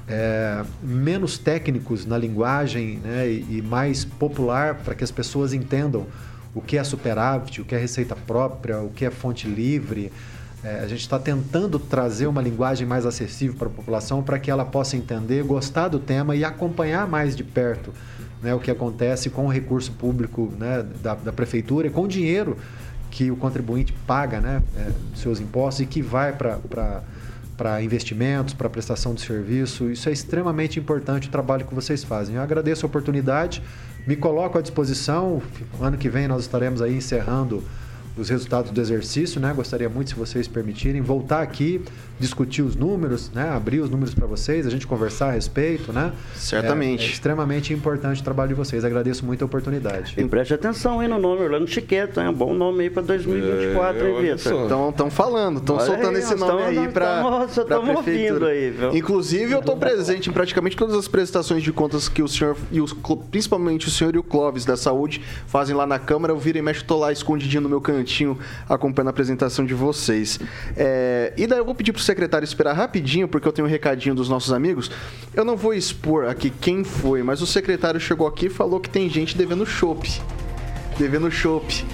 é, 0.07 0.63
menos 0.81 1.37
técnicos 1.37 2.07
na 2.07 2.17
linguagem 2.17 2.97
né, 3.03 3.29
e, 3.29 3.57
e 3.57 3.61
mais 3.61 4.03
popular 4.03 4.79
para 4.83 4.95
que 4.95 5.03
as 5.03 5.11
pessoas 5.11 5.53
entendam 5.53 6.07
o 6.55 6.61
que 6.61 6.75
é 6.75 6.83
superávit, 6.83 7.61
o 7.61 7.65
que 7.65 7.75
é 7.75 7.77
receita 7.77 8.15
própria, 8.15 8.79
o 8.79 8.89
que 8.89 9.05
é 9.05 9.11
fonte 9.11 9.47
livre. 9.47 10.11
É, 10.63 10.79
a 10.79 10.87
gente 10.87 11.01
está 11.01 11.19
tentando 11.19 11.77
trazer 11.77 12.25
uma 12.25 12.41
linguagem 12.41 12.87
mais 12.87 13.05
acessível 13.05 13.55
para 13.55 13.67
a 13.67 13.71
população 13.71 14.23
para 14.23 14.39
que 14.39 14.49
ela 14.49 14.65
possa 14.65 14.97
entender, 14.97 15.43
gostar 15.43 15.87
do 15.87 15.99
tema 15.99 16.35
e 16.35 16.43
acompanhar 16.43 17.07
mais 17.07 17.35
de 17.35 17.43
perto 17.43 17.93
né, 18.41 18.55
o 18.55 18.59
que 18.59 18.71
acontece 18.71 19.29
com 19.29 19.45
o 19.45 19.49
recurso 19.49 19.91
público 19.91 20.51
né, 20.57 20.83
da, 21.03 21.13
da 21.13 21.31
prefeitura 21.31 21.85
e 21.85 21.89
com 21.91 22.05
o 22.05 22.07
dinheiro 22.07 22.57
que 23.09 23.31
o 23.31 23.35
contribuinte 23.35 23.93
paga, 24.05 24.39
né, 24.39 24.61
é, 24.75 24.91
seus 25.15 25.39
impostos 25.39 25.81
e 25.81 25.85
que 25.85 26.01
vai 26.01 26.33
para 26.33 26.59
para 27.59 27.83
investimentos, 27.83 28.53
para 28.53 28.69
prestação 28.69 29.13
de 29.13 29.19
serviço. 29.19 29.91
Isso 29.91 30.07
é 30.07 30.13
extremamente 30.13 30.79
importante 30.79 31.27
o 31.27 31.31
trabalho 31.31 31.65
que 31.65 31.75
vocês 31.75 32.05
fazem. 32.05 32.35
Eu 32.35 32.41
agradeço 32.41 32.85
a 32.85 32.87
oportunidade, 32.87 33.61
me 34.07 34.15
coloco 34.15 34.57
à 34.57 34.61
disposição. 34.61 35.41
Ano 35.81 35.97
que 35.97 36.07
vem 36.07 36.25
nós 36.25 36.43
estaremos 36.43 36.81
aí 36.81 36.95
encerrando 36.95 37.61
os 38.19 38.29
resultados 38.29 38.71
do 38.71 38.81
exercício, 38.81 39.39
né? 39.39 39.53
Gostaria 39.53 39.89
muito, 39.89 40.09
se 40.09 40.15
vocês 40.15 40.47
permitirem, 40.47 41.01
voltar 41.01 41.41
aqui, 41.41 41.81
discutir 42.19 42.61
os 42.61 42.75
números, 42.75 43.31
né? 43.31 43.49
Abrir 43.49 43.79
os 43.79 43.89
números 43.89 44.13
para 44.13 44.27
vocês, 44.27 44.67
a 44.67 44.69
gente 44.69 44.85
conversar 44.85 45.29
a 45.29 45.31
respeito, 45.31 45.93
né? 45.93 46.11
Certamente. 46.35 47.03
É, 47.03 47.07
é, 47.07 47.11
extremamente 47.11 47.73
importante 47.73 48.21
o 48.21 48.23
trabalho 48.23 48.49
de 48.49 48.55
vocês. 48.55 48.83
Agradeço 48.83 49.25
muito 49.25 49.41
a 49.41 49.45
oportunidade. 49.45 50.13
E 50.17 50.23
preste 50.25 50.53
atenção 50.53 50.99
aí 50.99 51.07
no 51.07 51.17
nome, 51.17 51.43
Orlando 51.43 51.67
Chiqueto, 51.67 52.19
é 52.19 52.29
um 52.29 52.33
bom 52.33 52.53
nome 52.53 52.83
aí 52.83 52.89
para 52.89 53.03
2024, 53.03 54.05
é, 54.05 54.09
hein, 54.09 54.35
Vitor? 54.35 54.65
Então, 54.65 54.89
estão 54.89 55.09
falando, 55.09 55.59
estão 55.59 55.79
soltando 55.79 56.17
aí, 56.17 56.23
esse 56.23 56.35
nome 56.35 56.63
aí 56.63 56.87
para 56.89 57.21
Nossa, 57.21 57.61
estamos 57.61 57.95
ouvindo 57.95 58.45
aí, 58.45 58.69
viu? 58.69 58.95
Inclusive, 58.95 59.53
eu 59.53 59.59
estou 59.59 59.77
presente 59.77 60.29
em 60.29 60.33
praticamente 60.33 60.75
todas 60.75 60.95
as 60.95 61.07
prestações 61.07 61.63
de 61.63 61.71
contas 61.71 62.09
que 62.09 62.21
o 62.21 62.27
senhor, 62.27 62.57
e 62.71 62.81
os, 62.81 62.93
principalmente 63.31 63.87
o 63.87 63.91
senhor 63.91 64.13
e 64.15 64.17
o 64.17 64.23
Clóvis 64.23 64.65
da 64.65 64.75
Saúde, 64.75 65.21
fazem 65.47 65.75
lá 65.75 65.87
na 65.87 65.97
Câmara. 65.97 66.33
Eu 66.33 66.37
viro 66.37 66.57
e 66.57 66.61
mexo, 66.61 66.81
estou 66.81 66.99
lá 66.99 67.11
escondidinho 67.11 67.61
no 67.61 67.69
meu 67.69 67.81
acompanhando 68.67 69.07
a 69.07 69.11
apresentação 69.11 69.65
de 69.65 69.73
vocês. 69.73 70.39
É, 70.75 71.33
e 71.37 71.47
daí 71.47 71.59
eu 71.59 71.65
vou 71.65 71.75
pedir 71.75 71.91
para 71.91 71.99
o 71.99 72.03
secretário 72.03 72.43
esperar 72.43 72.73
rapidinho, 72.73 73.27
porque 73.27 73.47
eu 73.47 73.51
tenho 73.51 73.67
um 73.67 73.71
recadinho 73.71 74.15
dos 74.15 74.27
nossos 74.27 74.51
amigos. 74.51 74.91
Eu 75.33 75.45
não 75.45 75.55
vou 75.55 75.73
expor 75.73 76.25
aqui 76.25 76.49
quem 76.49 76.83
foi, 76.83 77.23
mas 77.23 77.41
o 77.41 77.47
secretário 77.47 77.99
chegou 77.99 78.27
aqui 78.27 78.47
e 78.47 78.49
falou 78.49 78.79
que 78.79 78.89
tem 78.89 79.09
gente 79.09 79.37
devendo 79.37 79.65
chopp. 79.65 80.09
Devendo 80.97 81.31
chopp. 81.31 81.85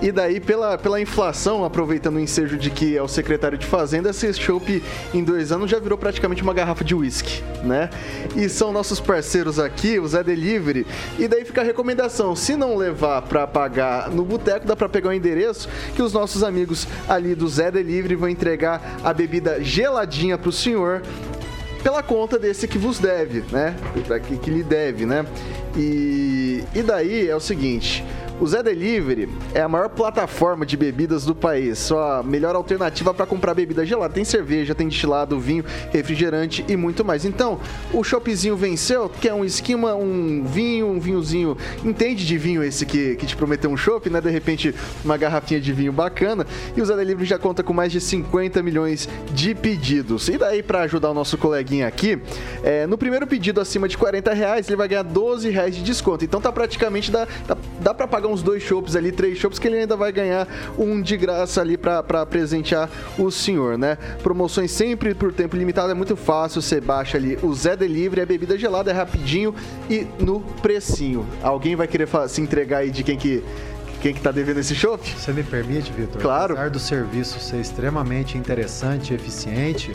E 0.00 0.12
daí, 0.12 0.38
pela, 0.38 0.78
pela 0.78 1.00
inflação, 1.00 1.64
aproveitando 1.64 2.16
o 2.16 2.20
ensejo 2.20 2.56
de 2.56 2.70
que 2.70 2.96
é 2.96 3.02
o 3.02 3.08
secretário 3.08 3.58
de 3.58 3.66
Fazenda, 3.66 4.10
esse 4.10 4.32
chopp 4.34 4.80
em 5.12 5.24
dois 5.24 5.50
anos 5.50 5.68
já 5.68 5.80
virou 5.80 5.98
praticamente 5.98 6.40
uma 6.40 6.54
garrafa 6.54 6.84
de 6.84 6.94
uísque, 6.94 7.42
né? 7.64 7.90
E 8.36 8.48
são 8.48 8.72
nossos 8.72 9.00
parceiros 9.00 9.58
aqui, 9.58 9.98
o 9.98 10.06
Zé 10.06 10.22
Delivery. 10.22 10.86
E 11.18 11.26
daí 11.26 11.44
fica 11.44 11.62
a 11.62 11.64
recomendação: 11.64 12.36
se 12.36 12.54
não 12.54 12.76
levar 12.76 13.22
para 13.22 13.44
pagar 13.46 14.08
no 14.08 14.24
boteco, 14.24 14.66
dá 14.66 14.76
para 14.76 14.88
pegar 14.88 15.10
o 15.10 15.12
endereço 15.12 15.68
que 15.96 16.02
os 16.02 16.12
nossos 16.12 16.44
amigos 16.44 16.86
ali 17.08 17.34
do 17.34 17.48
Zé 17.48 17.68
Delivery 17.68 18.14
vão 18.14 18.28
entregar 18.28 19.00
a 19.02 19.12
bebida 19.12 19.62
geladinha 19.64 20.38
pro 20.38 20.52
senhor 20.52 21.02
pela 21.82 22.02
conta 22.02 22.38
desse 22.38 22.68
que 22.68 22.78
vos 22.78 23.00
deve, 23.00 23.44
né? 23.50 23.74
Que, 24.26 24.36
que 24.36 24.50
lhe 24.50 24.62
deve, 24.62 25.06
né? 25.06 25.26
E, 25.76 26.62
e 26.74 26.82
daí 26.82 27.28
é 27.28 27.34
o 27.34 27.40
seguinte 27.40 28.04
O 28.40 28.46
Zé 28.46 28.62
Delivery 28.62 29.28
é 29.52 29.60
a 29.60 29.68
maior 29.68 29.88
plataforma 29.88 30.64
de 30.64 30.76
bebidas 30.76 31.24
do 31.24 31.34
país, 31.34 31.76
sua 31.76 32.22
melhor 32.22 32.54
alternativa 32.54 33.12
para 33.12 33.26
comprar 33.26 33.52
bebida 33.52 33.84
gelada. 33.84 34.14
Tem 34.14 34.24
cerveja, 34.24 34.76
tem 34.76 34.86
destilado, 34.86 35.40
vinho, 35.40 35.64
refrigerante 35.90 36.64
e 36.68 36.76
muito 36.76 37.04
mais. 37.04 37.24
Então, 37.24 37.58
o 37.92 38.04
Shopzinho 38.04 38.56
venceu, 38.56 39.08
que 39.08 39.28
é 39.28 39.34
um 39.34 39.44
esquema, 39.44 39.96
um 39.96 40.44
vinho, 40.44 40.86
um 40.86 41.00
vinhozinho. 41.00 41.56
Entende 41.84 42.24
de 42.24 42.38
vinho 42.38 42.62
esse 42.62 42.86
que, 42.86 43.16
que 43.16 43.26
te 43.26 43.34
prometeu 43.34 43.70
um 43.70 43.76
chopp, 43.76 44.08
né? 44.08 44.20
De 44.20 44.30
repente, 44.30 44.72
uma 45.04 45.16
garrafinha 45.16 45.60
de 45.60 45.72
vinho 45.72 45.92
bacana. 45.92 46.46
E 46.76 46.80
o 46.80 46.86
Zé 46.86 46.94
Delivery 46.94 47.26
já 47.26 47.40
conta 47.40 47.64
com 47.64 47.72
mais 47.72 47.90
de 47.90 48.00
50 48.00 48.62
milhões 48.62 49.08
de 49.32 49.52
pedidos. 49.52 50.28
E 50.28 50.38
daí, 50.38 50.62
para 50.62 50.82
ajudar 50.82 51.10
o 51.10 51.14
nosso 51.14 51.36
coleguinha 51.36 51.88
aqui, 51.88 52.20
é, 52.62 52.86
no 52.86 52.96
primeiro 52.96 53.26
pedido 53.26 53.60
acima 53.60 53.88
de 53.88 53.98
40 53.98 54.32
reais, 54.32 54.68
ele 54.68 54.76
vai 54.76 54.86
ganhar 54.86 55.02
12 55.02 55.50
reais 55.50 55.74
de 55.74 55.82
desconto. 55.82 56.24
Então 56.24 56.40
tá 56.40 56.52
praticamente, 56.52 57.10
dá, 57.10 57.26
dá, 57.44 57.56
dá 57.80 57.92
para 57.92 58.06
pagar 58.06 58.27
uns 58.28 58.42
dois 58.42 58.62
chopps 58.62 58.94
ali, 58.94 59.10
três 59.10 59.38
chopps, 59.38 59.58
que 59.58 59.66
ele 59.66 59.78
ainda 59.78 59.96
vai 59.96 60.12
ganhar 60.12 60.46
um 60.78 61.00
de 61.00 61.16
graça 61.16 61.60
ali 61.60 61.76
para 61.76 62.24
presentear 62.26 62.88
o 63.18 63.30
senhor, 63.30 63.76
né? 63.78 63.96
Promoções 64.22 64.70
sempre 64.70 65.14
por 65.14 65.32
tempo 65.32 65.56
limitado, 65.56 65.90
é 65.90 65.94
muito 65.94 66.16
fácil, 66.16 66.62
você 66.62 66.80
baixa 66.80 67.16
ali 67.16 67.38
o 67.42 67.52
Zé 67.54 67.76
Delivery, 67.76 68.20
a 68.20 68.26
bebida 68.26 68.58
gelada 68.58 68.90
é 68.90 68.94
rapidinho 68.94 69.54
e 69.88 70.06
no 70.18 70.40
precinho. 70.62 71.26
Alguém 71.42 71.74
vai 71.74 71.86
querer 71.86 72.08
se 72.28 72.40
entregar 72.40 72.78
aí 72.78 72.90
de 72.90 73.02
quem 73.02 73.16
que 73.16 73.42
quem 74.00 74.14
que 74.14 74.20
tá 74.20 74.30
devendo 74.30 74.58
esse 74.58 74.76
chopp? 74.76 75.10
Você 75.10 75.32
me 75.32 75.42
permite, 75.42 75.92
Vitor? 75.92 76.22
Claro. 76.22 76.54
Apesar 76.54 76.70
do 76.70 76.78
serviço 76.78 77.40
ser 77.40 77.60
extremamente 77.60 78.38
interessante 78.38 79.12
e 79.12 79.16
eficiente, 79.16 79.92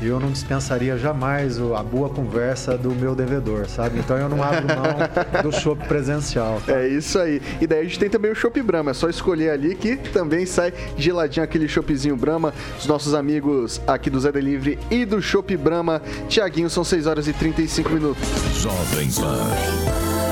eu 0.00 0.20
não 0.20 0.30
dispensaria 0.30 0.98
jamais 0.98 1.58
a 1.58 1.82
boa 1.82 2.08
conversa 2.08 2.76
do 2.76 2.90
meu 2.90 3.14
devedor, 3.14 3.68
sabe? 3.68 3.98
Então 3.98 4.16
eu 4.16 4.28
não 4.28 4.42
abro 4.42 4.66
mão 4.66 5.42
do 5.42 5.52
show 5.52 5.74
presencial. 5.74 6.60
Tá? 6.64 6.72
É 6.72 6.88
isso 6.88 7.18
aí. 7.18 7.40
E 7.60 7.66
daí 7.66 7.80
a 7.80 7.84
gente 7.84 7.98
tem 7.98 8.10
também 8.10 8.30
o 8.30 8.34
Chopp 8.34 8.60
Brahma, 8.62 8.90
é 8.90 8.94
só 8.94 9.08
escolher 9.08 9.50
ali 9.50 9.74
que 9.74 9.96
também 9.96 10.44
sai 10.46 10.72
geladinho 10.96 11.44
aquele 11.44 11.68
choppzinho 11.68 12.16
Brahma. 12.16 12.52
Os 12.78 12.86
nossos 12.86 13.14
amigos 13.14 13.80
aqui 13.86 14.10
do 14.10 14.20
Zé 14.20 14.32
Delivery 14.32 14.78
e 14.90 15.04
do 15.04 15.20
Chopp 15.22 15.56
Brahma. 15.56 16.02
Tiaguinho, 16.28 16.68
são 16.68 16.84
6 16.84 17.06
horas 17.06 17.28
e 17.28 17.32
35 17.32 17.90
minutos. 17.90 18.22
Jovem 18.60 19.10
Pan, 19.10 19.50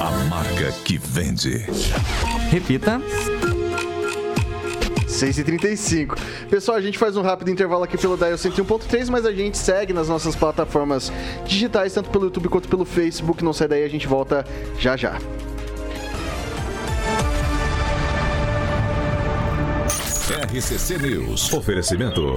a 0.01 0.11
marca 0.29 0.73
que 0.85 0.99
vende. 0.99 1.67
Repita. 2.51 3.01
6h35. 5.15 6.19
Pessoal, 6.51 6.77
a 6.77 6.81
gente 6.81 6.99
faz 6.99 7.17
um 7.17 7.23
rápido 7.23 7.51
intervalo 7.51 7.85
aqui 7.85 7.97
pelo 7.97 8.17
Dial 8.17 8.33
101.3, 8.33 9.09
mas 9.11 9.25
a 9.25 9.33
gente 9.33 9.57
segue 9.57 9.93
nas 9.93 10.09
nossas 10.09 10.35
plataformas 10.35 11.13
digitais, 11.47 11.93
tanto 11.95 12.11
pelo 12.11 12.25
YouTube 12.25 12.49
quanto 12.49 12.69
pelo 12.69 12.85
Facebook. 12.85 13.45
Não 13.45 13.53
sai 13.53 13.69
daí, 13.69 13.85
a 13.85 13.89
gente 13.89 14.07
volta 14.07 14.45
já 14.79 14.97
já. 14.97 15.19
RCC 20.55 20.99
News. 20.99 21.53
Oferecimento. 21.53 22.35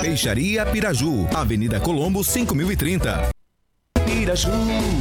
Peixaria 0.00 0.64
Piraju, 0.66 1.26
Avenida 1.34 1.80
Colombo 1.80 2.22
5030. 2.22 3.33
Piraju. 4.24 4.50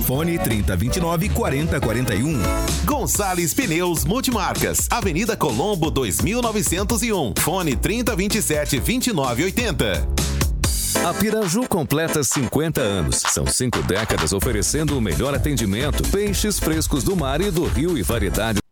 Fone 0.06 0.38
3029 0.38 1.30
4041. 1.30 2.40
Gonçalves 2.84 3.54
Pneus 3.54 4.04
Multimarcas. 4.04 4.88
Avenida 4.92 5.38
Colombo 5.38 5.90
2901. 5.90 7.34
Fone 7.40 7.76
3027 7.78 8.80
2980. 8.82 10.08
A 11.08 11.14
Piraju 11.14 11.68
completa 11.70 12.22
50 12.22 12.82
anos. 12.82 13.24
São 13.30 13.48
cinco 13.48 13.82
décadas 13.84 14.34
oferecendo 14.34 14.98
o 14.98 15.02
melhor 15.02 15.34
atendimento, 15.34 16.04
peixes 16.10 16.60
frescos 16.60 17.04
do 17.04 17.16
mar 17.16 17.40
e 17.40 17.50
do 17.50 17.64
rio 17.64 17.98
e 17.98 18.04
variedade 18.04 18.63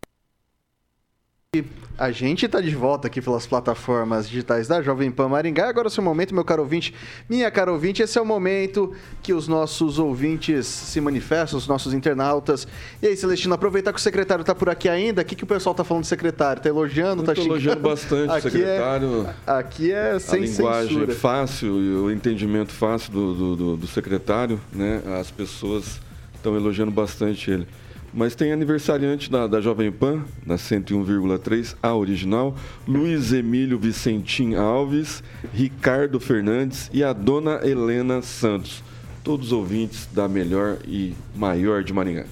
a 1.97 2.11
gente 2.11 2.45
está 2.45 2.61
de 2.61 2.73
volta 2.73 3.07
aqui 3.07 3.21
pelas 3.21 3.45
plataformas 3.45 4.29
digitais 4.29 4.69
da 4.69 4.81
Jovem 4.81 5.11
Pan 5.11 5.27
Maringá. 5.27 5.67
Agora 5.67 5.87
é 5.87 5.89
o 5.89 5.91
seu 5.91 6.01
momento, 6.01 6.33
meu 6.33 6.45
caro 6.45 6.61
ouvinte, 6.61 6.95
minha 7.29 7.51
caro 7.51 7.73
ouvinte. 7.73 8.01
Esse 8.01 8.17
é 8.17 8.21
o 8.21 8.25
momento 8.25 8.93
que 9.21 9.33
os 9.33 9.49
nossos 9.49 9.99
ouvintes 9.99 10.65
se 10.65 11.01
manifestam, 11.01 11.59
os 11.59 11.67
nossos 11.67 11.93
internautas. 11.93 12.65
E 13.01 13.07
aí, 13.07 13.17
Celestino, 13.17 13.53
aproveitar 13.53 13.91
que 13.91 13.99
o 13.99 14.01
secretário 14.01 14.43
está 14.43 14.55
por 14.55 14.69
aqui 14.69 14.87
ainda. 14.87 15.23
O 15.23 15.25
que, 15.25 15.35
que 15.35 15.43
o 15.43 15.47
pessoal 15.47 15.73
está 15.73 15.83
falando 15.83 16.03
do 16.03 16.07
secretário? 16.07 16.59
Está 16.59 16.69
elogiando? 16.69 17.21
Está 17.21 17.35
xingando? 17.35 17.53
elogiando 17.55 17.81
bastante 17.81 18.31
aqui 18.31 18.47
o 18.47 18.51
secretário. 18.51 19.29
É, 19.45 19.51
aqui 19.51 19.91
é 19.91 20.19
sem 20.19 20.43
a 20.43 20.45
linguagem 20.45 20.87
censura. 20.87 21.15
fácil 21.15 21.83
e 21.83 21.95
o 21.97 22.09
entendimento 22.09 22.71
fácil 22.71 23.11
do, 23.11 23.33
do, 23.35 23.55
do, 23.57 23.75
do 23.75 23.87
secretário, 23.87 24.57
né? 24.71 25.01
As 25.19 25.29
pessoas 25.29 25.99
estão 26.33 26.55
elogiando 26.55 26.91
bastante 26.91 27.51
ele. 27.51 27.67
Mas 28.13 28.35
tem 28.35 28.51
aniversariante 28.51 29.31
da, 29.31 29.47
da 29.47 29.61
Jovem 29.61 29.89
Pan, 29.89 30.25
na 30.45 30.55
101,3, 30.55 31.77
a 31.81 31.95
original, 31.95 32.53
Luiz 32.85 33.31
Emílio 33.31 33.79
Vicentim 33.79 34.53
Alves, 34.55 35.23
Ricardo 35.53 36.19
Fernandes 36.19 36.89
e 36.93 37.05
a 37.05 37.13
dona 37.13 37.65
Helena 37.65 38.21
Santos. 38.21 38.83
Todos 39.23 39.53
ouvintes 39.53 40.09
da 40.11 40.27
melhor 40.27 40.77
e 40.85 41.15
maior 41.33 41.83
de 41.83 41.93
Maringá. 41.93 42.25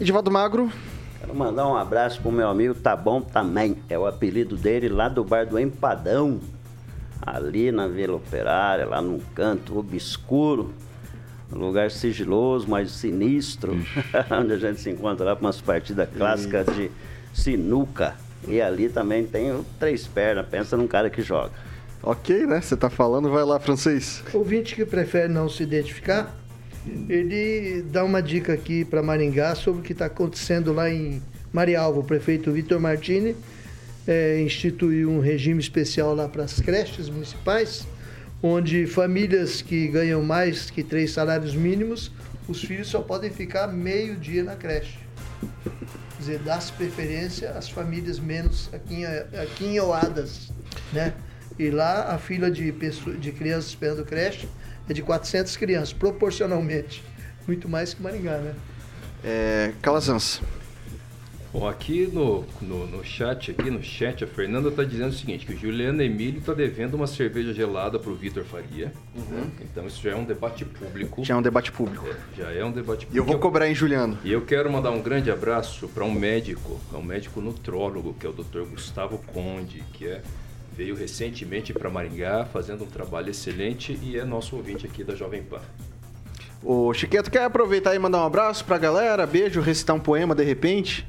Edivaldo 0.00 0.30
Magro. 0.30 0.72
Quero 1.20 1.34
mandar 1.34 1.68
um 1.68 1.76
abraço 1.76 2.22
pro 2.22 2.32
meu 2.32 2.48
amigo 2.48 2.74
Tá 2.74 2.96
Bom 2.96 3.20
Também. 3.20 3.76
É 3.90 3.98
o 3.98 4.06
apelido 4.06 4.56
dele 4.56 4.88
lá 4.88 5.08
do 5.08 5.22
bar 5.22 5.44
do 5.44 5.58
Empadão. 5.58 6.40
Ali 7.20 7.70
na 7.70 7.88
Vila 7.88 8.16
Operária, 8.16 8.86
lá 8.86 9.02
num 9.02 9.18
canto 9.34 9.76
obscuro 9.76 10.72
um 11.52 11.58
lugar 11.58 11.90
sigiloso, 11.90 12.68
mas 12.68 12.90
sinistro, 12.90 13.78
onde 14.30 14.52
a 14.52 14.58
gente 14.58 14.80
se 14.80 14.90
encontra 14.90 15.24
lá 15.24 15.36
para 15.36 15.46
umas 15.46 15.60
partidas 15.60 16.08
clássicas 16.16 16.66
de 16.74 16.90
sinuca. 17.32 18.14
E 18.46 18.60
ali 18.60 18.88
também 18.88 19.26
tem 19.26 19.52
o 19.52 19.64
três 19.78 20.06
pernas, 20.06 20.46
pensa 20.46 20.76
num 20.76 20.86
cara 20.86 21.10
que 21.10 21.22
joga. 21.22 21.52
Ok, 22.02 22.46
né? 22.46 22.60
Você 22.60 22.76
tá 22.76 22.88
falando, 22.88 23.28
vai 23.30 23.44
lá, 23.44 23.58
francês. 23.58 24.22
Ouvinte 24.32 24.74
que 24.74 24.84
prefere 24.84 25.28
não 25.28 25.48
se 25.48 25.62
identificar, 25.62 26.34
ele 27.08 27.82
dá 27.82 28.04
uma 28.04 28.22
dica 28.22 28.52
aqui 28.52 28.84
para 28.84 29.02
Maringá 29.02 29.54
sobre 29.54 29.80
o 29.80 29.82
que 29.82 29.92
está 29.92 30.06
acontecendo 30.06 30.72
lá 30.72 30.88
em 30.88 31.20
Marialva. 31.52 31.98
O 31.98 32.04
prefeito 32.04 32.52
Vitor 32.52 32.78
Martini 32.78 33.34
é, 34.06 34.40
instituiu 34.40 35.10
um 35.10 35.20
regime 35.20 35.60
especial 35.60 36.14
lá 36.14 36.28
para 36.28 36.44
as 36.44 36.60
creches 36.60 37.08
municipais 37.08 37.86
onde 38.42 38.86
famílias 38.86 39.62
que 39.62 39.88
ganham 39.88 40.22
mais 40.22 40.70
que 40.70 40.82
três 40.82 41.12
salários 41.12 41.54
mínimos, 41.54 42.12
os 42.46 42.62
filhos 42.62 42.88
só 42.88 43.00
podem 43.00 43.30
ficar 43.30 43.66
meio 43.66 44.16
dia 44.16 44.42
na 44.42 44.56
creche. 44.56 44.98
Quer 45.64 46.18
dizer, 46.18 46.38
dá-se 46.40 46.72
preferência 46.72 47.50
às 47.50 47.68
famílias 47.68 48.18
menos 48.18 48.70
aquinhoadas, 49.42 50.50
né? 50.92 51.14
E 51.58 51.70
lá 51.70 52.14
a 52.14 52.18
fila 52.18 52.50
de, 52.50 52.70
pessoas, 52.72 53.20
de 53.20 53.32
crianças 53.32 53.70
esperando 53.70 54.04
creche 54.04 54.48
é 54.88 54.92
de 54.92 55.02
400 55.02 55.56
crianças, 55.56 55.92
proporcionalmente. 55.92 57.04
Muito 57.46 57.68
mais 57.68 57.94
que 57.94 58.02
Maringá, 58.02 58.38
né? 58.38 58.54
É, 59.24 59.72
Calazans. 59.82 60.40
Bom, 61.50 61.66
aqui 61.66 62.06
no, 62.12 62.44
no, 62.60 62.86
no, 62.86 63.02
chat, 63.02 63.50
aqui 63.50 63.70
no 63.70 63.82
chat, 63.82 64.22
a 64.22 64.26
Fernanda 64.26 64.68
está 64.68 64.84
dizendo 64.84 65.08
o 65.08 65.12
seguinte, 65.12 65.46
que 65.46 65.54
o 65.54 65.56
Juliano 65.56 66.02
Emílio 66.02 66.40
está 66.40 66.52
devendo 66.52 66.92
uma 66.92 67.06
cerveja 67.06 67.54
gelada 67.54 67.98
para 67.98 68.10
o 68.10 68.14
Vitor 68.14 68.44
Faria. 68.44 68.92
Uhum. 69.16 69.50
Então 69.62 69.86
isso 69.86 70.02
já 70.02 70.10
é 70.10 70.14
um 70.14 70.24
debate 70.24 70.66
público. 70.66 71.24
Já 71.24 71.34
é 71.34 71.36
um 71.38 71.42
debate 71.42 71.72
público. 71.72 72.06
É, 72.06 72.36
já 72.36 72.52
é 72.52 72.62
um 72.62 72.70
debate 72.70 73.06
público. 73.06 73.14
E 73.14 73.16
eu 73.16 73.24
vou 73.24 73.38
cobrar 73.38 73.66
em 73.66 73.74
Juliano. 73.74 74.18
E 74.22 74.30
eu 74.30 74.42
quero 74.42 74.70
mandar 74.70 74.90
um 74.90 75.00
grande 75.00 75.30
abraço 75.30 75.88
para 75.88 76.04
um 76.04 76.12
médico, 76.12 76.78
um 76.92 77.02
médico 77.02 77.40
nutrólogo, 77.40 78.12
que 78.12 78.26
é 78.26 78.28
o 78.28 78.32
Dr. 78.32 78.64
Gustavo 78.70 79.16
Conde, 79.32 79.82
que 79.94 80.06
é, 80.06 80.20
veio 80.76 80.94
recentemente 80.94 81.72
para 81.72 81.88
Maringá 81.88 82.44
fazendo 82.52 82.84
um 82.84 82.88
trabalho 82.88 83.30
excelente 83.30 83.98
e 84.02 84.18
é 84.18 84.24
nosso 84.24 84.54
ouvinte 84.54 84.84
aqui 84.84 85.02
da 85.02 85.14
Jovem 85.14 85.42
Pan. 85.42 85.62
O 86.62 86.92
Chiqueto 86.92 87.30
quer 87.30 87.44
aproveitar 87.44 87.94
e 87.94 87.98
mandar 87.98 88.18
um 88.18 88.26
abraço 88.26 88.66
para 88.66 88.76
a 88.76 88.78
galera, 88.78 89.26
beijo, 89.26 89.62
recitar 89.62 89.96
um 89.96 90.00
poema 90.00 90.34
de 90.34 90.44
repente? 90.44 91.06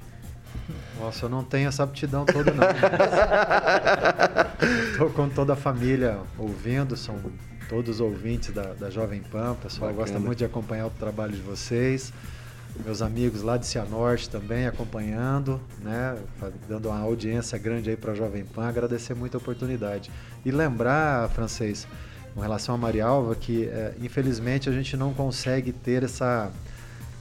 Nossa, 1.00 1.26
eu 1.26 1.30
não 1.30 1.44
tenho 1.44 1.70
essa 1.70 1.84
aptidão 1.84 2.26
toda, 2.26 2.52
não. 2.52 2.68
Estou 4.92 5.10
com 5.12 5.30
toda 5.30 5.54
a 5.54 5.56
família 5.56 6.20
ouvindo, 6.38 6.98
são 6.98 7.16
todos 7.70 8.02
ouvintes 8.02 8.54
da, 8.54 8.74
da 8.74 8.90
Jovem 8.90 9.22
Pan. 9.22 9.54
O 9.54 9.56
pessoal 9.56 9.92
Bacana. 9.92 10.06
gosta 10.06 10.20
muito 10.20 10.40
de 10.40 10.46
acompanhar 10.46 10.88
o 10.88 10.90
trabalho 10.90 11.32
de 11.32 11.42
vocês. 11.42 12.12
Meus 12.84 13.02
amigos 13.02 13.42
lá 13.42 13.58
de 13.58 13.66
Cianorte 13.66 14.30
também 14.30 14.68
acompanhando, 14.68 15.60
né? 15.82 16.18
Dando 16.68 16.90
uma 16.90 17.00
audiência 17.00 17.58
grande 17.58 17.90
aí 17.90 17.98
para 17.98 18.12
a 18.12 18.16
Jovem 18.16 18.44
Pan. 18.44 18.68
Agradecer 18.68 19.14
muito 19.14 19.36
a 19.36 19.38
oportunidade. 19.38 20.12
E 20.46 20.52
lembrar, 20.52 21.30
francês, 21.30 21.88
com 22.34 22.42
relação 22.42 22.76
a 22.76 22.78
Marialva, 22.78 23.36
que 23.36 23.66
é, 23.66 23.94
infelizmente 24.02 24.70
a 24.70 24.72
gente 24.72 24.98
não 24.98 25.14
consegue 25.14 25.72
ter 25.72 26.04
essa 26.04 26.52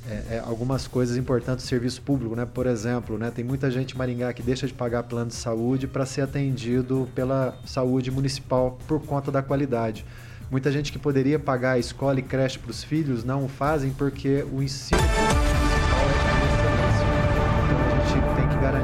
é, 0.07 0.37
é, 0.37 0.43
algumas 0.45 0.87
coisas 0.87 1.17
importantes 1.17 1.65
do 1.65 1.69
serviço 1.69 2.03
público, 2.03 2.37
né? 2.37 2.47
Por 2.47 2.67
exemplo, 2.67 3.19
né, 3.19 3.31
tem 3.31 3.45
muita 3.45 3.71
gente 3.71 3.97
Maringá 3.97 4.33
que 4.33 4.43
deixa 4.43 4.67
de 4.67 4.73
pagar 4.73 5.03
plano 5.05 5.29
de 5.29 5.35
saúde 5.35 5.87
para 5.87 6.05
ser 6.07 6.23
atendido 6.23 7.09
pela 7.15 7.59
saúde 7.65 8.11
municipal 8.11 8.79
por 8.87 9.01
conta 9.01 9.31
da 9.31 9.43
qualidade. 9.43 10.05
Muita 10.51 10.73
gente 10.73 10.91
que 10.91 10.99
poderia 10.99 11.39
pagar 11.39 11.79
escola 11.79 12.19
e 12.19 12.23
creche 12.23 12.59
para 12.59 12.71
os 12.71 12.83
filhos 12.83 13.23
não 13.23 13.45
o 13.45 13.49
fazem 13.49 13.91
porque 13.93 14.47
o 14.51 14.63
ensino 14.63 14.99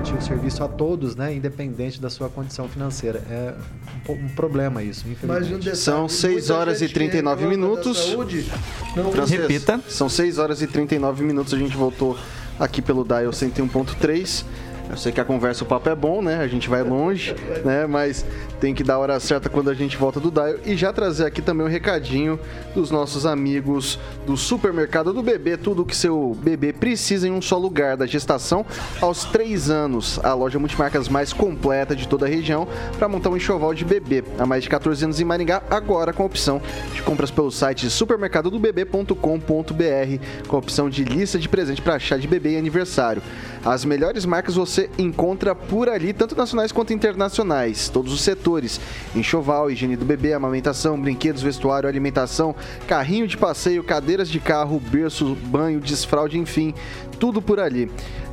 garantir 0.05 0.15
o 0.15 0.23
serviço 0.23 0.63
a 0.63 0.69
todos, 0.69 1.17
né, 1.17 1.35
independente 1.35 2.01
da 2.01 2.11
sua 2.11 2.29
condição 2.29 2.69
financeira. 2.69 3.23
É 3.31 3.55
um, 4.09 4.13
um 4.13 4.29
problema 4.29 4.83
isso, 4.83 5.09
infelizmente. 5.09 5.55
Um 5.55 5.59
detalhe, 5.59 5.77
São 5.77 6.09
6 6.09 6.51
horas 6.51 6.83
e 6.83 6.89
39 6.89 7.47
minutos. 7.47 8.11
Saúde, 8.11 8.47
não... 8.95 9.11
Francês, 9.11 9.41
Repita. 9.41 9.81
São 9.89 10.09
6 10.09 10.39
horas 10.39 10.63
e 10.63 10.67
39 10.67 11.25
minutos, 11.25 11.55
a 11.55 11.59
gente 11.59 11.77
voltou 11.77 12.19
aqui 12.59 12.83
pelo 12.83 13.05
Dial 13.05 13.31
101.3. 13.31 14.45
Eu 14.89 14.97
sei 14.97 15.13
que 15.13 15.21
a 15.21 15.25
conversa, 15.25 15.65
o 15.65 15.67
papo 15.67 15.89
é 15.89 15.95
bom, 15.95 16.21
né? 16.21 16.39
A 16.39 16.47
gente 16.47 16.69
vai 16.69 16.83
longe, 16.83 17.35
né? 17.65 17.87
Mas 17.87 18.25
tem 18.61 18.75
que 18.75 18.85
dar 18.85 18.95
a 18.95 18.99
hora 18.99 19.21
certa 19.21 19.49
quando 19.49 19.71
a 19.71 19.75
gente 19.75 19.97
volta 19.97 20.21
do 20.21 20.31
Dial. 20.31 20.55
E 20.65 20.77
já 20.77 20.93
trazer 20.93 21.25
aqui 21.27 21.43
também 21.43 21.67
um 21.67 21.69
recadinho 21.69 22.39
dos 22.75 22.91
nossos 22.91 23.27
amigos 23.27 23.99
do 24.27 24.37
Supermercado 24.37 25.13
do 25.13 25.23
Bebê. 25.23 25.57
Tudo 25.57 25.85
que 25.85 25.97
seu 25.97 26.37
bebê 26.43 26.73
precisa 26.73 27.27
em 27.27 27.31
um 27.31 27.43
só 27.43 27.59
lugar, 27.59 27.97
da 27.97 28.07
gestação 28.07 28.65
aos 29.01 29.25
3 29.25 29.71
anos. 29.71 30.21
A 30.23 30.35
loja 30.35 30.59
multimarcas 30.59 31.09
mais 31.09 31.33
completa 31.33 31.97
de 31.97 32.07
toda 32.07 32.27
a 32.27 32.29
região 32.29 32.69
para 32.99 33.09
montar 33.09 33.31
um 33.31 33.37
enxoval 33.37 33.75
de 33.75 33.85
bebê. 33.85 34.23
Há 34.39 34.47
mais 34.47 34.63
de 34.63 34.69
14 34.69 35.05
anos 35.05 35.21
em 35.21 35.25
Maringá, 35.25 35.63
agora 35.71 36.13
com 36.13 36.23
a 36.23 36.27
opção 36.27 36.61
de 36.95 37.03
compras 37.03 37.31
pelo 37.31 37.51
site 37.51 37.91
supermercadodobebê.com.br 37.91 39.15
com 40.47 40.57
a 40.57 40.59
opção 40.59 40.89
de 40.89 41.05
lista 41.05 41.39
de 41.39 41.49
presente 41.49 41.83
para 41.83 41.99
chá 41.99 42.17
de 42.17 42.29
bebê 42.29 42.53
e 42.53 42.57
aniversário. 42.57 43.23
As 43.65 43.85
melhores 43.85 44.27
marcas 44.27 44.57
você 44.57 44.91
encontra 44.99 45.55
por 45.55 45.89
ali, 45.89 46.13
tanto 46.13 46.37
nacionais 46.37 46.71
quanto 46.71 46.93
internacionais. 46.93 47.89
Todos 47.89 48.13
os 48.13 48.21
setores: 48.21 48.79
enxoval, 49.15 49.71
higiene 49.71 49.97
do 49.97 50.05
bebê, 50.05 50.35
amamentação, 50.35 51.01
brinquedos, 51.01 51.43
vestuário, 51.43 51.89
alimentação, 51.89 52.55
carrinho 52.87 53.27
de 53.27 53.39
passeio, 53.39 53.83
cadeiras 53.83 54.29
de 54.29 54.39
carro, 54.39 54.79
berço, 54.79 55.35
banho, 55.47 55.81
desfraude, 55.81 56.39
enfim, 56.39 56.75
tudo 57.19 57.41
por 57.41 57.59
ali. 57.59 57.91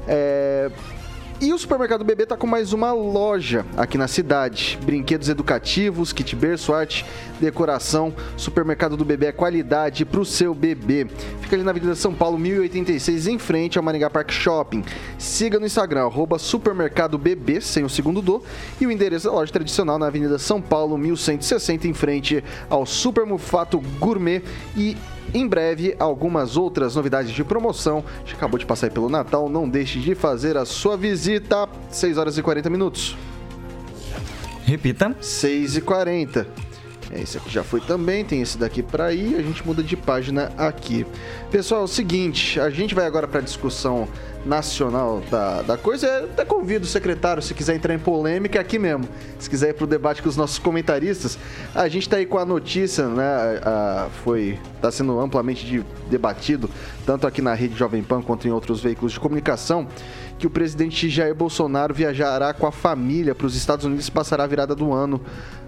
É... 0.07 0.69
E 1.39 1.51
o 1.51 1.57
Supermercado 1.57 2.03
Bebê 2.03 2.21
está 2.21 2.37
com 2.37 2.45
mais 2.45 2.71
uma 2.71 2.91
loja 2.91 3.65
aqui 3.75 3.97
na 3.97 4.07
cidade. 4.07 4.77
Brinquedos 4.83 5.27
educativos, 5.27 6.13
kit 6.13 6.35
berço, 6.35 6.71
arte, 6.71 7.03
decoração. 7.41 8.13
Supermercado 8.37 8.95
do 8.95 9.03
Bebê 9.03 9.27
é 9.27 9.31
qualidade 9.31 10.05
para 10.05 10.21
o 10.21 10.25
seu 10.25 10.53
bebê. 10.53 11.07
Fica 11.41 11.55
ali 11.55 11.63
na 11.63 11.71
Avenida 11.71 11.95
São 11.95 12.13
Paulo, 12.13 12.37
1086, 12.37 13.27
em 13.27 13.39
frente 13.39 13.77
ao 13.77 13.83
Maringá 13.83 14.09
Park 14.09 14.31
Shopping. 14.31 14.83
Siga 15.17 15.59
no 15.59 15.65
Instagram, 15.65 16.05
arroba 16.05 16.37
Supermercado 16.37 17.17
Bebê, 17.17 17.59
sem 17.59 17.83
o 17.83 17.89
segundo 17.89 18.21
do. 18.21 18.41
E 18.79 18.85
o 18.85 18.91
endereço 18.91 19.27
da 19.27 19.33
loja 19.33 19.51
tradicional 19.51 19.97
na 19.97 20.07
Avenida 20.07 20.37
São 20.37 20.61
Paulo, 20.61 20.97
1160, 20.97 21.87
em 21.87 21.93
frente 21.93 22.43
ao 22.69 22.85
Super 22.85 23.25
Mufato 23.25 23.81
Gourmet. 23.99 24.43
E 24.77 24.95
em 25.33 25.47
breve, 25.47 25.95
algumas 25.97 26.57
outras 26.57 26.95
novidades 26.95 27.31
de 27.31 27.43
promoção. 27.43 28.03
A 28.17 28.19
gente 28.19 28.35
acabou 28.35 28.59
de 28.59 28.65
passar 28.65 28.91
pelo 28.91 29.09
Natal. 29.09 29.49
Não 29.49 29.67
deixe 29.67 29.99
de 29.99 30.13
fazer 30.13 30.57
a 30.57 30.65
sua 30.65 30.97
visita. 30.97 31.69
6 31.89 32.17
horas 32.17 32.37
e 32.37 32.43
40 32.43 32.69
minutos. 32.69 33.15
Repita. 34.65 35.15
6 35.19 35.77
e 35.77 35.81
40. 35.81 36.70
Esse 37.13 37.37
aqui 37.37 37.49
já 37.49 37.63
foi 37.63 37.81
também, 37.81 38.23
tem 38.23 38.41
esse 38.41 38.57
daqui 38.57 38.81
para 38.81 39.13
ir, 39.13 39.35
a 39.35 39.41
gente 39.41 39.65
muda 39.65 39.83
de 39.83 39.97
página 39.97 40.51
aqui. 40.57 41.05
Pessoal, 41.49 41.81
é 41.81 41.83
o 41.83 41.87
seguinte, 41.87 42.59
a 42.59 42.69
gente 42.69 42.95
vai 42.95 43.05
agora 43.05 43.27
para 43.27 43.39
a 43.39 43.43
discussão 43.43 44.07
nacional 44.45 45.21
da, 45.29 45.61
da 45.61 45.77
coisa. 45.77 46.07
Eu 46.07 46.25
até 46.25 46.45
convido 46.45 46.85
o 46.85 46.87
secretário, 46.87 47.41
se 47.41 47.53
quiser 47.53 47.75
entrar 47.75 47.93
em 47.93 47.99
polêmica, 47.99 48.57
é 48.57 48.61
aqui 48.61 48.79
mesmo. 48.79 49.07
Se 49.37 49.49
quiser 49.49 49.69
ir 49.69 49.73
para 49.73 49.83
o 49.83 49.87
debate 49.87 50.21
com 50.21 50.29
os 50.29 50.37
nossos 50.37 50.57
comentaristas, 50.57 51.37
a 51.75 51.87
gente 51.87 52.03
está 52.03 52.17
aí 52.17 52.25
com 52.25 52.37
a 52.37 52.45
notícia, 52.45 53.07
né? 53.07 53.59
A, 53.63 54.07
foi 54.23 54.57
está 54.75 54.91
sendo 54.91 55.19
amplamente 55.19 55.65
de, 55.65 55.85
debatido, 56.09 56.67
tanto 57.05 57.27
aqui 57.27 57.39
na 57.41 57.53
rede 57.53 57.77
Jovem 57.77 58.01
Pan 58.01 58.21
quanto 58.21 58.47
em 58.47 58.51
outros 58.51 58.81
veículos 58.81 59.13
de 59.13 59.19
comunicação, 59.19 59.87
que 60.41 60.47
o 60.47 60.49
presidente 60.49 61.07
Jair 61.07 61.35
Bolsonaro 61.35 61.93
viajará 61.93 62.51
com 62.51 62.65
a 62.65 62.71
família 62.71 63.35
para 63.35 63.45
os 63.45 63.55
Estados 63.55 63.85
Unidos 63.85 64.07
e 64.07 64.11
passará 64.11 64.43
a 64.43 64.47
virada 64.47 64.73
do 64.73 64.91
ano 64.91 65.21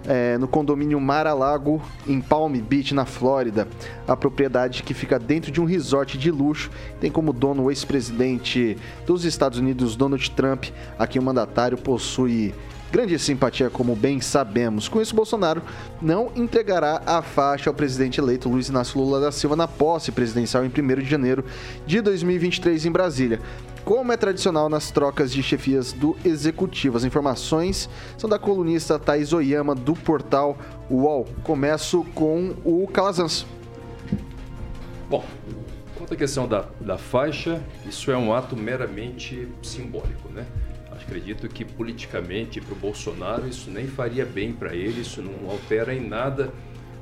é, 0.04 0.36
no 0.36 0.48
condomínio 0.48 1.00
Mar-a-Lago, 1.00 1.80
em 2.08 2.20
Palm 2.20 2.52
Beach, 2.52 2.92
na 2.92 3.04
Flórida. 3.04 3.68
A 4.06 4.16
propriedade 4.16 4.82
que 4.82 4.92
fica 4.92 5.16
dentro 5.16 5.52
de 5.52 5.60
um 5.60 5.64
resort 5.64 6.18
de 6.18 6.28
luxo 6.28 6.72
tem 7.00 7.08
como 7.08 7.32
dono 7.32 7.62
o 7.62 7.70
ex-presidente 7.70 8.76
dos 9.06 9.24
Estados 9.24 9.60
Unidos, 9.60 9.94
Donald 9.94 10.28
Trump, 10.32 10.64
a 10.98 11.06
quem 11.06 11.22
o 11.22 11.24
mandatário 11.24 11.78
possui 11.78 12.52
grande 12.90 13.16
simpatia, 13.16 13.70
como 13.70 13.94
bem 13.94 14.20
sabemos. 14.20 14.88
Com 14.88 15.00
isso, 15.00 15.14
Bolsonaro 15.14 15.62
não 16.02 16.32
entregará 16.34 17.00
a 17.06 17.22
faixa 17.22 17.70
ao 17.70 17.74
presidente 17.74 18.20
eleito 18.20 18.48
Luiz 18.48 18.68
Inácio 18.68 19.00
Lula 19.00 19.20
da 19.20 19.30
Silva 19.30 19.54
na 19.54 19.68
posse 19.68 20.10
presidencial 20.10 20.64
em 20.64 20.68
1 20.68 21.02
de 21.02 21.08
janeiro 21.08 21.44
de 21.86 22.00
2023 22.00 22.86
em 22.86 22.90
Brasília 22.90 23.40
como 23.84 24.12
é 24.12 24.16
tradicional 24.16 24.68
nas 24.68 24.90
trocas 24.90 25.30
de 25.30 25.42
chefias 25.42 25.92
do 25.92 26.16
executivo. 26.24 26.96
As 26.96 27.04
informações 27.04 27.88
são 28.16 28.28
da 28.28 28.38
colunista 28.38 28.98
Thais 28.98 29.32
Oyama 29.32 29.74
do 29.74 29.94
portal 29.94 30.56
UOL. 30.90 31.26
Começo 31.42 32.04
com 32.14 32.54
o 32.64 32.88
Calazans. 32.88 33.46
Bom, 35.08 35.22
quanto 35.96 36.14
à 36.14 36.16
questão 36.16 36.48
da, 36.48 36.64
da 36.80 36.96
faixa, 36.96 37.62
isso 37.86 38.10
é 38.10 38.16
um 38.16 38.32
ato 38.32 38.56
meramente 38.56 39.46
simbólico, 39.62 40.30
né? 40.30 40.46
Acredito 40.90 41.46
que 41.48 41.66
politicamente 41.66 42.62
para 42.62 42.72
o 42.72 42.76
Bolsonaro 42.76 43.46
isso 43.46 43.70
nem 43.70 43.86
faria 43.86 44.24
bem 44.24 44.52
para 44.52 44.74
ele, 44.74 45.02
isso 45.02 45.20
não 45.20 45.50
altera 45.50 45.94
em 45.94 46.08
nada 46.08 46.50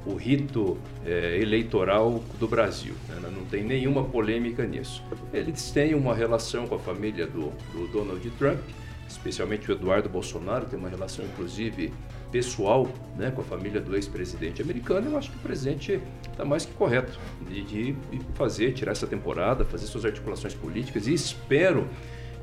o 0.04 0.14
rito 0.14 0.76
é, 1.04 1.38
eleitoral 1.40 2.22
do 2.38 2.48
Brasil. 2.48 2.94
Né? 3.08 3.30
Não 3.30 3.44
tem 3.44 3.62
nenhuma 3.62 4.04
polêmica 4.04 4.66
nisso. 4.66 5.02
Eles 5.32 5.70
têm 5.70 5.94
uma 5.94 6.14
relação 6.14 6.66
com 6.66 6.74
a 6.74 6.78
família 6.78 7.26
do, 7.26 7.52
do 7.72 7.86
Donald 7.92 8.28
Trump, 8.32 8.60
especialmente 9.08 9.70
o 9.70 9.72
Eduardo 9.72 10.08
Bolsonaro, 10.08 10.66
tem 10.66 10.78
uma 10.78 10.88
relação 10.88 11.24
inclusive 11.24 11.92
pessoal 12.30 12.88
né, 13.16 13.30
com 13.30 13.42
a 13.42 13.44
família 13.44 13.80
do 13.80 13.94
ex-presidente 13.94 14.62
americano. 14.62 15.10
Eu 15.10 15.18
acho 15.18 15.30
que 15.30 15.36
o 15.36 15.40
presidente 15.40 16.00
está 16.30 16.44
mais 16.44 16.64
que 16.64 16.72
correto 16.72 17.18
de, 17.46 17.62
de 17.62 17.96
fazer, 18.34 18.72
tirar 18.72 18.92
essa 18.92 19.06
temporada, 19.06 19.64
fazer 19.64 19.86
suas 19.86 20.04
articulações 20.04 20.54
políticas 20.54 21.06
e 21.06 21.12
espero 21.12 21.86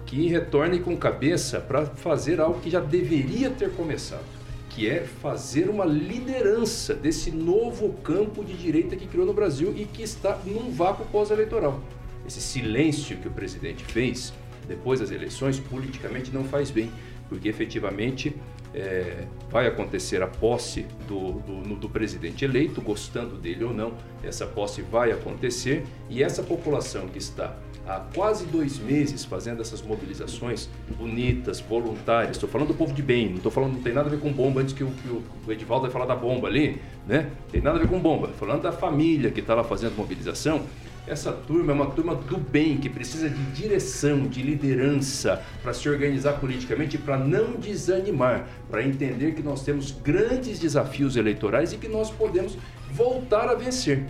que 0.05 0.27
retorne 0.27 0.79
com 0.79 0.95
cabeça 0.95 1.59
para 1.59 1.85
fazer 1.85 2.39
algo 2.39 2.59
que 2.61 2.69
já 2.69 2.79
deveria 2.79 3.49
ter 3.49 3.71
começado 3.71 4.38
que 4.69 4.87
é 4.87 5.01
fazer 5.01 5.69
uma 5.69 5.85
liderança 5.85 6.93
desse 6.93 7.31
novo 7.31 7.93
campo 8.03 8.43
de 8.43 8.53
direita 8.53 8.95
que 8.95 9.07
criou 9.07 9.25
no 9.25 9.33
Brasil 9.33 9.73
e 9.75 9.85
que 9.85 10.03
está 10.03 10.39
num 10.45 10.71
vácuo 10.71 11.05
pós-eleitoral. 11.05 11.81
Esse 12.25 12.39
silêncio 12.39 13.17
que 13.17 13.27
o 13.27 13.31
presidente 13.31 13.83
fez 13.83 14.31
depois 14.69 14.99
das 14.99 15.09
eleições, 15.09 15.59
politicamente 15.59 16.31
não 16.31 16.43
faz 16.43 16.69
bem, 16.69 16.91
porque 17.27 17.49
efetivamente 17.49 18.35
é, 18.73 19.25
vai 19.49 19.65
acontecer 19.67 20.21
a 20.21 20.27
posse 20.27 20.85
do, 21.07 21.33
do, 21.33 21.75
do, 21.75 21.89
presidente 21.89 22.45
eleito, 22.45 22.79
gostando 22.81 23.35
dele 23.35 23.63
ou 23.63 23.73
não, 23.73 23.93
essa 24.23 24.45
posse 24.45 24.83
vai 24.83 25.11
acontecer 25.11 25.83
e 26.07 26.21
essa 26.21 26.43
população 26.43 27.07
que 27.07 27.17
está 27.17 27.57
há 27.89 28.01
quase 28.13 28.45
dois 28.45 28.77
meses 28.77 29.25
fazendo 29.25 29.61
essas 29.61 29.81
mobilizações 29.81 30.69
bonitas, 30.95 31.59
voluntárias. 31.59 32.37
Estou 32.37 32.47
falando 32.47 32.67
do 32.67 32.73
povo 32.75 32.93
de 32.93 33.01
bem, 33.01 33.29
não 33.29 33.37
estou 33.37 33.51
falando, 33.51 33.73
não 33.73 33.81
tem 33.81 33.93
nada 33.93 34.07
a 34.07 34.11
ver 34.11 34.19
com 34.19 34.31
bomba 34.31 34.61
antes 34.61 34.75
que 34.75 34.83
o, 34.83 34.91
que 34.91 35.09
o 35.09 35.51
Edivaldo 35.51 35.83
vai 35.83 35.91
falar 35.91 36.05
da 36.05 36.15
bomba 36.15 36.47
ali, 36.47 36.79
né? 37.07 37.31
Tem 37.51 37.61
nada 37.61 37.77
a 37.77 37.81
ver 37.81 37.87
com 37.87 37.99
bomba. 37.99 38.27
Falando 38.39 38.61
da 38.61 38.71
família 38.71 39.31
que 39.31 39.39
está 39.39 39.55
lá 39.55 39.63
fazendo 39.63 39.97
mobilização, 39.97 40.61
essa 41.07 41.31
turma 41.31 41.71
é 41.71 41.75
uma 41.75 41.87
turma 41.87 42.13
do 42.13 42.37
bem 42.37 42.77
que 42.77 42.87
precisa 42.87 43.27
de 43.27 43.43
direção, 43.53 44.27
de 44.27 44.43
liderança 44.43 45.41
para 45.63 45.73
se 45.73 45.89
organizar 45.89 46.33
politicamente, 46.33 46.99
para 46.99 47.17
não 47.17 47.53
desanimar, 47.53 48.47
para 48.69 48.83
entender 48.83 49.33
que 49.33 49.41
nós 49.41 49.63
temos 49.63 49.89
grandes 49.91 50.59
desafios 50.59 51.15
eleitorais 51.15 51.73
e 51.73 51.77
que 51.77 51.87
nós 51.87 52.11
podemos 52.11 52.55
voltar 52.91 53.49
a 53.49 53.55
vencer. 53.55 54.05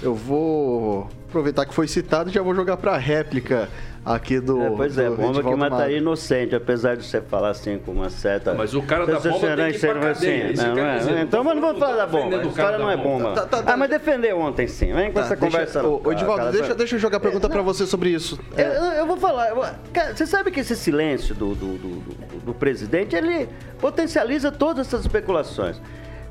Eu 0.00 0.14
vou 0.14 1.10
aproveitar 1.28 1.66
que 1.66 1.74
foi 1.74 1.86
citado 1.86 2.30
e 2.30 2.32
já 2.32 2.42
vou 2.42 2.54
jogar 2.54 2.78
para 2.78 2.96
réplica 2.96 3.68
aqui 4.04 4.40
do. 4.40 4.60
É, 4.62 4.70
pois 4.70 4.96
é, 4.96 5.08
do 5.08 5.16
bomba 5.16 5.42
que 5.42 5.54
mataria 5.54 5.98
inocente, 5.98 6.54
apesar 6.54 6.96
de 6.96 7.04
você 7.04 7.20
falar 7.20 7.50
assim 7.50 7.78
com 7.78 7.92
uma 7.92 8.08
certa. 8.08 8.54
Mas 8.54 8.74
o 8.74 8.82
cara 8.82 9.06
da 9.06 9.20
bomba 9.20 9.56
tem 9.56 9.72
que 9.72 9.76
ir 9.76 9.80
pra 9.80 10.00
cadeia, 10.00 10.50
assim, 10.50 10.66
não, 10.66 10.74
não 10.74 10.86
é? 10.86 10.98
Dizer, 10.98 11.18
então, 11.18 11.44
mas 11.44 11.54
não 11.54 11.62
vamos 11.62 11.78
falar 11.78 11.96
da 11.96 12.06
bomba. 12.06 12.40
A 12.40 12.42
história 12.42 12.78
não 12.78 12.90
é 12.90 12.96
bomba. 12.96 13.32
Tá, 13.34 13.46
tá, 13.46 13.62
tá, 13.62 13.72
ah, 13.74 13.76
mas 13.76 13.90
defendeu 13.90 14.38
ontem 14.38 14.66
sim. 14.66 14.92
Vem 14.92 15.08
com 15.08 15.20
tá, 15.20 15.26
essa 15.26 15.36
deixa, 15.36 15.58
conversa. 15.58 15.86
Ô, 15.86 16.00
ô 16.02 16.12
Edivaldo, 16.12 16.50
deixa, 16.50 16.74
deixa 16.74 16.96
eu 16.96 16.98
jogar 16.98 17.18
a 17.18 17.20
pergunta 17.20 17.46
é, 17.46 17.50
para 17.50 17.62
você 17.62 17.86
sobre 17.86 18.10
isso. 18.10 18.38
É. 18.56 18.62
Eu, 18.62 18.82
eu, 18.92 19.06
vou 19.06 19.18
falar. 19.18 19.50
Eu, 19.50 19.62
cara, 19.92 20.16
você 20.16 20.26
sabe 20.26 20.50
que 20.50 20.60
esse 20.60 20.74
silêncio 20.74 21.34
do, 21.34 21.54
do, 21.54 21.76
do, 21.76 21.88
do, 22.00 22.38
do 22.46 22.54
presidente 22.54 23.14
ele 23.14 23.48
potencializa 23.78 24.50
todas 24.50 24.86
essas 24.86 25.02
especulações. 25.02 25.80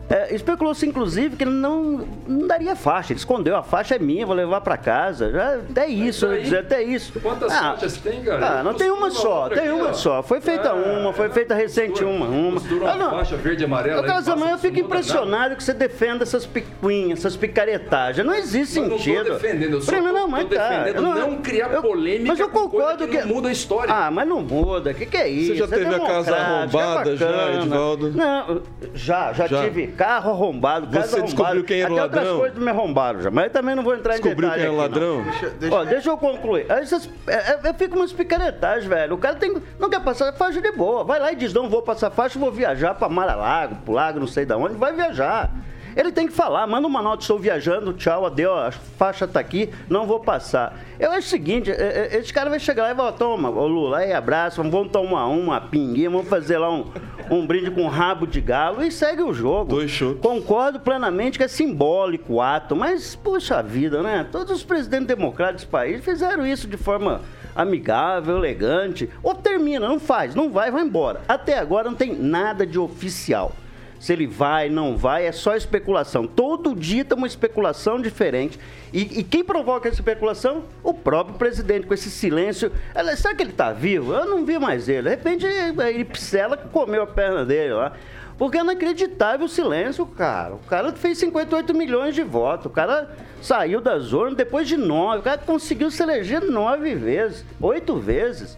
É, 0.10 0.34
Especulou-se, 0.34 0.86
inclusive, 0.86 1.36
que 1.36 1.44
ele 1.44 1.52
não, 1.52 2.08
não 2.26 2.48
daria 2.48 2.76
faixa. 2.78 3.12
Ele 3.12 3.20
escondeu, 3.20 3.56
a 3.58 3.64
faixa 3.64 3.96
é 3.96 4.00
minha, 4.00 4.26
vou 4.26 4.34
levar 4.36 4.62
pra 4.62 4.78
casa. 4.78 5.30
Já, 5.32 5.56
até 5.56 5.88
isso, 5.88 6.26
eu 6.26 6.36
ia 6.36 6.42
dizer, 6.44 6.60
até 6.60 6.82
isso. 6.82 7.20
Quantas 7.20 7.52
Ah, 7.52 7.72
faixas 7.74 7.98
tem, 7.98 8.22
cara? 8.24 8.60
Ah, 8.60 8.64
não 8.64 8.74
tem 8.74 8.90
uma 8.90 9.12
só, 9.12 9.50
tem 9.50 9.60
aqui, 9.60 9.70
uma 9.70 9.90
ó. 9.90 9.94
só. 9.94 10.24
Foi 10.24 10.40
feita 10.40 10.70
Ah, 10.70 10.74
uma, 10.76 11.12
foi 11.12 11.30
feita 11.30 11.54
recente 11.54 11.90
costura- 12.04 12.10
uma, 12.10 12.26
uma. 12.26 12.52
costura 12.54 12.84
uma 12.86 12.92
Ah, 12.94 12.96
não. 12.96 13.10
faixa 13.12 13.36
verde 13.36 13.64
e 13.64 13.66
amarela 13.66 13.98
Eu, 13.98 14.04
aí, 14.04 14.08
passa, 14.10 14.32
eu 14.32 14.36
não 14.38 14.58
fico 14.58 14.80
impressionado 14.80 15.56
que 15.58 15.64
você 15.64 15.74
defenda 15.74 16.24
essas 16.24 16.46
picuinhas, 16.46 17.20
essas 17.20 17.36
picaretagens. 17.36 18.26
Não 18.26 18.34
existe 18.34 18.80
Mas 18.80 18.90
não 18.90 18.98
tô 18.98 19.04
sentido. 19.04 19.24
defendendo, 19.34 19.74
eu 19.74 19.82
só 19.82 19.92
Primeiro, 19.92 20.14
tô- 20.16 20.22
não, 20.22 20.28
mas 20.30 20.44
tô 20.48 20.56
tá. 20.56 20.70
defendendo 20.70 20.96
Eu 20.96 21.02
não 21.28 21.38
criar 21.42 21.70
polêmica 21.82 22.28
Mas 22.30 22.40
eu 22.40 22.50
concordo 22.50 23.08
que 23.10 23.18
não 23.20 23.28
muda 23.28 23.50
a 23.50 23.52
história. 23.52 23.94
Ah, 23.94 24.10
mas 24.10 24.26
não 24.28 24.42
muda. 24.42 24.92
O 24.92 24.94
que, 24.94 25.06
que 25.06 25.18
é 25.18 25.28
isso? 25.28 25.54
já 25.56 25.66
É 25.66 25.68
teve 25.68 25.94
a 25.96 26.00
casa 26.00 26.32
é 26.32 26.40
arrombada 26.40 27.18
já. 27.18 27.52
Edivaldo? 27.58 28.12
Não, 28.14 28.62
já, 28.94 29.34
Já. 29.34 29.48
tive 29.48 29.97
carro 29.98 30.32
arrombado, 30.32 30.88
casa 30.88 31.08
Você 31.08 31.22
descobriu 31.24 31.64
quem 31.64 31.82
era 31.82 31.92
o 31.92 31.96
Até 31.96 32.04
outras 32.04 32.24
ladrão? 32.24 32.40
coisas 32.40 32.60
me 32.60 32.70
arrombaram 32.70 33.22
já, 33.22 33.32
mas 33.32 33.46
eu 33.46 33.50
também 33.50 33.76
não 33.76 33.84
vou 33.84 33.96
entrar 33.96 34.14
Descobriu 34.14 34.48
em 34.48 34.52
detalhe 34.52 34.62
quem 34.62 34.64
era 34.66 34.74
o 34.74 34.78
ladrão? 34.78 35.24
Deixa- 35.24 35.50
deixa- 35.50 35.76
Ó, 35.76 35.84
deixa 35.86 36.10
eu 36.12 36.18
concluir. 36.18 36.72
Aí 36.72 36.84
Essas, 36.84 37.10
é, 37.28 37.34
é, 37.34 37.60
eu 37.66 37.74
fico 37.74 37.96
umas 37.98 38.14
picaretagens, 38.14 38.86
velho. 38.86 39.16
O 39.16 39.18
cara 39.18 39.36
tem, 39.36 39.56
não 39.80 39.90
quer 39.90 40.00
passar 40.02 40.32
faixa 40.34 40.62
de 40.62 40.72
boa. 40.72 41.04
Vai 41.04 41.20
lá 41.20 41.32
e 41.32 41.36
diz, 41.36 41.52
não 41.54 41.68
vou 41.70 41.82
passar 41.82 42.10
faixa, 42.12 42.38
vou 42.40 42.52
viajar 42.52 42.94
pra 42.96 43.10
Mar-a-Lago, 43.10 43.76
pro 43.84 43.94
lago, 43.94 44.20
não 44.20 44.28
sei 44.28 44.46
da 44.46 44.56
onde. 44.58 44.76
Vai 44.76 44.94
viajar. 44.94 45.50
Ele 45.98 46.12
tem 46.12 46.28
que 46.28 46.34
falar, 46.34 46.68
manda 46.68 46.86
uma 46.86 47.02
nota, 47.02 47.24
estou 47.24 47.40
viajando, 47.40 47.92
tchau, 47.92 48.24
adeus, 48.24 48.54
a 48.56 48.72
faixa 48.72 49.28
tá 49.28 49.40
aqui, 49.40 49.72
não 49.90 50.06
vou 50.06 50.20
passar. 50.20 50.78
Eu 51.00 51.10
acho 51.10 51.26
o 51.26 51.30
seguinte, 51.32 51.72
é, 51.72 52.12
é, 52.14 52.18
esse 52.20 52.32
cara 52.32 52.52
vai 52.52 52.60
chegar 52.60 52.84
lá 52.84 52.92
e 52.92 52.94
vai, 52.94 53.12
toma, 53.14 53.50
ô 53.50 53.66
Lula, 53.66 53.98
aí 53.98 54.14
abraço, 54.14 54.62
vamos 54.62 54.92
tomar 54.92 55.26
uma 55.26 55.60
pinguinha, 55.60 56.08
vamos 56.08 56.28
fazer 56.28 56.60
lá 56.60 56.70
um, 56.70 56.86
um 57.32 57.48
brinde 57.48 57.72
com 57.72 57.88
rabo 57.88 58.28
de 58.28 58.40
galo 58.40 58.84
e 58.84 58.92
segue 58.92 59.24
o 59.24 59.34
jogo. 59.34 59.72
Dois 59.72 59.90
chopes. 59.90 60.22
Concordo 60.22 60.80
plenamente 60.80 61.40
que 61.40 61.44
é 61.44 61.48
simbólico 61.48 62.34
o 62.34 62.42
ato, 62.42 62.76
mas, 62.76 63.16
puxa 63.16 63.64
vida, 63.64 64.04
né? 64.04 64.24
Todos 64.32 64.56
os 64.56 64.64
presidentes 64.64 65.08
democráticos 65.08 65.64
do 65.64 65.72
país 65.72 66.06
fizeram 66.06 66.46
isso 66.46 66.68
de 66.68 66.78
forma 66.78 67.22
amigável, 67.56 68.38
elegante. 68.38 69.10
Ou 69.24 69.34
termina, 69.34 69.88
não 69.88 70.00
faz, 70.00 70.36
não 70.36 70.52
vai, 70.52 70.70
vai 70.70 70.84
embora. 70.84 71.22
Até 71.28 71.58
agora 71.58 71.90
não 71.90 71.98
tem 71.98 72.14
nada 72.14 72.68
de 72.68 72.78
oficial. 72.78 73.52
Se 74.00 74.14
ele 74.14 74.28
vai, 74.28 74.70
não 74.70 74.96
vai, 74.96 75.26
é 75.26 75.32
só 75.32 75.56
especulação. 75.56 76.28
Todo 76.28 76.76
dia 76.76 77.04
tem 77.04 77.18
uma 77.18 77.28
especulação 77.28 78.00
diferente. 78.02 78.60
E, 78.94 79.20
e 79.20 79.24
quem 79.24 79.44
provoca 79.44 79.90
essa 79.90 80.00
especulação? 80.00 80.64
O 80.84 80.94
próprio 80.94 81.36
presidente, 81.38 81.88
com 81.88 81.94
esse 81.94 82.10
silêncio. 82.12 82.72
Ela- 82.94 83.16
Será 83.16 83.34
que 83.34 83.42
ele 83.44 83.50
está 83.52 83.72
vivo? 83.74 84.14
Eu 84.14 84.26
não 84.26 84.46
vi 84.46 84.60
mais 84.60 84.88
ele. 84.88 85.04
De 85.04 85.10
repente, 85.10 85.46
ele 85.46 86.06
psela 86.06 86.56
que 86.56 86.68
comeu 86.70 87.02
a 87.04 87.08
perna 87.08 87.44
dele 87.44 87.74
lá. 87.74 87.94
Porque 88.38 88.58
é 88.58 88.62
inacreditável 88.62 89.48
o 89.48 89.50
silêncio, 89.50 90.06
cara. 90.06 90.54
O 90.54 90.60
cara 90.60 90.94
fez 90.94 91.18
58 91.18 91.74
milhões 91.74 92.14
de 92.14 92.22
votos. 92.22 92.68
O 92.68 92.70
cara 92.70 93.10
saiu 93.42 93.82
da 93.82 93.98
zona 93.98 94.36
depois 94.36 94.68
de 94.68 94.78
nove. 94.78 95.20
O 95.22 95.24
cara 95.24 95.40
conseguiu 95.40 95.90
se 95.90 96.04
eleger 96.04 96.42
nove 96.44 96.94
vezes, 96.94 97.44
oito 97.60 97.96
vezes. 97.98 98.56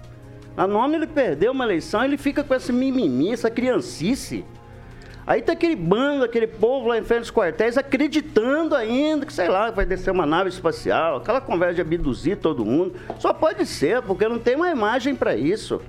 Na 0.57 0.67
nona 0.67 0.97
ele 0.97 1.07
perdeu 1.07 1.53
uma 1.53 1.63
eleição, 1.63 2.03
ele 2.03 2.17
fica 2.17 2.43
com 2.43 2.53
essa 2.53 2.73
mimimi, 2.73 3.31
essa 3.31 3.49
criancice. 3.49 4.43
Aí 5.29 5.43
tá 5.43 5.53
aquele 5.53 5.75
bando, 5.75 6.23
aquele 6.23 6.47
povo 6.47 6.87
lá 6.87 6.97
em 6.97 7.03
frente 7.03 7.19
dos 7.19 7.29
quartéis 7.31 7.77
acreditando 7.77 8.73
ainda 8.73 9.27
que, 9.27 9.31
sei 9.31 9.47
lá, 9.47 9.69
vai 9.69 9.85
descer 9.85 10.09
uma 10.09 10.25
nave 10.25 10.49
espacial, 10.49 11.17
aquela 11.17 11.39
conversa 11.39 11.75
de 11.75 11.81
abduzir 11.81 12.37
todo 12.37 12.65
mundo. 12.65 12.95
Só 13.19 13.31
pode 13.31 13.63
ser, 13.67 14.01
porque 14.01 14.27
não 14.27 14.39
tem 14.39 14.55
uma 14.55 14.71
imagem 14.71 15.13
para 15.13 15.35
isso. 15.35 15.79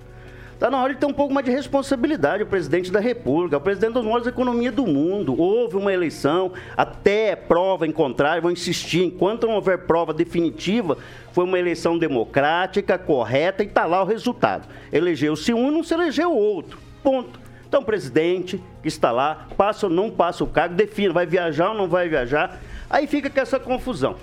Tá 0.59 0.71
na 0.71 0.83
hora 0.83 0.93
de 0.93 1.01
ter 1.01 1.07
um 1.07 1.13
pouco 1.15 1.33
mais 1.33 1.47
de 1.47 1.51
responsabilidade 1.51 2.43
o 2.43 2.47
presidente 2.47 2.93
da 2.93 3.01
República, 3.01 3.57
o 3.57 3.61
presidente 3.63 3.95
das 3.95 4.05
maiores 4.05 4.27
economias 4.27 4.75
do 4.75 4.87
mundo. 4.87 5.35
Houve 5.41 5.79
uma 5.79 5.91
eleição, 5.91 6.53
até 6.77 7.35
prova 7.35 7.87
em 7.87 7.93
contrário, 7.93 8.43
vou 8.43 8.51
insistir, 8.51 9.05
enquanto 9.05 9.47
não 9.47 9.55
houver 9.55 9.87
prova 9.87 10.13
definitiva, 10.13 10.99
foi 11.33 11.45
uma 11.45 11.59
eleição 11.59 11.97
democrática, 11.97 12.99
correta 12.99 13.63
e 13.63 13.69
tá 13.69 13.87
lá 13.87 14.03
o 14.03 14.07
resultado. 14.07 14.69
Elegeu-se 14.93 15.55
um, 15.55 15.71
não 15.71 15.83
se 15.83 15.95
elegeu 15.95 16.31
outro. 16.31 16.79
Ponto. 17.03 17.49
Então, 17.71 17.83
o 17.83 17.85
presidente 17.85 18.61
que 18.83 18.89
está 18.89 19.13
lá, 19.13 19.47
passa 19.57 19.87
ou 19.87 19.93
não 19.93 20.11
passa 20.11 20.43
o 20.43 20.47
cargo, 20.49 20.75
define, 20.75 21.11
vai 21.11 21.25
viajar 21.25 21.69
ou 21.69 21.77
não 21.77 21.87
vai 21.87 22.09
viajar. 22.09 22.59
Aí 22.91 23.07
fica 23.07 23.31
com 23.31 23.39
essa 23.39 23.61
confusão. 23.61 24.17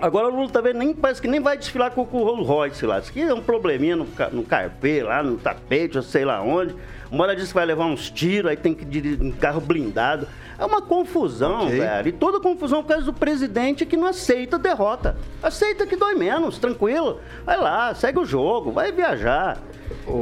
Agora 0.00 0.28
o 0.28 0.30
Lula 0.30 0.50
também 0.50 0.72
nem 0.72 0.94
parece 0.94 1.20
que 1.20 1.26
nem 1.26 1.40
vai 1.40 1.58
desfilar 1.58 1.90
com, 1.90 2.02
o 2.02 2.04
Rolls 2.04 2.46
Royce 2.46 2.86
lá. 2.86 3.00
Isso 3.00 3.10
aqui 3.10 3.22
é 3.22 3.34
um 3.34 3.42
probleminha 3.42 3.96
no, 3.96 4.06
no 4.30 4.44
carpê, 4.44 5.02
lá 5.02 5.20
no 5.20 5.36
tapete, 5.36 5.96
eu 5.96 6.02
sei 6.02 6.24
lá 6.24 6.40
onde. 6.40 6.76
Uma 7.10 7.24
hora 7.24 7.34
diz 7.34 7.48
que 7.48 7.54
vai 7.54 7.66
levar 7.66 7.86
uns 7.86 8.08
tiros, 8.08 8.48
aí 8.48 8.56
tem 8.56 8.72
que 8.72 8.84
dirigir 8.84 9.20
um 9.20 9.32
carro 9.32 9.60
blindado. 9.60 10.28
É 10.56 10.64
uma 10.64 10.80
confusão, 10.80 11.64
Ok. 11.64 11.76
velho. 11.76 12.08
E 12.08 12.12
toda 12.12 12.38
confusão 12.38 12.84
por 12.84 12.90
causa 12.90 13.04
do 13.04 13.12
presidente 13.12 13.84
que 13.84 13.96
não 13.96 14.06
aceita 14.06 14.54
a 14.54 14.58
derrota. 14.60 15.16
Aceita 15.42 15.84
que 15.88 15.96
dói 15.96 16.14
menos, 16.14 16.56
tranquilo. 16.56 17.18
Vai 17.44 17.56
lá, 17.56 17.92
segue 17.96 18.20
o 18.20 18.24
jogo, 18.24 18.70
vai 18.70 18.92
viajar. 18.92 19.58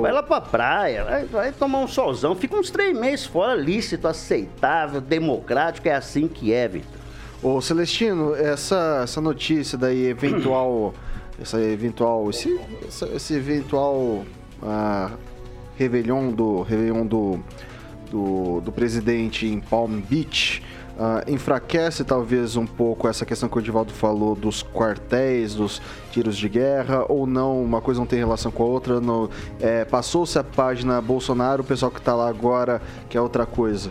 Vai 0.00 0.12
lá 0.12 0.22
pra 0.22 0.40
praia, 0.40 1.04
vai, 1.04 1.24
vai 1.24 1.52
tomar 1.52 1.80
um 1.80 1.88
solzão. 1.88 2.34
Fica 2.34 2.56
uns 2.56 2.70
três 2.70 2.98
meses 2.98 3.26
fora, 3.26 3.54
lícito, 3.54 4.08
aceitável, 4.08 5.00
democrático. 5.00 5.88
É 5.88 5.94
assim 5.94 6.28
que 6.28 6.52
é, 6.52 6.68
Vitor. 6.68 6.98
Ô 7.42 7.60
Celestino, 7.60 8.34
essa, 8.34 9.00
essa 9.04 9.20
notícia 9.20 9.78
daí, 9.78 10.06
eventual. 10.06 10.94
essa 11.40 11.60
eventual. 11.60 12.28
Esse, 12.30 12.58
esse 13.14 13.34
eventual. 13.34 14.24
Ah, 14.62 15.12
Réveillon 15.78 16.32
do. 16.32 16.62
Réveillon 16.62 17.06
do, 17.06 17.40
do, 18.10 18.60
do 18.60 18.72
presidente 18.72 19.46
em 19.46 19.60
Palm 19.60 20.00
Beach. 20.00 20.62
Ah, 20.98 21.22
enfraquece 21.28 22.02
talvez 22.02 22.56
um 22.56 22.66
pouco 22.66 23.06
essa 23.06 23.24
questão 23.24 23.48
que 23.48 23.56
o 23.56 23.60
Edivaldo 23.60 23.92
falou 23.92 24.34
dos 24.34 24.64
quartéis, 24.64 25.54
dos 25.54 25.80
tiros 26.10 26.36
de 26.36 26.48
guerra, 26.48 27.04
ou 27.08 27.24
não, 27.24 27.62
uma 27.62 27.80
coisa 27.80 28.00
não 28.00 28.06
tem 28.06 28.18
relação 28.18 28.50
com 28.50 28.64
a 28.64 28.66
outra. 28.66 28.94
é, 29.60 29.84
Passou-se 29.84 30.36
a 30.38 30.42
página 30.42 31.00
Bolsonaro, 31.00 31.62
o 31.62 31.64
pessoal 31.64 31.92
que 31.92 32.00
está 32.00 32.16
lá 32.16 32.28
agora 32.28 32.82
quer 33.08 33.20
outra 33.20 33.46
coisa. 33.46 33.90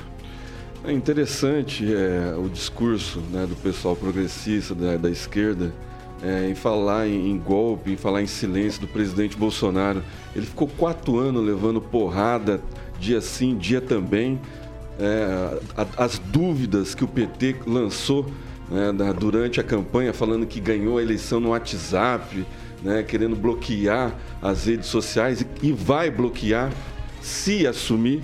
É 0.84 0.92
interessante 0.92 1.86
é, 1.94 2.36
o 2.38 2.50
discurso 2.50 3.20
né, 3.32 3.46
do 3.46 3.56
pessoal 3.56 3.96
progressista 3.96 4.76
da, 4.76 4.98
da 4.98 5.10
esquerda 5.10 5.74
é, 6.22 6.50
em 6.50 6.56
falar 6.56 7.08
em, 7.08 7.32
em 7.32 7.38
golpe, 7.38 7.92
em 7.92 7.98
falar 7.98 8.22
em 8.22 8.28
silêncio 8.28 8.82
do 8.82 8.88
presidente 8.88 9.38
Bolsonaro. 9.38 10.04
Ele 10.36 10.46
ficou 10.46 10.68
quatro 10.68 11.18
anos 11.18 11.44
levando 11.44 11.80
porrada, 11.80 12.60
dia 13.00 13.22
sim, 13.22 13.56
dia 13.56 13.80
também. 13.80 14.40
É, 15.00 15.60
a- 15.76 16.04
as 16.06 16.18
dúvidas 16.20 16.96
que 16.96 17.04
o 17.04 17.08
PT 17.08 17.58
lançou 17.66 18.26
né, 18.70 18.92
da- 18.92 19.14
durante 19.14 19.60
a 19.60 19.64
campanha, 19.64 20.12
falando 20.14 20.46
que 20.46 20.60
ganhou 20.60 20.98
a 20.98 21.02
eleição 21.02 21.40
no 21.40 21.50
WhatsApp, 21.50 22.46
né, 22.84 23.02
querendo 23.04 23.36
bloquear 23.36 24.14
as 24.42 24.66
redes 24.66 24.88
sociais 24.88 25.42
e, 25.42 25.48
e 25.68 25.72
vai 25.72 26.10
bloquear 26.12 26.72
se 27.22 27.66
assumir. 27.66 28.22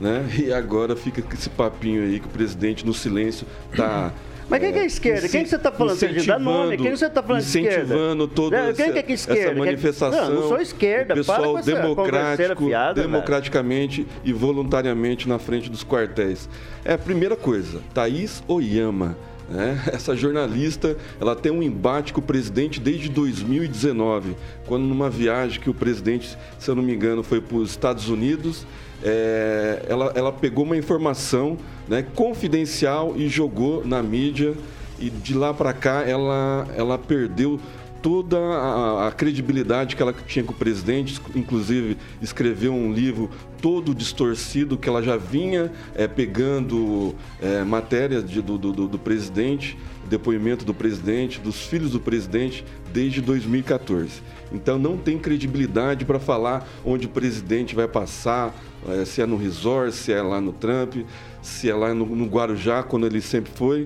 Né? 0.00 0.28
E 0.46 0.52
agora 0.52 0.96
fica 0.96 1.22
esse 1.32 1.48
papinho 1.48 2.02
aí 2.02 2.18
que 2.18 2.26
o 2.26 2.30
presidente 2.30 2.84
no 2.84 2.92
silêncio 2.92 3.46
tá. 3.76 4.12
Mas 4.48 4.60
quem 4.60 4.72
que 4.72 4.78
é 4.78 4.86
esquerda? 4.86 5.28
Quem 5.28 5.42
que 5.42 5.48
você 5.48 5.58
tá 5.58 5.72
falando, 5.72 5.96
Serginho? 5.96 6.26
Dá 6.26 6.38
nome. 6.38 6.76
Quem 6.76 6.90
que 6.90 6.96
você 6.96 7.08
tá 7.10 7.22
falando 7.22 7.42
de 7.42 7.46
esquerda? 7.48 7.76
Incentivando 7.76 8.28
toda 8.28 8.56
essa, 8.56 8.82
quem 8.82 8.92
que 8.92 8.98
é 8.98 9.02
que 9.02 9.12
é 9.12 9.14
esquerda? 9.14 9.42
essa 9.42 9.54
manifestação. 9.54 10.28
Não, 10.30 10.40
não 10.40 10.48
sou 10.48 10.60
esquerda. 10.60 11.14
O 11.20 11.24
Para 11.24 11.36
pessoal 11.36 11.62
democrático, 11.62 12.66
fiada, 12.66 12.94
velho. 12.94 13.08
democraticamente 13.08 14.06
e 14.24 14.32
voluntariamente 14.32 15.28
na 15.28 15.38
frente 15.38 15.70
dos 15.70 15.82
quartéis. 15.84 16.48
É 16.84 16.92
a 16.94 16.98
primeira 16.98 17.36
coisa. 17.36 17.80
Thaís 17.94 18.42
Oyama. 18.46 19.16
né? 19.48 19.82
Essa 19.92 20.14
jornalista, 20.14 20.96
ela 21.20 21.34
tem 21.34 21.50
um 21.52 21.62
embate 21.62 22.12
com 22.12 22.20
o 22.20 22.22
presidente 22.24 22.80
desde 22.80 23.08
2019, 23.08 24.36
quando 24.66 24.84
numa 24.84 25.08
viagem 25.10 25.60
que 25.60 25.70
o 25.70 25.74
presidente, 25.74 26.36
se 26.58 26.70
eu 26.70 26.74
não 26.74 26.82
me 26.82 26.94
engano, 26.94 27.22
foi 27.22 27.40
para 27.40 27.56
os 27.56 27.70
Estados 27.70 28.08
Unidos, 28.08 28.66
é, 29.04 29.84
ela, 29.86 30.12
ela 30.14 30.32
pegou 30.32 30.64
uma 30.64 30.76
informação 30.76 31.58
né, 31.86 32.04
confidencial 32.14 33.12
e 33.16 33.28
jogou 33.28 33.84
na 33.84 34.02
mídia. 34.02 34.54
E 34.98 35.10
de 35.10 35.34
lá 35.34 35.52
para 35.52 35.72
cá 35.72 36.02
ela, 36.02 36.66
ela 36.76 36.96
perdeu 36.96 37.60
toda 38.04 38.36
a, 38.38 39.08
a 39.08 39.12
credibilidade 39.12 39.96
que 39.96 40.02
ela 40.02 40.12
tinha 40.12 40.44
com 40.44 40.52
o 40.52 40.54
presidente, 40.54 41.18
inclusive 41.34 41.96
escreveu 42.20 42.74
um 42.74 42.92
livro 42.92 43.30
todo 43.62 43.94
distorcido 43.94 44.76
que 44.76 44.86
ela 44.86 45.02
já 45.02 45.16
vinha 45.16 45.72
é, 45.94 46.06
pegando 46.06 47.14
é, 47.40 47.64
matérias 47.64 48.22
do, 48.22 48.58
do- 48.58 48.86
do 48.88 48.98
presidente, 48.98 49.78
depoimento 50.06 50.66
do 50.66 50.74
presidente, 50.74 51.40
dos 51.40 51.62
filhos 51.62 51.92
do 51.92 51.98
presidente 51.98 52.62
desde 52.92 53.22
2014. 53.22 54.20
Então 54.52 54.78
não 54.78 54.98
tem 54.98 55.18
credibilidade 55.18 56.04
para 56.04 56.20
falar 56.20 56.68
onde 56.84 57.06
o 57.06 57.08
presidente 57.08 57.74
vai 57.74 57.88
passar, 57.88 58.54
é, 58.86 59.06
se 59.06 59.22
é 59.22 59.26
no 59.26 59.38
resort, 59.38 59.94
se 59.96 60.12
é 60.12 60.20
lá 60.20 60.42
no 60.42 60.52
Trump, 60.52 60.96
se 61.40 61.70
é 61.70 61.74
lá 61.74 61.94
no, 61.94 62.04
no 62.04 62.26
Guarujá, 62.26 62.82
quando 62.82 63.06
ele 63.06 63.22
sempre 63.22 63.50
foi. 63.54 63.84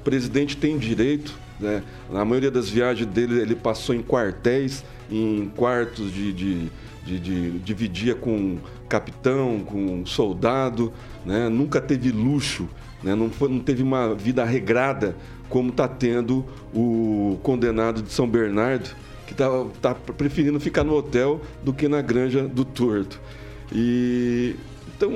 O 0.00 0.02
presidente 0.02 0.56
tem 0.56 0.78
direito, 0.78 1.38
né? 1.60 1.82
Na 2.10 2.24
maioria 2.24 2.50
das 2.50 2.68
viagens 2.68 3.08
dele, 3.08 3.40
ele 3.40 3.54
passou 3.54 3.94
em 3.94 4.02
quartéis, 4.02 4.84
em 5.10 5.50
quartos 5.56 6.12
de, 6.12 6.32
de, 6.32 6.70
de, 7.04 7.18
de 7.18 7.58
dividia 7.58 8.14
com 8.14 8.58
capitão, 8.88 9.60
com 9.60 10.04
soldado, 10.06 10.92
né? 11.24 11.48
nunca 11.48 11.80
teve 11.80 12.10
luxo, 12.10 12.68
né? 13.02 13.14
não, 13.14 13.30
foi, 13.30 13.48
não 13.48 13.60
teve 13.60 13.82
uma 13.82 14.14
vida 14.14 14.44
regrada 14.44 15.14
como 15.48 15.70
está 15.70 15.88
tendo 15.88 16.44
o 16.74 17.38
condenado 17.42 18.02
de 18.02 18.12
São 18.12 18.28
Bernardo, 18.28 18.90
que 19.26 19.32
está 19.32 19.48
tá 19.80 19.94
preferindo 19.94 20.58
ficar 20.58 20.84
no 20.84 20.94
hotel 20.94 21.40
do 21.62 21.72
que 21.72 21.88
na 21.88 22.00
granja 22.00 22.46
do 22.46 22.64
torto. 22.64 23.20
E 23.72 24.56
então 24.96 25.12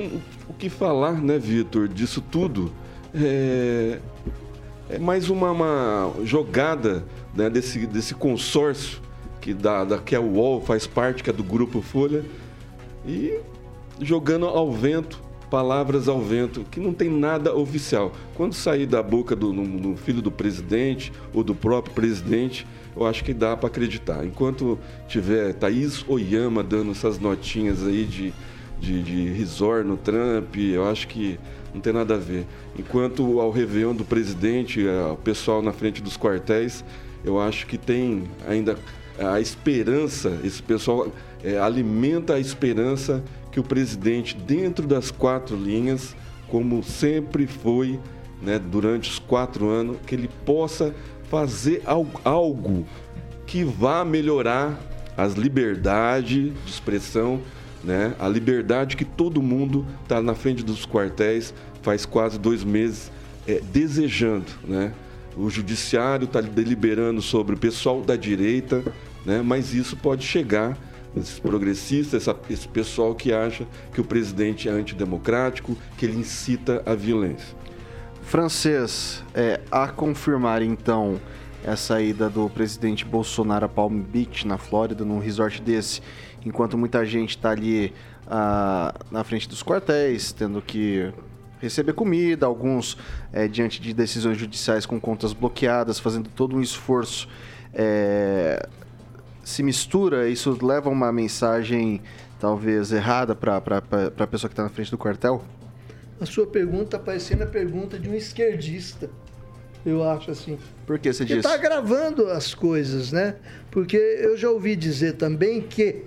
o 0.47 0.53
que 0.53 0.69
falar, 0.69 1.13
né, 1.13 1.37
Vitor, 1.37 1.87
disso 1.87 2.21
tudo 2.21 2.71
é, 3.13 3.99
é 4.89 4.99
mais 4.99 5.29
uma, 5.29 5.51
uma 5.51 6.13
jogada 6.23 7.03
né, 7.33 7.49
desse, 7.49 7.85
desse 7.87 8.13
consórcio 8.13 8.99
que, 9.39 9.53
da, 9.53 9.83
da, 9.83 9.97
que 9.97 10.15
a 10.15 10.21
UOL 10.21 10.61
faz 10.61 10.87
parte, 10.87 11.23
que 11.23 11.29
é 11.29 11.33
do 11.33 11.43
Grupo 11.43 11.81
Folha, 11.81 12.23
e 13.05 13.39
jogando 13.99 14.45
ao 14.45 14.71
vento, 14.71 15.21
palavras 15.49 16.07
ao 16.07 16.21
vento, 16.21 16.65
que 16.71 16.79
não 16.79 16.93
tem 16.93 17.09
nada 17.09 17.55
oficial. 17.55 18.11
Quando 18.35 18.53
sair 18.53 18.85
da 18.85 19.03
boca 19.03 19.35
do, 19.35 19.53
no 19.53 19.95
filho 19.95 20.21
do 20.21 20.31
presidente 20.31 21.11
ou 21.33 21.43
do 21.43 21.53
próprio 21.53 21.93
presidente, 21.93 22.65
eu 22.95 23.05
acho 23.05 23.23
que 23.23 23.33
dá 23.33 23.55
para 23.57 23.67
acreditar. 23.67 24.25
Enquanto 24.25 24.79
tiver 25.07 25.53
Thaís 25.53 26.03
Oyama 26.07 26.63
dando 26.63 26.91
essas 26.91 27.19
notinhas 27.19 27.85
aí 27.85 28.05
de, 28.05 28.33
de, 28.83 29.01
de 29.01 29.29
risor 29.29 29.83
no 29.83 29.95
Trump, 29.95 30.57
eu 30.57 30.85
acho 30.87 31.07
que 31.07 31.39
não 31.73 31.79
tem 31.79 31.93
nada 31.93 32.15
a 32.15 32.17
ver. 32.17 32.45
Enquanto 32.77 33.39
ao 33.39 33.49
Réveillon 33.49 33.95
do 33.95 34.03
presidente, 34.03 34.85
é, 34.85 35.05
o 35.05 35.15
pessoal 35.15 35.61
na 35.61 35.71
frente 35.71 36.01
dos 36.01 36.17
quartéis, 36.17 36.83
eu 37.23 37.39
acho 37.39 37.65
que 37.65 37.77
tem 37.77 38.25
ainda 38.47 38.77
a 39.17 39.39
esperança, 39.39 40.37
esse 40.43 40.61
pessoal 40.61 41.07
é, 41.43 41.57
alimenta 41.57 42.33
a 42.33 42.39
esperança 42.39 43.23
que 43.51 43.59
o 43.59 43.63
presidente, 43.63 44.35
dentro 44.35 44.85
das 44.85 45.11
quatro 45.11 45.55
linhas, 45.55 46.15
como 46.49 46.83
sempre 46.83 47.47
foi 47.47 47.99
né, 48.41 48.59
durante 48.59 49.09
os 49.09 49.19
quatro 49.19 49.69
anos, 49.69 49.97
que 50.05 50.13
ele 50.13 50.29
possa 50.45 50.93
fazer 51.29 51.81
algo 52.25 52.85
que 53.45 53.63
vá 53.63 54.03
melhorar 54.03 54.77
as 55.15 55.33
liberdades 55.33 56.51
de 56.51 56.53
expressão, 56.69 57.39
né? 57.83 58.15
a 58.19 58.27
liberdade 58.27 58.95
que 58.95 59.05
todo 59.05 59.41
mundo 59.41 59.85
está 60.03 60.21
na 60.21 60.33
frente 60.33 60.63
dos 60.63 60.85
quartéis 60.85 61.53
faz 61.81 62.05
quase 62.05 62.39
dois 62.39 62.63
meses 62.63 63.11
é, 63.47 63.59
desejando. 63.71 64.51
Né? 64.63 64.93
O 65.35 65.49
judiciário 65.49 66.25
está 66.25 66.39
deliberando 66.39 67.21
sobre 67.21 67.55
o 67.55 67.57
pessoal 67.57 68.01
da 68.01 68.15
direita, 68.15 68.83
né? 69.25 69.41
mas 69.43 69.73
isso 69.73 69.97
pode 69.97 70.25
chegar 70.25 70.77
esses 71.15 71.39
progressistas, 71.39 72.27
essa, 72.27 72.39
esse 72.49 72.67
pessoal 72.67 73.13
que 73.13 73.31
acha 73.31 73.67
que 73.93 74.01
o 74.01 74.03
presidente 74.03 74.67
é 74.67 74.71
antidemocrático, 74.71 75.77
que 75.97 76.05
ele 76.05 76.17
incita 76.17 76.81
a 76.85 76.95
violência. 76.95 77.55
Francês, 78.23 79.23
é, 79.33 79.59
a 79.69 79.87
confirmar 79.87 80.61
então 80.61 81.19
essa 81.63 82.01
ida 82.01 82.29
do 82.29 82.49
presidente 82.49 83.05
Bolsonaro 83.05 83.65
a 83.65 83.69
Palm 83.69 84.01
Beach, 84.01 84.47
na 84.47 84.57
Flórida, 84.57 85.05
num 85.05 85.19
resort 85.19 85.61
desse, 85.61 86.01
enquanto 86.45 86.77
muita 86.77 87.05
gente 87.05 87.31
está 87.31 87.51
ali 87.51 87.93
ah, 88.27 88.93
na 89.11 89.23
frente 89.23 89.47
dos 89.47 89.63
quartéis, 89.63 90.31
tendo 90.31 90.61
que 90.61 91.11
receber 91.61 91.93
comida, 91.93 92.45
alguns 92.45 92.97
é, 93.31 93.47
diante 93.47 93.81
de 93.81 93.93
decisões 93.93 94.37
judiciais 94.37 94.85
com 94.85 94.99
contas 94.99 95.31
bloqueadas, 95.31 95.97
fazendo 95.97 96.29
todo 96.29 96.55
um 96.55 96.61
esforço. 96.61 97.29
É, 97.73 98.67
se 99.43 99.63
mistura, 99.63 100.29
isso 100.29 100.57
leva 100.61 100.89
uma 100.89 101.11
mensagem 101.11 102.01
talvez 102.39 102.91
errada 102.91 103.33
para 103.33 103.57
a 103.57 104.27
pessoa 104.27 104.49
que 104.49 104.53
está 104.53 104.63
na 104.63 104.69
frente 104.69 104.91
do 104.91 104.97
quartel? 104.97 105.43
A 106.19 106.25
sua 106.25 106.45
pergunta 106.45 106.83
está 106.83 106.99
parecendo 106.99 107.43
a 107.43 107.47
pergunta 107.47 107.97
de 107.97 108.09
um 108.09 108.13
esquerdista. 108.13 109.09
Eu 109.85 110.07
acho 110.09 110.31
assim. 110.31 110.57
Por 110.85 110.97
que 110.99 111.11
você 111.11 111.25
disse? 111.25 111.39
está 111.39 111.57
gravando 111.57 112.27
as 112.27 112.53
coisas, 112.53 113.11
né? 113.11 113.35
Porque 113.69 113.97
eu 113.97 114.37
já 114.37 114.49
ouvi 114.49 114.75
dizer 114.75 115.13
também 115.13 115.61
que 115.61 116.05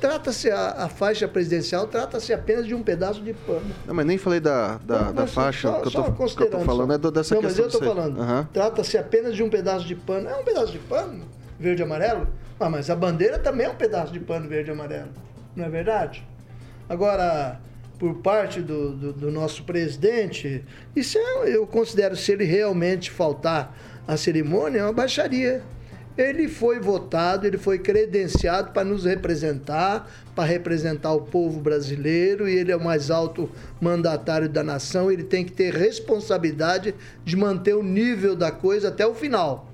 trata-se 0.00 0.50
a, 0.50 0.84
a, 0.84 0.88
faixa 0.88 1.28
presidencial 1.28 1.86
trata-se 1.86 2.32
apenas 2.32 2.66
de 2.66 2.74
um 2.74 2.82
pedaço 2.82 3.22
de 3.22 3.32
pano. 3.32 3.70
Não, 3.86 3.94
mas 3.94 4.06
nem 4.06 4.18
falei 4.18 4.40
da, 4.40 4.78
da, 4.78 5.04
não, 5.04 5.14
da 5.14 5.26
faixa. 5.26 5.68
Só, 5.68 5.80
que 5.80 5.88
eu 5.88 5.92
tô, 5.92 6.26
que 6.26 6.42
eu 6.42 6.50
tô 6.50 6.60
falando 6.60 6.92
é 6.94 6.98
do, 6.98 7.10
dessa 7.10 7.34
não, 7.34 7.42
questão. 7.42 7.64
Mas 7.64 7.74
eu 7.74 7.78
estou 7.78 7.94
falando. 7.94 8.18
Uhum. 8.18 8.44
Trata-se 8.52 8.96
apenas 8.96 9.36
de 9.36 9.42
um 9.42 9.50
pedaço 9.50 9.86
de 9.86 9.94
pano. 9.94 10.28
É 10.28 10.34
um 10.34 10.44
pedaço 10.44 10.72
de 10.72 10.78
pano, 10.78 11.24
verde 11.58 11.82
e 11.82 11.84
amarelo. 11.84 12.26
Ah, 12.58 12.68
mas 12.68 12.90
a 12.90 12.96
bandeira 12.96 13.38
também 13.38 13.66
é 13.66 13.70
um 13.70 13.74
pedaço 13.74 14.12
de 14.12 14.20
pano 14.20 14.48
verde 14.48 14.70
e 14.70 14.72
amarelo. 14.72 15.10
Não 15.54 15.64
é 15.64 15.68
verdade? 15.68 16.26
Agora, 16.88 17.60
por 17.98 18.14
parte 18.16 18.60
do, 18.60 18.92
do, 18.92 19.12
do 19.12 19.30
nosso 19.30 19.62
presidente, 19.64 20.64
isso 20.96 21.18
é, 21.18 21.54
eu 21.54 21.66
considero, 21.66 22.16
se 22.16 22.32
ele 22.32 22.44
realmente 22.44 23.10
faltar 23.10 23.76
à 24.08 24.16
cerimônia, 24.16 24.80
é 24.80 24.82
uma 24.82 24.92
baixaria. 24.92 25.62
Ele 26.18 26.48
foi 26.48 26.80
votado, 26.80 27.46
ele 27.46 27.56
foi 27.56 27.78
credenciado 27.78 28.72
para 28.72 28.84
nos 28.84 29.04
representar, 29.04 30.10
para 30.34 30.44
representar 30.44 31.12
o 31.12 31.22
povo 31.22 31.60
brasileiro, 31.60 32.48
e 32.48 32.54
ele 32.54 32.72
é 32.72 32.76
o 32.76 32.82
mais 32.82 33.10
alto 33.10 33.48
mandatário 33.80 34.48
da 34.48 34.62
nação, 34.62 35.10
ele 35.10 35.22
tem 35.22 35.44
que 35.44 35.52
ter 35.52 35.72
responsabilidade 35.72 36.94
de 37.24 37.36
manter 37.36 37.74
o 37.74 37.82
nível 37.82 38.34
da 38.34 38.50
coisa 38.50 38.88
até 38.88 39.06
o 39.06 39.14
final. 39.14 39.70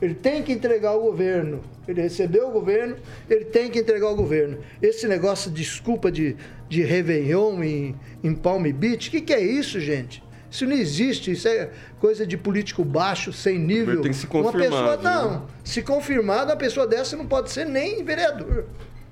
Ele 0.00 0.14
tem 0.14 0.42
que 0.42 0.52
entregar 0.52 0.94
o 0.94 1.00
governo. 1.00 1.60
Ele 1.86 2.02
recebeu 2.02 2.48
o 2.48 2.52
governo, 2.52 2.96
ele 3.28 3.46
tem 3.46 3.70
que 3.70 3.78
entregar 3.78 4.08
o 4.10 4.14
governo. 4.14 4.58
Esse 4.80 5.08
negócio 5.08 5.50
de 5.50 5.62
desculpa 5.62 6.12
de, 6.12 6.36
de 6.68 6.82
Réveillon 6.82 7.62
em, 7.62 7.96
em 8.22 8.34
Palm 8.34 8.62
Beach, 8.70 9.08
o 9.08 9.10
que, 9.10 9.22
que 9.22 9.32
é 9.32 9.40
isso, 9.40 9.80
gente? 9.80 10.22
Isso 10.50 10.66
não 10.66 10.76
existe, 10.76 11.30
isso 11.32 11.46
é 11.46 11.70
coisa 12.00 12.26
de 12.26 12.36
político 12.36 12.84
baixo, 12.84 13.32
sem 13.32 13.58
nível. 13.58 14.00
Tem 14.00 14.12
que 14.12 14.16
se 14.16 14.26
confirmar. 14.26 14.82
Uma 14.82 14.96
pessoa, 14.96 15.14
não, 15.14 15.46
se 15.62 15.82
confirmada, 15.82 16.52
uma 16.52 16.56
pessoa 16.56 16.86
dessa 16.86 17.16
não 17.16 17.26
pode 17.26 17.50
ser 17.50 17.66
nem 17.66 18.02
vereador. 18.02 18.64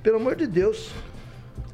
Pelo 0.02 0.16
amor 0.16 0.34
de 0.34 0.46
Deus. 0.46 0.92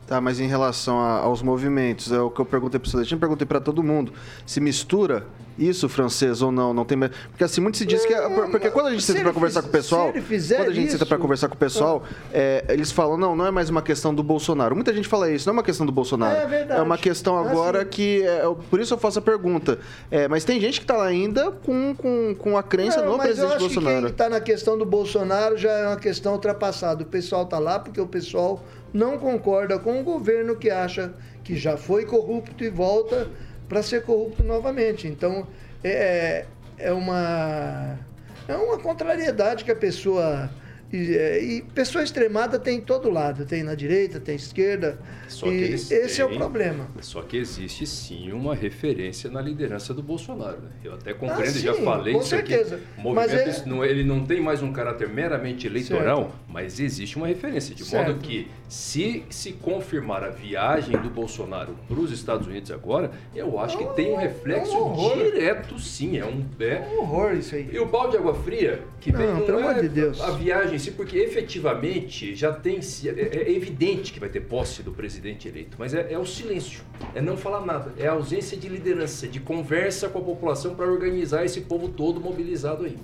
Tá, 0.06 0.20
mas 0.20 0.40
em 0.40 0.46
relação 0.46 0.98
a, 0.98 1.18
aos 1.18 1.42
movimentos, 1.42 2.10
é 2.12 2.20
o 2.20 2.30
que 2.30 2.40
eu 2.40 2.44
perguntei 2.44 2.78
para 2.78 2.86
o 2.86 2.90
Celestino, 2.90 3.20
perguntei 3.20 3.46
para 3.46 3.60
todo 3.60 3.82
mundo. 3.82 4.12
Se 4.44 4.60
mistura 4.60 5.26
isso 5.58 5.88
francês 5.88 6.42
ou 6.42 6.50
não, 6.50 6.72
não 6.72 6.84
tem 6.84 6.98
porque 6.98 7.44
assim 7.44 7.60
muito 7.60 7.76
se 7.76 7.84
diz 7.84 8.04
que 8.06 8.12
é, 8.12 8.28
porque 8.50 8.70
quando 8.70 8.86
a 8.86 8.90
gente 8.90 9.02
senta 9.02 9.20
para 9.20 9.32
conversar 9.32 9.62
com 9.62 9.68
o 9.68 9.70
pessoal, 9.70 10.12
quando 10.12 10.68
a 10.68 10.72
gente 10.72 10.92
senta 10.92 11.06
para 11.06 11.18
conversar 11.18 11.48
com 11.48 11.54
o 11.54 11.58
pessoal, 11.58 12.02
é, 12.32 12.64
eles 12.68 12.90
falam 12.90 13.16
não, 13.16 13.36
não 13.36 13.46
é 13.46 13.50
mais 13.50 13.68
uma 13.68 13.82
questão 13.82 14.14
do 14.14 14.22
Bolsonaro. 14.22 14.74
Muita 14.74 14.92
gente 14.92 15.08
fala 15.08 15.30
isso, 15.30 15.46
não 15.46 15.52
é 15.52 15.56
uma 15.56 15.62
questão 15.62 15.84
do 15.84 15.92
Bolsonaro. 15.92 16.36
É, 16.36 16.46
verdade. 16.46 16.80
é 16.80 16.82
uma 16.82 16.98
questão 16.98 17.38
agora 17.38 17.78
é 17.78 17.80
assim. 17.82 17.90
que 17.90 18.22
é, 18.22 18.42
por 18.70 18.80
isso 18.80 18.94
eu 18.94 18.98
faço 18.98 19.18
a 19.18 19.22
pergunta. 19.22 19.78
É, 20.10 20.26
mas 20.26 20.44
tem 20.44 20.60
gente 20.60 20.80
que 20.80 20.84
está 20.84 20.96
lá 20.96 21.06
ainda 21.06 21.50
com, 21.50 21.94
com, 21.94 22.34
com 22.38 22.56
a 22.56 22.62
crença 22.62 23.02
não, 23.02 23.12
no 23.12 23.18
presidente 23.18 23.58
Bolsonaro. 23.58 23.96
Que 23.96 24.02
quem 24.02 24.10
está 24.10 24.28
na 24.28 24.40
questão 24.40 24.78
do 24.78 24.86
Bolsonaro 24.86 25.56
já 25.56 25.70
é 25.70 25.86
uma 25.86 25.96
questão 25.96 26.32
ultrapassada. 26.32 27.02
O 27.02 27.06
pessoal 27.06 27.44
está 27.44 27.58
lá 27.58 27.78
porque 27.78 28.00
o 28.00 28.06
pessoal 28.06 28.62
não 28.92 29.18
concorda 29.18 29.78
com 29.78 30.00
o 30.00 30.04
governo 30.04 30.56
que 30.56 30.70
acha 30.70 31.14
que 31.42 31.56
já 31.56 31.76
foi 31.76 32.04
corrupto 32.04 32.62
e 32.62 32.68
volta 32.68 33.28
para 33.68 33.82
ser 33.82 34.02
corrupto 34.02 34.42
novamente. 34.42 35.08
Então, 35.08 35.46
é, 35.82 36.44
é, 36.78 36.92
uma, 36.92 37.98
é 38.46 38.54
uma 38.54 38.78
contrariedade 38.78 39.64
que 39.64 39.70
a 39.70 39.76
pessoa 39.76 40.50
e, 40.92 41.16
é, 41.16 41.42
e, 41.42 41.62
pessoa 41.62 42.04
extremada 42.04 42.58
tem 42.58 42.76
em 42.76 42.80
todo 42.80 43.08
lado, 43.08 43.46
tem 43.46 43.62
na 43.62 43.74
direita, 43.74 44.20
tem 44.20 44.36
na 44.36 44.42
esquerda. 44.42 44.98
Só 45.26 45.46
que 45.46 45.54
esse 45.54 45.88
têm, 45.88 46.20
é 46.20 46.24
o 46.26 46.36
problema. 46.36 46.86
Só 47.00 47.22
que 47.22 47.38
existe 47.38 47.86
sim 47.86 48.30
uma 48.30 48.54
referência 48.54 49.30
na 49.30 49.40
liderança 49.40 49.94
do 49.94 50.02
Bolsonaro. 50.02 50.60
Né? 50.60 50.70
Eu 50.84 50.92
até 50.92 51.14
compreendo, 51.14 51.48
ah, 51.48 51.52
sim, 51.52 51.60
já 51.60 51.74
falei 51.74 52.12
com 52.12 52.20
isso 52.20 52.28
certeza. 52.28 52.74
aqui. 52.74 52.84
O 52.98 53.00
movimento 53.00 53.32
é... 53.32 53.66
não, 53.66 53.82
ele 53.82 54.04
não 54.04 54.26
tem 54.26 54.38
mais 54.38 54.62
um 54.62 54.70
caráter 54.70 55.08
meramente 55.08 55.66
eleitoral, 55.66 56.24
certo. 56.24 56.34
mas 56.46 56.78
existe 56.78 57.16
uma 57.16 57.26
referência. 57.26 57.74
De 57.74 57.84
certo. 57.84 58.08
modo 58.08 58.20
que, 58.20 58.48
se 58.68 59.24
se 59.30 59.52
confirmar 59.52 60.22
a 60.22 60.28
viagem 60.28 60.98
do 60.98 61.08
Bolsonaro 61.08 61.74
para 61.88 61.98
os 61.98 62.12
Estados 62.12 62.46
Unidos 62.46 62.70
agora, 62.70 63.10
eu 63.34 63.58
acho 63.58 63.78
que 63.78 63.84
tem 63.94 64.12
um 64.12 64.16
reflexo 64.16 64.76
um 64.76 65.14
direto, 65.16 65.78
sim. 65.78 66.18
É 66.18 66.26
um, 66.26 66.44
é... 66.60 66.86
um 66.92 66.98
horror 67.00 67.32
isso 67.32 67.54
aí. 67.54 67.70
E 67.72 67.78
o 67.78 67.86
balde 67.86 68.12
de 68.12 68.16
água 68.18 68.34
fria, 68.34 68.82
que 69.00 69.10
não, 69.10 69.18
vem, 69.18 69.46
pelo 69.46 69.58
amor 69.58 69.78
é 69.78 69.80
de 69.80 69.88
Deus. 69.88 70.20
a 70.20 70.32
viagem 70.32 70.78
si, 70.82 70.90
porque 70.90 71.16
efetivamente 71.18 72.34
já 72.34 72.52
tem. 72.52 72.80
É, 73.04 73.08
é, 73.08 73.52
evidente 73.52 74.12
que 74.12 74.20
vai 74.20 74.28
ter 74.28 74.40
posse 74.40 74.82
do 74.82 74.92
presidente 74.92 75.48
eleito, 75.48 75.76
mas 75.78 75.94
é, 75.94 76.12
é, 76.12 76.18
o 76.18 76.26
silêncio, 76.26 76.82
é 77.14 77.20
não 77.20 77.36
falar 77.36 77.64
nada, 77.64 77.92
é 77.96 78.06
a 78.06 78.12
ausência 78.12 78.56
de 78.56 78.68
liderança, 78.68 79.26
de 79.26 79.40
conversa 79.40 80.08
com 80.08 80.18
a 80.18 80.22
população 80.22 80.74
para 80.74 80.86
organizar 80.90 81.44
esse 81.44 81.62
povo 81.62 81.88
todo 81.88 82.20
mobilizado 82.20 82.84
aí. 82.84 82.96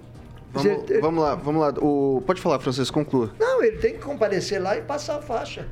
Vamos, 0.52 0.90
vamos 1.00 1.22
lá, 1.22 1.34
vamos 1.34 1.60
lá. 1.60 1.74
O, 1.80 2.22
pode 2.26 2.40
falar, 2.40 2.58
Francisco, 2.58 2.94
conclua. 2.94 3.32
Não, 3.38 3.62
ele 3.62 3.76
tem 3.76 3.92
que 3.94 4.00
comparecer 4.00 4.60
lá 4.60 4.76
e 4.78 4.82
passar 4.82 5.16
a 5.16 5.22
faixa 5.22 5.66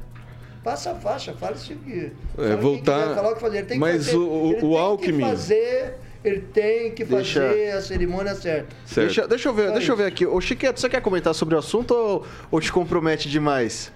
passa 0.66 0.90
a 0.90 0.94
faixa, 0.96 1.32
fala 1.32 1.54
isso 1.54 1.76
que. 1.76 2.10
É, 2.36 2.56
voltar. 2.56 3.14
Falar 3.14 3.30
o 3.30 3.34
que 3.36 3.40
fazer. 3.40 3.58
Ele 3.58 3.66
tem 3.68 3.76
que 3.76 3.80
mas 3.80 4.06
fazer, 4.06 4.16
o, 4.16 4.64
o, 4.64 4.70
o 4.70 4.76
Alckmin. 4.76 5.20
fazer 5.20 5.94
ele 6.28 6.40
tem 6.40 6.90
que 6.92 7.04
fazer 7.04 7.40
deixa... 7.40 7.78
a 7.78 7.82
cerimônia 7.82 8.34
certa. 8.34 8.74
certo. 8.84 9.06
Deixa, 9.06 9.28
deixa, 9.28 9.48
eu 9.48 9.54
ver, 9.54 9.72
deixa 9.72 9.92
eu 9.92 9.96
ver 9.96 10.06
aqui. 10.06 10.26
O 10.26 10.40
Chiqueto, 10.40 10.80
você 10.80 10.88
quer 10.88 11.00
comentar 11.00 11.34
sobre 11.34 11.54
o 11.54 11.58
assunto 11.58 11.94
ou, 11.94 12.26
ou 12.50 12.60
te 12.60 12.72
compromete 12.72 13.28
demais? 13.28 13.92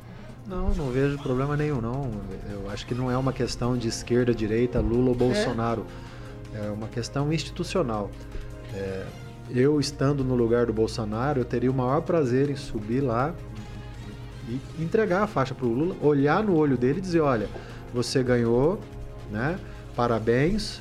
Não, 0.46 0.70
não 0.70 0.90
vejo 0.90 1.18
problema 1.18 1.56
nenhum, 1.56 1.80
não. 1.80 2.10
Eu 2.50 2.70
acho 2.70 2.86
que 2.86 2.94
não 2.94 3.10
é 3.10 3.16
uma 3.16 3.32
questão 3.32 3.76
de 3.76 3.88
esquerda, 3.88 4.34
direita, 4.34 4.80
Lula 4.80 5.10
ou 5.10 5.14
Bolsonaro. 5.14 5.86
É, 6.54 6.66
é 6.66 6.70
uma 6.70 6.88
questão 6.88 7.32
institucional. 7.32 8.10
É, 8.74 9.04
eu 9.50 9.78
estando 9.80 10.24
no 10.24 10.34
lugar 10.34 10.66
do 10.66 10.72
Bolsonaro, 10.72 11.40
eu 11.40 11.44
teria 11.44 11.70
o 11.70 11.74
maior 11.74 12.00
prazer 12.02 12.50
em 12.50 12.56
subir 12.56 13.00
lá 13.00 13.34
e 14.48 14.60
entregar 14.82 15.22
a 15.22 15.26
faixa 15.26 15.54
para 15.54 15.66
o 15.66 15.68
Lula, 15.68 15.96
olhar 16.00 16.42
no 16.42 16.56
olho 16.56 16.76
dele 16.76 16.98
e 16.98 17.02
dizer, 17.02 17.20
olha, 17.20 17.48
você 17.92 18.22
ganhou, 18.22 18.80
né? 19.30 19.58
Parabéns, 19.94 20.80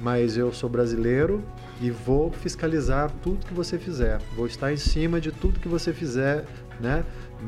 mas 0.00 0.36
eu 0.36 0.52
sou 0.52 0.68
brasileiro 0.68 1.42
e 1.80 1.90
vou 1.90 2.30
fiscalizar 2.30 3.10
tudo 3.22 3.46
que 3.46 3.54
você 3.54 3.78
fizer. 3.78 4.20
Vou 4.36 4.46
estar 4.46 4.72
em 4.72 4.76
cima 4.76 5.20
de 5.20 5.32
tudo 5.32 5.60
que 5.60 5.68
você 5.68 5.92
fizer, 5.92 6.44
né? 6.80 7.04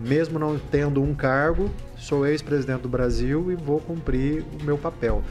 Mesmo 0.06 0.38
não 0.38 0.58
tendo 0.58 1.02
um 1.02 1.14
cargo, 1.14 1.70
sou 1.96 2.26
ex-presidente 2.26 2.82
do 2.82 2.88
Brasil 2.88 3.50
e 3.50 3.54
vou 3.54 3.80
cumprir 3.80 4.44
o 4.60 4.64
meu 4.64 4.76
papel. 4.76 5.22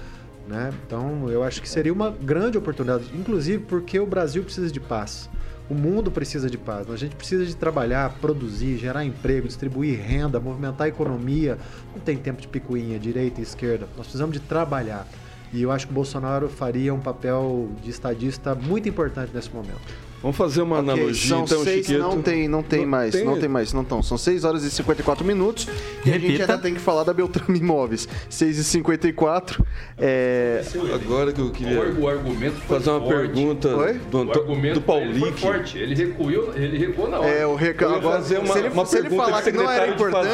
Né? 0.48 0.72
Então, 0.86 1.30
eu 1.30 1.44
acho 1.44 1.62
que 1.62 1.68
seria 1.68 1.92
uma 1.92 2.12
grande 2.12 2.58
oportunidade, 2.58 3.06
inclusive 3.16 3.64
porque 3.64 4.00
o 4.00 4.06
Brasil 4.06 4.44
precisa 4.44 4.72
de 4.72 4.80
paz. 4.80 5.30
O 5.68 5.74
mundo 5.74 6.12
precisa 6.12 6.48
de 6.48 6.58
paz. 6.60 6.90
A 6.92 6.96
gente 6.96 7.16
precisa 7.16 7.44
de 7.44 7.56
trabalhar, 7.56 8.14
produzir, 8.22 8.78
gerar 8.78 9.04
emprego, 9.04 9.48
distribuir 9.48 10.00
renda, 10.00 10.40
movimentar 10.40 10.86
a 10.86 10.88
economia. 10.88 11.58
Não 11.92 12.00
tem 12.00 12.18
tempo 12.18 12.40
de 12.40 12.48
picuinha, 12.48 13.00
direita 13.00 13.40
e 13.40 13.44
esquerda. 13.44 13.88
Nós 13.98 14.06
precisamos 14.06 14.34
de 14.34 14.40
trabalhar. 14.40 15.08
E 15.56 15.62
eu 15.62 15.72
acho 15.72 15.88
que 15.88 15.94
o 15.94 15.96
Bolsonaro 15.96 16.50
faria 16.50 16.94
um 16.94 17.00
papel 17.00 17.70
de 17.82 17.90
estadista 17.90 18.54
muito 18.54 18.90
importante 18.90 19.32
nesse 19.34 19.50
momento. 19.52 19.80
Vamos 20.22 20.38
fazer 20.38 20.62
uma 20.62 20.80
okay, 20.80 20.94
analogia, 20.94 21.30
são 21.30 21.44
então, 21.44 21.64
seis, 21.64 21.86
Chiqueto. 21.86 22.02
Não 22.02 22.22
tem, 22.22 22.48
não 22.48 22.64
tem 22.64 22.82
não 22.82 22.88
mais, 22.88 23.14
tem... 23.14 23.24
não 23.24 23.40
tem 23.40 23.50
mais, 23.50 23.74
não 23.74 23.82
estão. 23.84 24.02
São 24.02 24.18
6 24.18 24.44
horas 24.44 24.64
e 24.64 24.72
54 24.72 25.24
minutos 25.24 25.68
e 26.04 26.10
Repita. 26.10 26.16
a 26.16 26.20
gente 26.20 26.42
ainda 26.42 26.58
tem 26.58 26.74
que 26.74 26.80
falar 26.80 27.04
da 27.04 27.14
Beltrame 27.14 27.60
Imóveis. 27.60 28.08
6 28.30 28.58
e 28.58 28.64
54 28.64 29.66
é... 29.98 30.64
Agora 30.94 31.32
que 31.32 31.40
eu 31.40 31.52
queria 31.52 31.80
o 31.80 32.08
argumento 32.08 32.56
fazer 32.62 32.90
uma 32.90 33.02
forte. 33.02 33.34
pergunta 33.34 33.76
Oi? 33.76 33.94
do, 34.10 34.22
Anto... 34.22 34.40
do 34.74 34.82
Paulique. 34.82 35.40
Forte, 35.40 35.78
ele 35.78 35.94
recuou, 35.94 36.54
ele 36.56 36.78
recuou 36.78 37.10
na 37.10 37.20
hora. 37.20 37.30
É, 37.30 37.46
o 37.46 37.56
rec... 37.56 37.82
agora 37.82 38.02
fazer 38.02 38.40
uma, 38.40 38.54
se 38.54 38.60
ele, 38.60 38.70
uma 38.70 38.86
se 38.86 38.98
ele 38.98 39.10
falar 39.12 39.42
que 39.42 39.52
não 39.52 39.70
era 39.70 39.88
importante, 39.88 40.28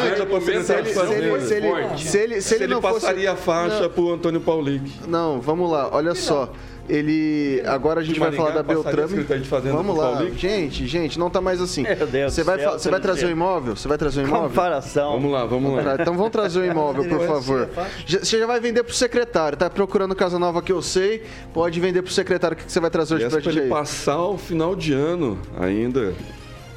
se 0.64 0.74
ele, 0.74 0.94
se 0.94 1.14
ele, 1.14 1.42
se 1.42 1.54
ele, 1.54 1.98
se 1.98 2.18
ele, 2.18 2.42
se 2.42 2.56
ele 2.56 2.68
não 2.68 2.82
passaria 2.82 3.36
fosse... 3.36 3.42
a 3.42 3.54
faixa 3.54 3.90
para 3.90 4.02
o 4.02 4.14
Antônio 4.14 4.40
Paulique. 4.40 4.92
Não, 5.08 5.42
vamos 5.42 5.70
lá, 5.70 5.90
olha 5.92 6.16
só 6.16 6.54
ele 6.90 7.62
agora 7.66 8.02
a 8.02 8.04
gente 8.04 8.20
vai 8.20 8.32
falar 8.32 8.52
da 8.52 8.64
Beltrame. 8.64 9.26
Vamos 9.72 9.98
lá, 9.98 10.24
gente, 10.36 10.88
gente, 10.88 11.18
não 11.20 11.30
tá 11.30 11.42
mais 11.42 11.62
assim. 11.62 11.84
Você 12.26 12.44
vai, 12.44 12.58
você 12.66 12.90
vai 12.90 13.00
trazer 13.00 13.26
o 13.26 13.30
imóvel? 13.30 13.76
Você 13.76 13.88
vai 13.88 13.98
trazer 13.98 14.22
o 14.22 14.28
imóvel? 14.28 14.50
Comparação. 14.50 15.14
Vamos 15.14 15.32
lá, 15.32 15.46
vamos 15.46 15.74
lá. 15.76 15.96
Então 16.00 16.16
vamos 16.16 16.32
trazer 16.32 16.60
o 16.60 16.66
imóvel, 16.66 17.06
por 17.06 17.26
favor. 17.26 17.70
Você 18.08 18.40
já 18.40 18.46
vai 18.46 18.60
vender 18.60 18.84
pro 18.84 18.94
secretário, 18.94 19.58
tá 19.58 19.70
procurando 19.70 20.16
casa 20.16 20.38
nova 20.38 20.62
que 20.62 20.72
eu 20.72 20.82
sei, 20.82 21.24
pode 21.54 21.80
vender 21.80 22.02
pro 22.02 22.12
secretário 22.12 22.56
o 22.56 22.58
que 22.58 22.72
você 22.72 22.80
vai 22.80 22.90
trazer 22.90 23.16
hoje 23.16 23.30
pra 23.30 23.40
gente 23.40 23.60
aí. 23.60 23.70
passar 23.70 24.24
o 24.26 24.38
final 24.38 24.76
de 24.76 24.94
ano 24.94 25.40
ainda. 25.60 26.14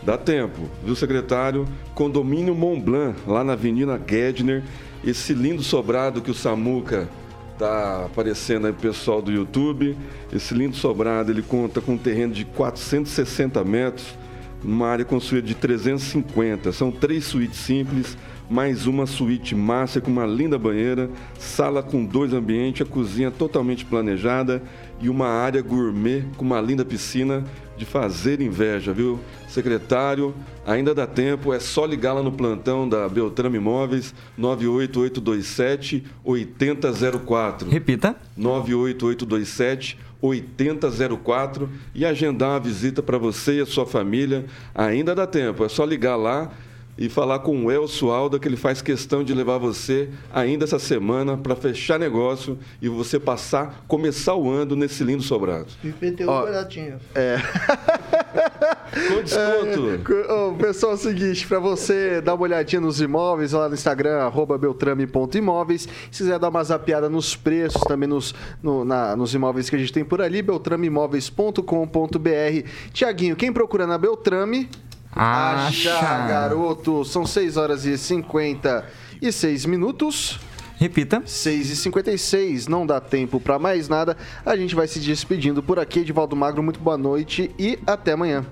Dá 0.03 0.19
tempo, 0.19 0.69
viu, 0.85 0.95
secretário? 0.95 1.67
Condomínio 1.95 2.55
Mont 2.55 2.81
Blanc, 2.83 3.19
lá 3.27 3.43
na 3.43 3.55
Avenida 3.55 3.99
Gedner. 4.07 4.63
Esse 5.03 5.33
lindo 5.33 5.63
sobrado 5.63 6.21
que 6.21 6.31
o 6.31 6.35
Samuca 6.35 7.09
Tá 7.59 8.07
aparecendo 8.07 8.67
aí 8.67 8.73
o 8.73 8.75
pessoal 8.75 9.23
do 9.23 9.31
YouTube. 9.31 9.97
Esse 10.33 10.55
lindo 10.55 10.75
sobrado, 10.75 11.31
ele 11.31 11.43
conta 11.43 11.81
com 11.81 11.93
um 11.93 11.99
terreno 11.99 12.33
de 12.33 12.45
460 12.45 13.63
metros, 13.63 14.07
uma 14.63 14.89
área 14.89 15.05
construída 15.05 15.47
de 15.47 15.55
350. 15.55 16.73
São 16.73 16.91
três 16.91 17.25
suítes 17.25 17.61
simples, 17.61 18.19
mais 18.51 18.87
uma 18.87 19.07
suíte 19.07 19.55
master 19.55 20.03
com 20.03 20.11
uma 20.11 20.27
linda 20.27 20.59
banheira, 20.59 21.09
sala 21.39 21.81
com 21.81 22.05
dois 22.05 22.33
ambientes, 22.33 22.83
a 22.83 22.91
cozinha 22.91 23.31
totalmente 23.31 23.85
planejada 23.85 24.61
e 25.01 25.09
uma 25.09 25.29
área 25.29 25.63
gourmet 25.63 26.25
com 26.37 26.45
uma 26.45 26.61
linda 26.61 26.85
piscina 26.85 27.45
de 27.77 27.85
fazer 27.85 28.41
inveja, 28.41 28.93
viu? 28.93 29.19
Secretário, 29.49 30.35
ainda 30.67 30.95
dá 30.95 31.07
tempo, 31.07 31.53
é 31.53 31.61
só 31.61 31.85
ligar 31.85 32.13
lá 32.13 32.23
no 32.23 32.33
plantão 32.33 32.89
da 32.89 33.09
Beltrame 33.09 33.57
Imóveis, 33.59 34.15
98827 34.37 36.05
8004. 36.25 37.69
Repita. 37.69 38.17
98827 38.37 39.99
8004 40.21 41.69
e 41.95 42.05
agendar 42.05 42.51
uma 42.51 42.61
visita 42.61 43.03
para 43.03 43.19
você 43.19 43.59
e 43.59 43.61
a 43.61 43.67
sua 43.67 43.85
família. 43.85 44.47
Ainda 44.75 45.15
dá 45.15 45.27
tempo, 45.27 45.65
é 45.65 45.69
só 45.69 45.85
ligar 45.85 46.17
lá 46.17 46.51
e 46.97 47.09
falar 47.09 47.41
com 47.41 47.65
o 47.65 47.71
Elcio 47.71 48.11
Alda 48.11 48.39
que 48.39 48.47
ele 48.47 48.57
faz 48.57 48.81
questão 48.81 49.25
de 49.25 49.35
levar 49.35 49.59
você 49.59 50.09
ainda 50.33 50.65
essa 50.65 50.79
semana 50.79 51.37
para 51.37 51.57
fechar 51.57 51.99
negócio 51.99 52.59
e 52.81 52.89
você 52.89 53.19
passar, 53.19 53.85
começar 53.89 54.35
o 54.35 54.51
ano 54.51 54.77
nesse 54.77 55.03
lindo 55.03 55.23
sobrado. 55.23 55.67
IPTU 55.83 56.29
Ó, 56.29 56.45
baratinho. 56.45 56.99
É. 57.15 57.39
com 59.09 59.23
desconto. 59.23 59.91
É, 59.91 59.99
pessoal, 60.59 60.93
é 60.93 60.95
o 60.95 60.99
seguinte, 60.99 61.47
para 61.47 61.59
você 61.59 62.21
dar 62.21 62.35
uma 62.35 62.45
olhadinha 62.45 62.81
nos 62.81 63.01
imóveis 63.01 63.53
lá 63.53 63.69
no 63.69 63.75
Instagram, 63.75 64.19
arroba 64.19 64.57
beltrame.imóveis. 64.57 65.89
Se 66.11 66.23
quiser 66.23 66.39
dar 66.39 66.49
uma 66.49 66.63
zapiada 66.63 67.09
nos 67.09 67.35
preços, 67.37 67.83
também 67.83 68.09
nos, 68.09 68.35
no, 68.63 68.85
na, 68.85 69.17
nos 69.17 69.35
imóveis 69.35 69.69
que 69.69 69.75
a 69.77 69.79
gente 69.79 69.93
tem 69.93 70.05
por 70.05 70.23
ali, 70.23 70.43
beltrameimóveis.com.br. 70.43 72.69
Tiaguinho, 72.93 73.37
quem 73.37 73.53
procura 73.53 73.87
na 73.87 73.99
Beltrame 73.99 74.69
Acha. 75.15 75.95
Acha, 75.95 76.27
garoto. 76.27 77.05
São 77.05 77.25
6 77.25 77.57
horas 77.57 77.85
e 77.85 77.97
56 77.97 79.67
minutos. 79.67 80.41
Repita. 80.77 81.23
6 81.25 81.71
e 81.71 81.77
56 81.77 82.67
não 82.67 82.85
dá 82.85 83.01
tempo 83.01 83.39
para 83.41 83.59
mais 83.59 83.89
nada. 83.89 84.17
A 84.45 84.57
gente 84.57 84.75
vai 84.75 84.89
se 84.89 84.99
despedindo 84.99 85.63
por 85.63 85.79
aqui. 85.79 86.01
Edivaldo 86.01 86.35
Magro, 86.35 86.63
muito 86.63 86.81
boa 86.81 86.99
noite 86.99 87.51
e 87.59 87.79
até 87.87 88.13
amanhã. 88.13 88.45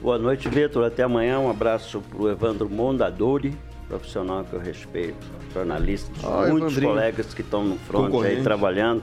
Boa 0.00 0.18
noite, 0.18 0.48
Vitor. 0.48 0.84
Até 0.84 1.02
amanhã. 1.02 1.38
Um 1.38 1.50
abraço 1.50 2.00
pro 2.00 2.30
Evandro 2.30 2.68
Mondadori, 2.70 3.54
profissional 3.88 4.44
que 4.44 4.54
eu 4.54 4.60
respeito, 4.60 5.26
jornalista, 5.52 6.10
oh, 6.22 6.48
muitos 6.48 6.72
Evandrinho. 6.72 6.88
colegas 6.90 7.34
que 7.34 7.40
estão 7.42 7.64
no 7.64 7.76
front 7.76 8.12
aí 8.24 8.42
trabalhando. 8.42 9.02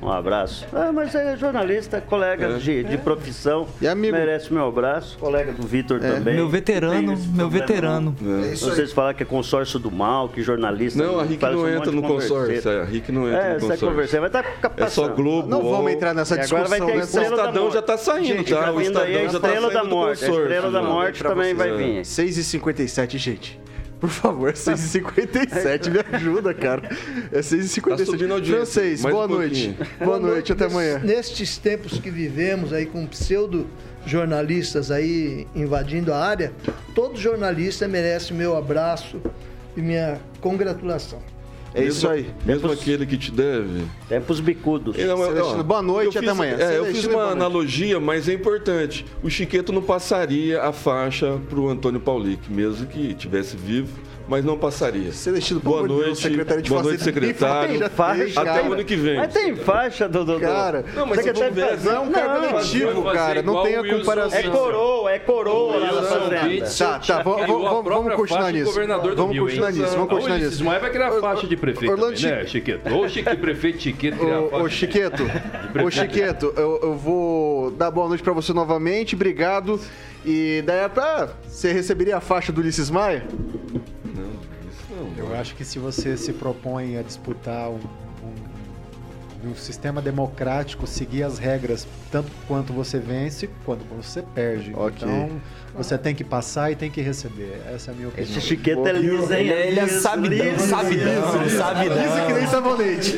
Um 0.00 0.10
abraço. 0.10 0.66
Ah, 0.72 0.92
mas 0.92 1.14
é 1.14 1.36
jornalista, 1.36 2.00
colega 2.00 2.46
é. 2.46 2.58
De, 2.58 2.84
de 2.84 2.98
profissão. 2.98 3.66
E 3.80 3.88
amigo. 3.88 4.16
Merece 4.16 4.52
meu 4.52 4.66
abraço. 4.66 5.18
Colega 5.18 5.52
do 5.52 5.66
Vitor 5.66 6.02
é. 6.02 6.12
também. 6.12 6.34
Meu 6.34 6.48
veterano, 6.48 7.16
meu 7.34 7.48
veterano. 7.48 8.14
É. 8.20 8.50
Não 8.50 8.56
sei 8.56 8.86
se 8.86 8.94
falar 8.94 9.14
que 9.14 9.22
é 9.22 9.26
consórcio 9.26 9.78
do 9.78 9.90
mal, 9.90 10.28
que 10.28 10.42
jornalista. 10.42 11.02
Não, 11.02 11.18
a 11.18 11.24
RIC 11.24 11.42
não 11.42 11.60
um 11.60 11.68
entra 11.68 11.92
no 11.92 12.02
consórcio. 12.02 12.70
É, 12.70 12.82
a 12.82 12.84
RIC 12.84 13.08
não 13.10 13.26
entra 13.28 13.40
é, 13.40 13.54
no 13.54 13.60
consórcio. 13.60 13.88
Conversar, 13.88 14.20
vai 14.20 14.28
estar 14.28 14.44
é 14.76 14.86
só 14.88 15.08
Globo. 15.08 15.48
Não 15.48 15.62
vamos 15.62 15.92
entrar 15.92 16.14
nessa 16.14 16.36
discussão. 16.36 16.64
Agora 16.64 16.78
vai 16.78 16.80
ter 16.80 16.96
né? 16.96 17.02
O 17.02 17.32
Estadão 17.32 17.70
já 17.70 17.80
está 17.80 17.98
saindo, 17.98 18.26
gente, 18.26 18.54
tá? 18.54 18.70
O 18.72 18.80
Estadão 18.80 19.12
já 19.12 19.26
está 19.26 19.48
saindo 19.48 19.70
da 19.70 19.84
morte. 19.84 20.24
A 20.24 20.28
Estrela 20.28 20.70
da 20.70 20.82
Morte 20.82 21.22
também 21.22 21.54
vai 21.54 21.76
vir. 21.76 22.02
6h57, 22.02 23.16
gente. 23.16 23.66
Por 24.00 24.10
favor, 24.10 24.52
6h57, 24.54 25.90
me 25.90 26.16
ajuda, 26.16 26.52
cara. 26.52 26.82
É 27.32 27.40
6h57. 27.40 27.98
Tá 27.98 28.04
subindo 28.04 28.32
audiência. 28.34 28.56
Francês, 28.56 29.02
boa 29.02 29.24
um 29.24 29.28
noite. 29.28 29.76
Boa 30.04 30.18
noite, 30.18 30.52
até 30.52 30.66
amanhã. 30.66 30.98
Nestes 30.98 31.56
tempos 31.58 31.98
que 31.98 32.10
vivemos 32.10 32.72
aí 32.72 32.86
com 32.86 33.06
pseudo 33.06 33.66
jornalistas 34.06 34.90
aí 34.90 35.46
invadindo 35.54 36.12
a 36.12 36.18
área, 36.18 36.52
todo 36.94 37.18
jornalista 37.18 37.88
merece 37.88 38.32
meu 38.32 38.56
abraço 38.56 39.20
e 39.76 39.80
minha 39.80 40.20
congratulação. 40.40 41.20
É 41.76 41.80
mesmo, 41.80 41.98
isso 41.98 42.08
aí. 42.08 42.26
Mesmo 42.44 42.68
Tempos, 42.68 42.80
aquele 42.80 43.04
que 43.04 43.18
te 43.18 43.30
deve. 43.30 43.84
Tempos 44.08 44.40
bicudos. 44.40 44.96
Eu, 44.96 45.18
eu, 45.18 45.36
eu, 45.36 45.62
boa 45.62 45.82
noite 45.82 46.16
até 46.16 46.30
amanhã. 46.30 46.56
É, 46.58 46.78
eu 46.78 46.86
fiz 46.86 47.04
uma 47.04 47.32
analogia, 47.32 48.00
mas 48.00 48.30
é 48.30 48.32
importante. 48.32 49.04
O 49.22 49.28
Chiqueto 49.28 49.72
não 49.74 49.82
passaria 49.82 50.62
a 50.62 50.72
faixa 50.72 51.38
para 51.50 51.60
o 51.60 51.68
Antônio 51.68 52.00
Paulic, 52.00 52.50
mesmo 52.50 52.86
que 52.86 53.12
tivesse 53.12 53.58
vivo 53.58 53.92
mas 54.28 54.44
não 54.44 54.58
passaria. 54.58 55.12
Celestino, 55.12 55.60
boa 55.60 55.86
noite, 55.86 56.20
secretário 56.20 56.62
de 56.62 56.70
boa 56.70 56.82
noite, 56.82 57.02
secretário. 57.02 57.90
Faixa, 57.90 58.40
Até 58.40 58.62
o 58.62 58.72
ano 58.72 58.84
que 58.84 58.96
vem. 58.96 59.16
Mas 59.16 59.32
tem 59.32 59.54
faixa 59.54 60.08
do... 60.08 60.24
do, 60.24 60.40
cara, 60.40 60.84
não, 60.94 61.06
mas 61.06 61.18
secretário 61.18 61.54
de 61.54 61.60
fazenda 61.60 61.96
é 61.96 62.00
um 62.00 62.10
cargo 62.10 62.44
eletivo, 62.44 63.04
cara. 63.04 63.42
Não 63.42 63.62
tem 63.62 63.76
a 63.76 63.88
comparação. 63.88 64.38
É 64.38 64.42
coroa, 64.42 65.12
é 65.12 65.18
coroa 65.18 65.76
lá 65.76 65.92
na 65.92 66.02
fazenda. 66.02 66.70
Tá, 66.76 66.98
tá, 66.98 67.22
vamos 67.22 68.14
continuar 68.14 68.52
nisso. 68.52 68.72
Vamos 69.16 69.38
continuar 69.38 69.72
nisso, 69.72 69.92
vamos 69.92 70.08
continuar 70.08 70.38
nisso. 70.38 70.52
Ismael 70.52 70.80
vai 70.80 70.90
criar 70.90 71.12
faixa 71.12 71.46
de 71.46 71.56
prefeito 71.56 71.92
Orlando 71.92 72.16
também, 72.16 72.38
né, 72.38 72.46
Chiqueto? 72.46 72.94
Ou 72.94 73.08
Chiqueto, 73.08 73.38
prefeito 73.40 73.80
Chiqueto 73.80 74.18
criar 74.18 74.42
faixa. 74.42 74.56
Ô, 74.56 74.68
Chiqueto, 74.68 75.22
ô, 75.84 75.90
Chiqueto, 75.90 76.52
eu 76.56 76.94
vou 76.94 77.70
dar 77.72 77.90
boa 77.90 78.08
noite 78.08 78.22
pra 78.22 78.32
você 78.32 78.52
novamente, 78.52 79.14
obrigado. 79.14 79.80
E 80.24 80.62
daí, 80.66 80.80
ah, 80.80 81.28
você 81.46 81.72
receberia 81.72 82.16
a 82.16 82.20
faixa 82.20 82.50
do 82.52 82.60
Ulisses 82.60 82.90
Maia? 82.90 83.24
Acho 85.38 85.54
que 85.54 85.64
se 85.64 85.78
você 85.78 86.16
se 86.16 86.32
propõe 86.32 86.96
a 86.96 87.02
disputar 87.02 87.70
um, 87.70 87.78
no 89.46 89.56
sistema 89.56 90.02
democrático, 90.02 90.86
seguir 90.86 91.22
as 91.22 91.38
regras 91.38 91.86
tanto 92.10 92.30
quanto 92.48 92.72
você 92.72 92.98
vence, 92.98 93.48
quanto 93.64 93.84
você 93.84 94.22
perde. 94.22 94.72
Ok. 94.74 94.96
Então, 95.08 95.30
você 95.74 95.98
tem 95.98 96.14
que 96.14 96.24
passar 96.24 96.70
e 96.72 96.74
tem 96.76 96.90
que 96.90 97.02
receber. 97.02 97.60
Essa 97.72 97.90
é 97.90 97.92
a 97.92 97.96
minha 97.96 98.08
opinião. 98.08 98.30
Esse 98.30 98.40
chiqueta 98.40 98.88
é 98.88 98.92
liso, 98.92 99.32
hein? 99.32 99.40
Ele, 99.40 99.52
ele 99.52 99.80
é 99.80 99.84
liso, 99.84 100.00
sabidão, 100.00 100.46
liso, 100.46 100.66
sabidão, 100.68 101.12
Isso 101.12 101.38
que 101.44 101.50
sabidão. 101.50 102.34
nem 102.38 102.46
sabonete. 102.46 103.16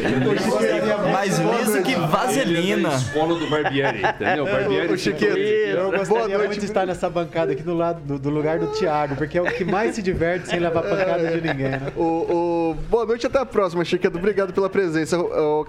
Mais 1.13 1.39
liso 1.39 1.83
que 1.83 1.95
é 1.95 1.99
vaselina. 1.99 2.89
escola 2.95 3.39
do 3.39 3.49
Barbieri, 3.49 4.03
entendeu? 4.03 4.45
O 4.45 4.47
Barbieri 4.51 4.93
O 4.93 4.99
Chiqueto. 4.99 5.37
Eu 5.37 5.85
Boa 5.87 5.99
gostaria 5.99 6.29
noite. 6.37 6.47
muito 6.49 6.61
de 6.61 6.67
estar 6.67 6.87
nessa 6.87 7.09
bancada 7.09 7.53
aqui 7.53 7.63
do 7.63 7.75
lado 7.75 8.01
do, 8.01 8.19
do 8.19 8.31
lugar 8.31 8.59
do 8.59 8.67
Thiago, 8.69 9.15
porque 9.17 9.39
é 9.39 9.43
o 9.43 9.47
que 9.47 9.65
mais 9.65 9.95
se 9.95 10.03
diverte 10.03 10.49
sem 10.49 10.59
levar 10.59 10.83
pancada 10.83 11.29
de 11.31 11.41
ninguém, 11.49 11.71
né? 11.71 11.93
O, 11.97 12.03
o- 12.03 12.75
boa 12.89 13.05
noite 13.07 13.27
até 13.27 13.39
a 13.39 13.47
próxima, 13.47 13.85
Chiqueto. 13.85 14.19
Obrigado 14.19 14.53
pela 14.53 14.69
presença. 14.69 15.19
O, 15.19 15.61
o 15.61 15.65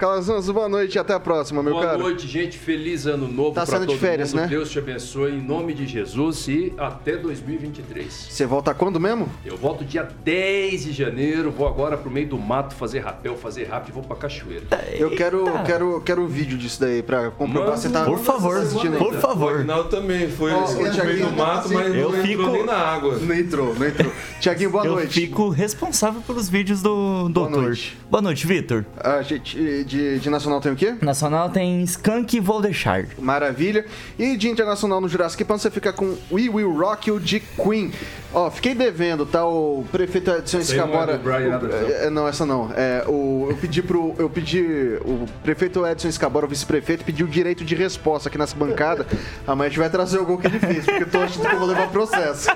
Boa 0.52 0.68
noite 0.68 0.94
e 0.96 0.98
até 0.98 1.14
a 1.14 1.20
próxima, 1.20 1.62
meu 1.62 1.72
Boa 1.74 1.84
caro. 1.86 1.98
noite, 2.00 2.26
gente. 2.26 2.58
Feliz 2.58 3.06
ano 3.06 3.26
novo 3.28 3.50
Tá 3.54 3.62
pra 3.62 3.66
saindo 3.66 3.86
de 3.86 3.92
todo 3.92 3.98
férias, 4.00 4.32
mundo. 4.32 4.42
né? 4.42 4.48
Deus 4.48 4.70
te 4.70 4.78
abençoe 4.78 5.32
em 5.32 5.40
nome 5.40 5.72
de 5.74 5.86
Jesus 5.86 6.46
e 6.48 6.72
até 6.78 7.16
2023. 7.16 8.28
Você 8.30 8.46
volta 8.46 8.72
quando 8.74 8.98
mesmo? 9.00 9.28
Eu 9.44 9.56
volto 9.56 9.84
dia 9.84 10.02
10 10.24 10.84
de 10.84 10.92
janeiro, 10.92 11.50
vou 11.50 11.66
agora 11.66 11.96
pro 11.96 12.10
meio 12.10 12.28
do 12.28 12.38
mato 12.38 12.74
fazer 12.74 13.00
rapel, 13.00 13.36
fazer 13.36 13.64
rápido 13.64 13.90
e 13.90 13.92
vou 13.92 14.02
pra 14.02 14.16
cachoeira. 14.16 14.64
Eu 14.92 15.10
quero, 15.10 15.44
quero, 15.64 16.00
quero 16.02 16.22
um 16.22 16.26
vídeo 16.26 16.56
disso 16.58 16.80
daí 16.80 17.02
pra 17.02 17.30
comprovar 17.30 17.76
se 17.78 17.88
tá. 17.90 18.04
Por 18.04 18.18
favor, 18.18 18.56
assistindo 18.56 18.98
por. 18.98 19.14
O 19.14 19.20
favor. 19.20 19.60
Agnaldo 19.60 19.88
também 19.88 20.28
foi 20.30 20.52
Ó, 20.52 20.66
foi 20.66 20.84
o 20.84 20.86
no 20.88 20.92
Thiaguinho 20.94 21.16
meio 21.16 21.28
do 21.30 21.36
mato, 21.36 21.68
tá 21.68 21.74
mas 21.74 21.86
assim. 21.88 21.98
Eu 21.98 22.12
não 22.12 22.22
fico- 22.22 22.42
entrou 22.42 22.52
nem 22.52 22.64
na 22.66 22.76
água. 22.76 23.16
Não 23.18 23.34
entrou, 23.34 23.74
não 23.74 23.86
entrou. 23.86 24.12
Tiaguinho, 24.40 24.70
boa 24.70 24.84
Eu 24.86 24.92
noite. 24.92 25.20
fico 25.20 25.48
responsável 25.50 26.20
pelos 26.22 26.48
vídeos 26.48 26.80
do 26.82 27.28
doutor. 27.28 27.62
noite. 27.62 27.98
Boa 28.10 28.22
noite, 28.22 28.46
Vitor. 28.46 28.84
A 28.98 29.20
gente, 29.22 29.84
de, 29.84 30.18
de 30.18 30.29
nacional 30.30 30.60
tem 30.60 30.72
o 30.72 30.76
quê? 30.76 30.94
Nacional 31.00 31.50
tem 31.50 31.82
Skunk 31.82 32.36
e 32.36 32.40
Voldechard. 32.40 33.08
Maravilha. 33.18 33.84
E 34.18 34.36
de 34.36 34.48
internacional 34.48 35.00
no 35.00 35.08
Jurassic 35.08 35.44
Pan 35.44 35.58
você 35.58 35.70
fica 35.70 35.92
com 35.92 36.16
We 36.30 36.48
Will 36.48 36.72
Rock 36.76 37.08
You 37.10 37.20
de 37.20 37.40
Queen. 37.40 37.92
Ó, 38.32 38.48
fiquei 38.48 38.74
devendo, 38.76 39.26
tá? 39.26 39.44
O 39.44 39.84
prefeito 39.90 40.30
Edson 40.30 40.58
Essa 40.58 40.72
aí 40.72 40.78
não 40.78 40.84
é 40.86 40.88
Escabora. 40.90 41.18
Brian 41.18 41.58
o- 41.58 41.92
é, 41.92 42.10
não, 42.10 42.28
essa 42.28 42.46
não. 42.46 42.70
É, 42.76 43.04
o, 43.08 43.48
eu 43.50 43.56
pedi 43.56 43.82
pro. 43.82 44.14
Eu 44.18 44.30
pedi. 44.30 44.60
O 45.04 45.26
prefeito 45.42 45.84
Edson 45.84 46.06
Escabora, 46.08 46.46
o 46.46 46.48
vice-prefeito, 46.48 47.04
pediu 47.04 47.26
direito 47.26 47.64
de 47.64 47.74
resposta 47.74 48.28
aqui 48.28 48.38
nessa 48.38 48.54
bancada. 48.54 49.04
Amanhã 49.46 49.66
a 49.66 49.70
gente 49.70 49.80
vai 49.80 49.90
trazer 49.90 50.18
o 50.18 50.24
gol 50.24 50.38
que 50.38 50.46
ele 50.46 50.60
fez, 50.60 50.84
porque 50.84 51.02
eu 51.02 51.08
tô 51.10 51.18
achando 51.18 51.48
que 51.48 51.54
eu 51.54 51.58
vou 51.58 51.68
levar 51.68 51.88
processo. 51.88 52.50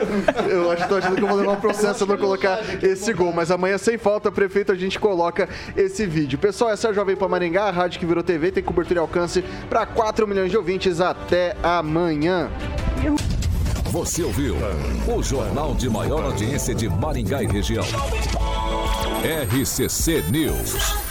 Eu 0.48 0.70
acho 0.70 0.82
que 0.84 0.88
tô 0.88 0.94
achando 0.96 1.16
que 1.16 1.22
eu 1.22 1.26
vou 1.28 1.36
levar 1.38 1.56
processo 1.56 1.98
se 1.98 2.04
eu 2.04 2.06
não 2.08 2.16
colocar 2.18 2.60
esse 2.80 3.12
gol. 3.12 3.32
Mas 3.32 3.50
amanhã, 3.50 3.76
sem 3.76 3.98
falta, 3.98 4.30
prefeito, 4.30 4.70
a 4.70 4.76
gente 4.76 5.00
coloca 5.00 5.48
esse 5.76 6.06
vídeo. 6.06 6.38
Pessoal, 6.38 6.70
essa 6.70 6.86
é 6.86 6.90
a 6.90 6.94
Jovem 6.94 7.16
Pan 7.16 7.26
Maringá, 7.26 7.63
a 7.68 7.70
rádio 7.70 8.00
que 8.00 8.06
virou 8.06 8.22
TV, 8.22 8.52
tem 8.52 8.62
cobertura 8.62 9.00
e 9.00 9.02
alcance 9.02 9.42
para 9.68 9.86
4 9.86 10.26
milhões 10.26 10.50
de 10.50 10.56
ouvintes. 10.56 11.00
Até 11.00 11.56
amanhã. 11.62 12.50
Você 13.90 14.22
ouviu 14.22 14.56
o 15.06 15.22
jornal 15.22 15.74
de 15.74 15.88
maior 15.88 16.24
audiência 16.24 16.74
de 16.74 16.88
Maringá 16.88 17.42
e 17.42 17.46
região. 17.46 17.84
RCC 19.24 20.22
News. 20.30 21.04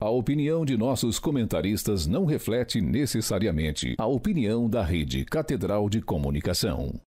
A 0.00 0.08
opinião 0.08 0.64
de 0.64 0.76
nossos 0.76 1.18
comentaristas 1.18 2.06
não 2.06 2.24
reflete 2.24 2.80
necessariamente 2.80 3.96
a 3.98 4.06
opinião 4.06 4.70
da 4.70 4.80
Rede 4.84 5.24
Catedral 5.24 5.90
de 5.90 6.00
Comunicação. 6.00 7.00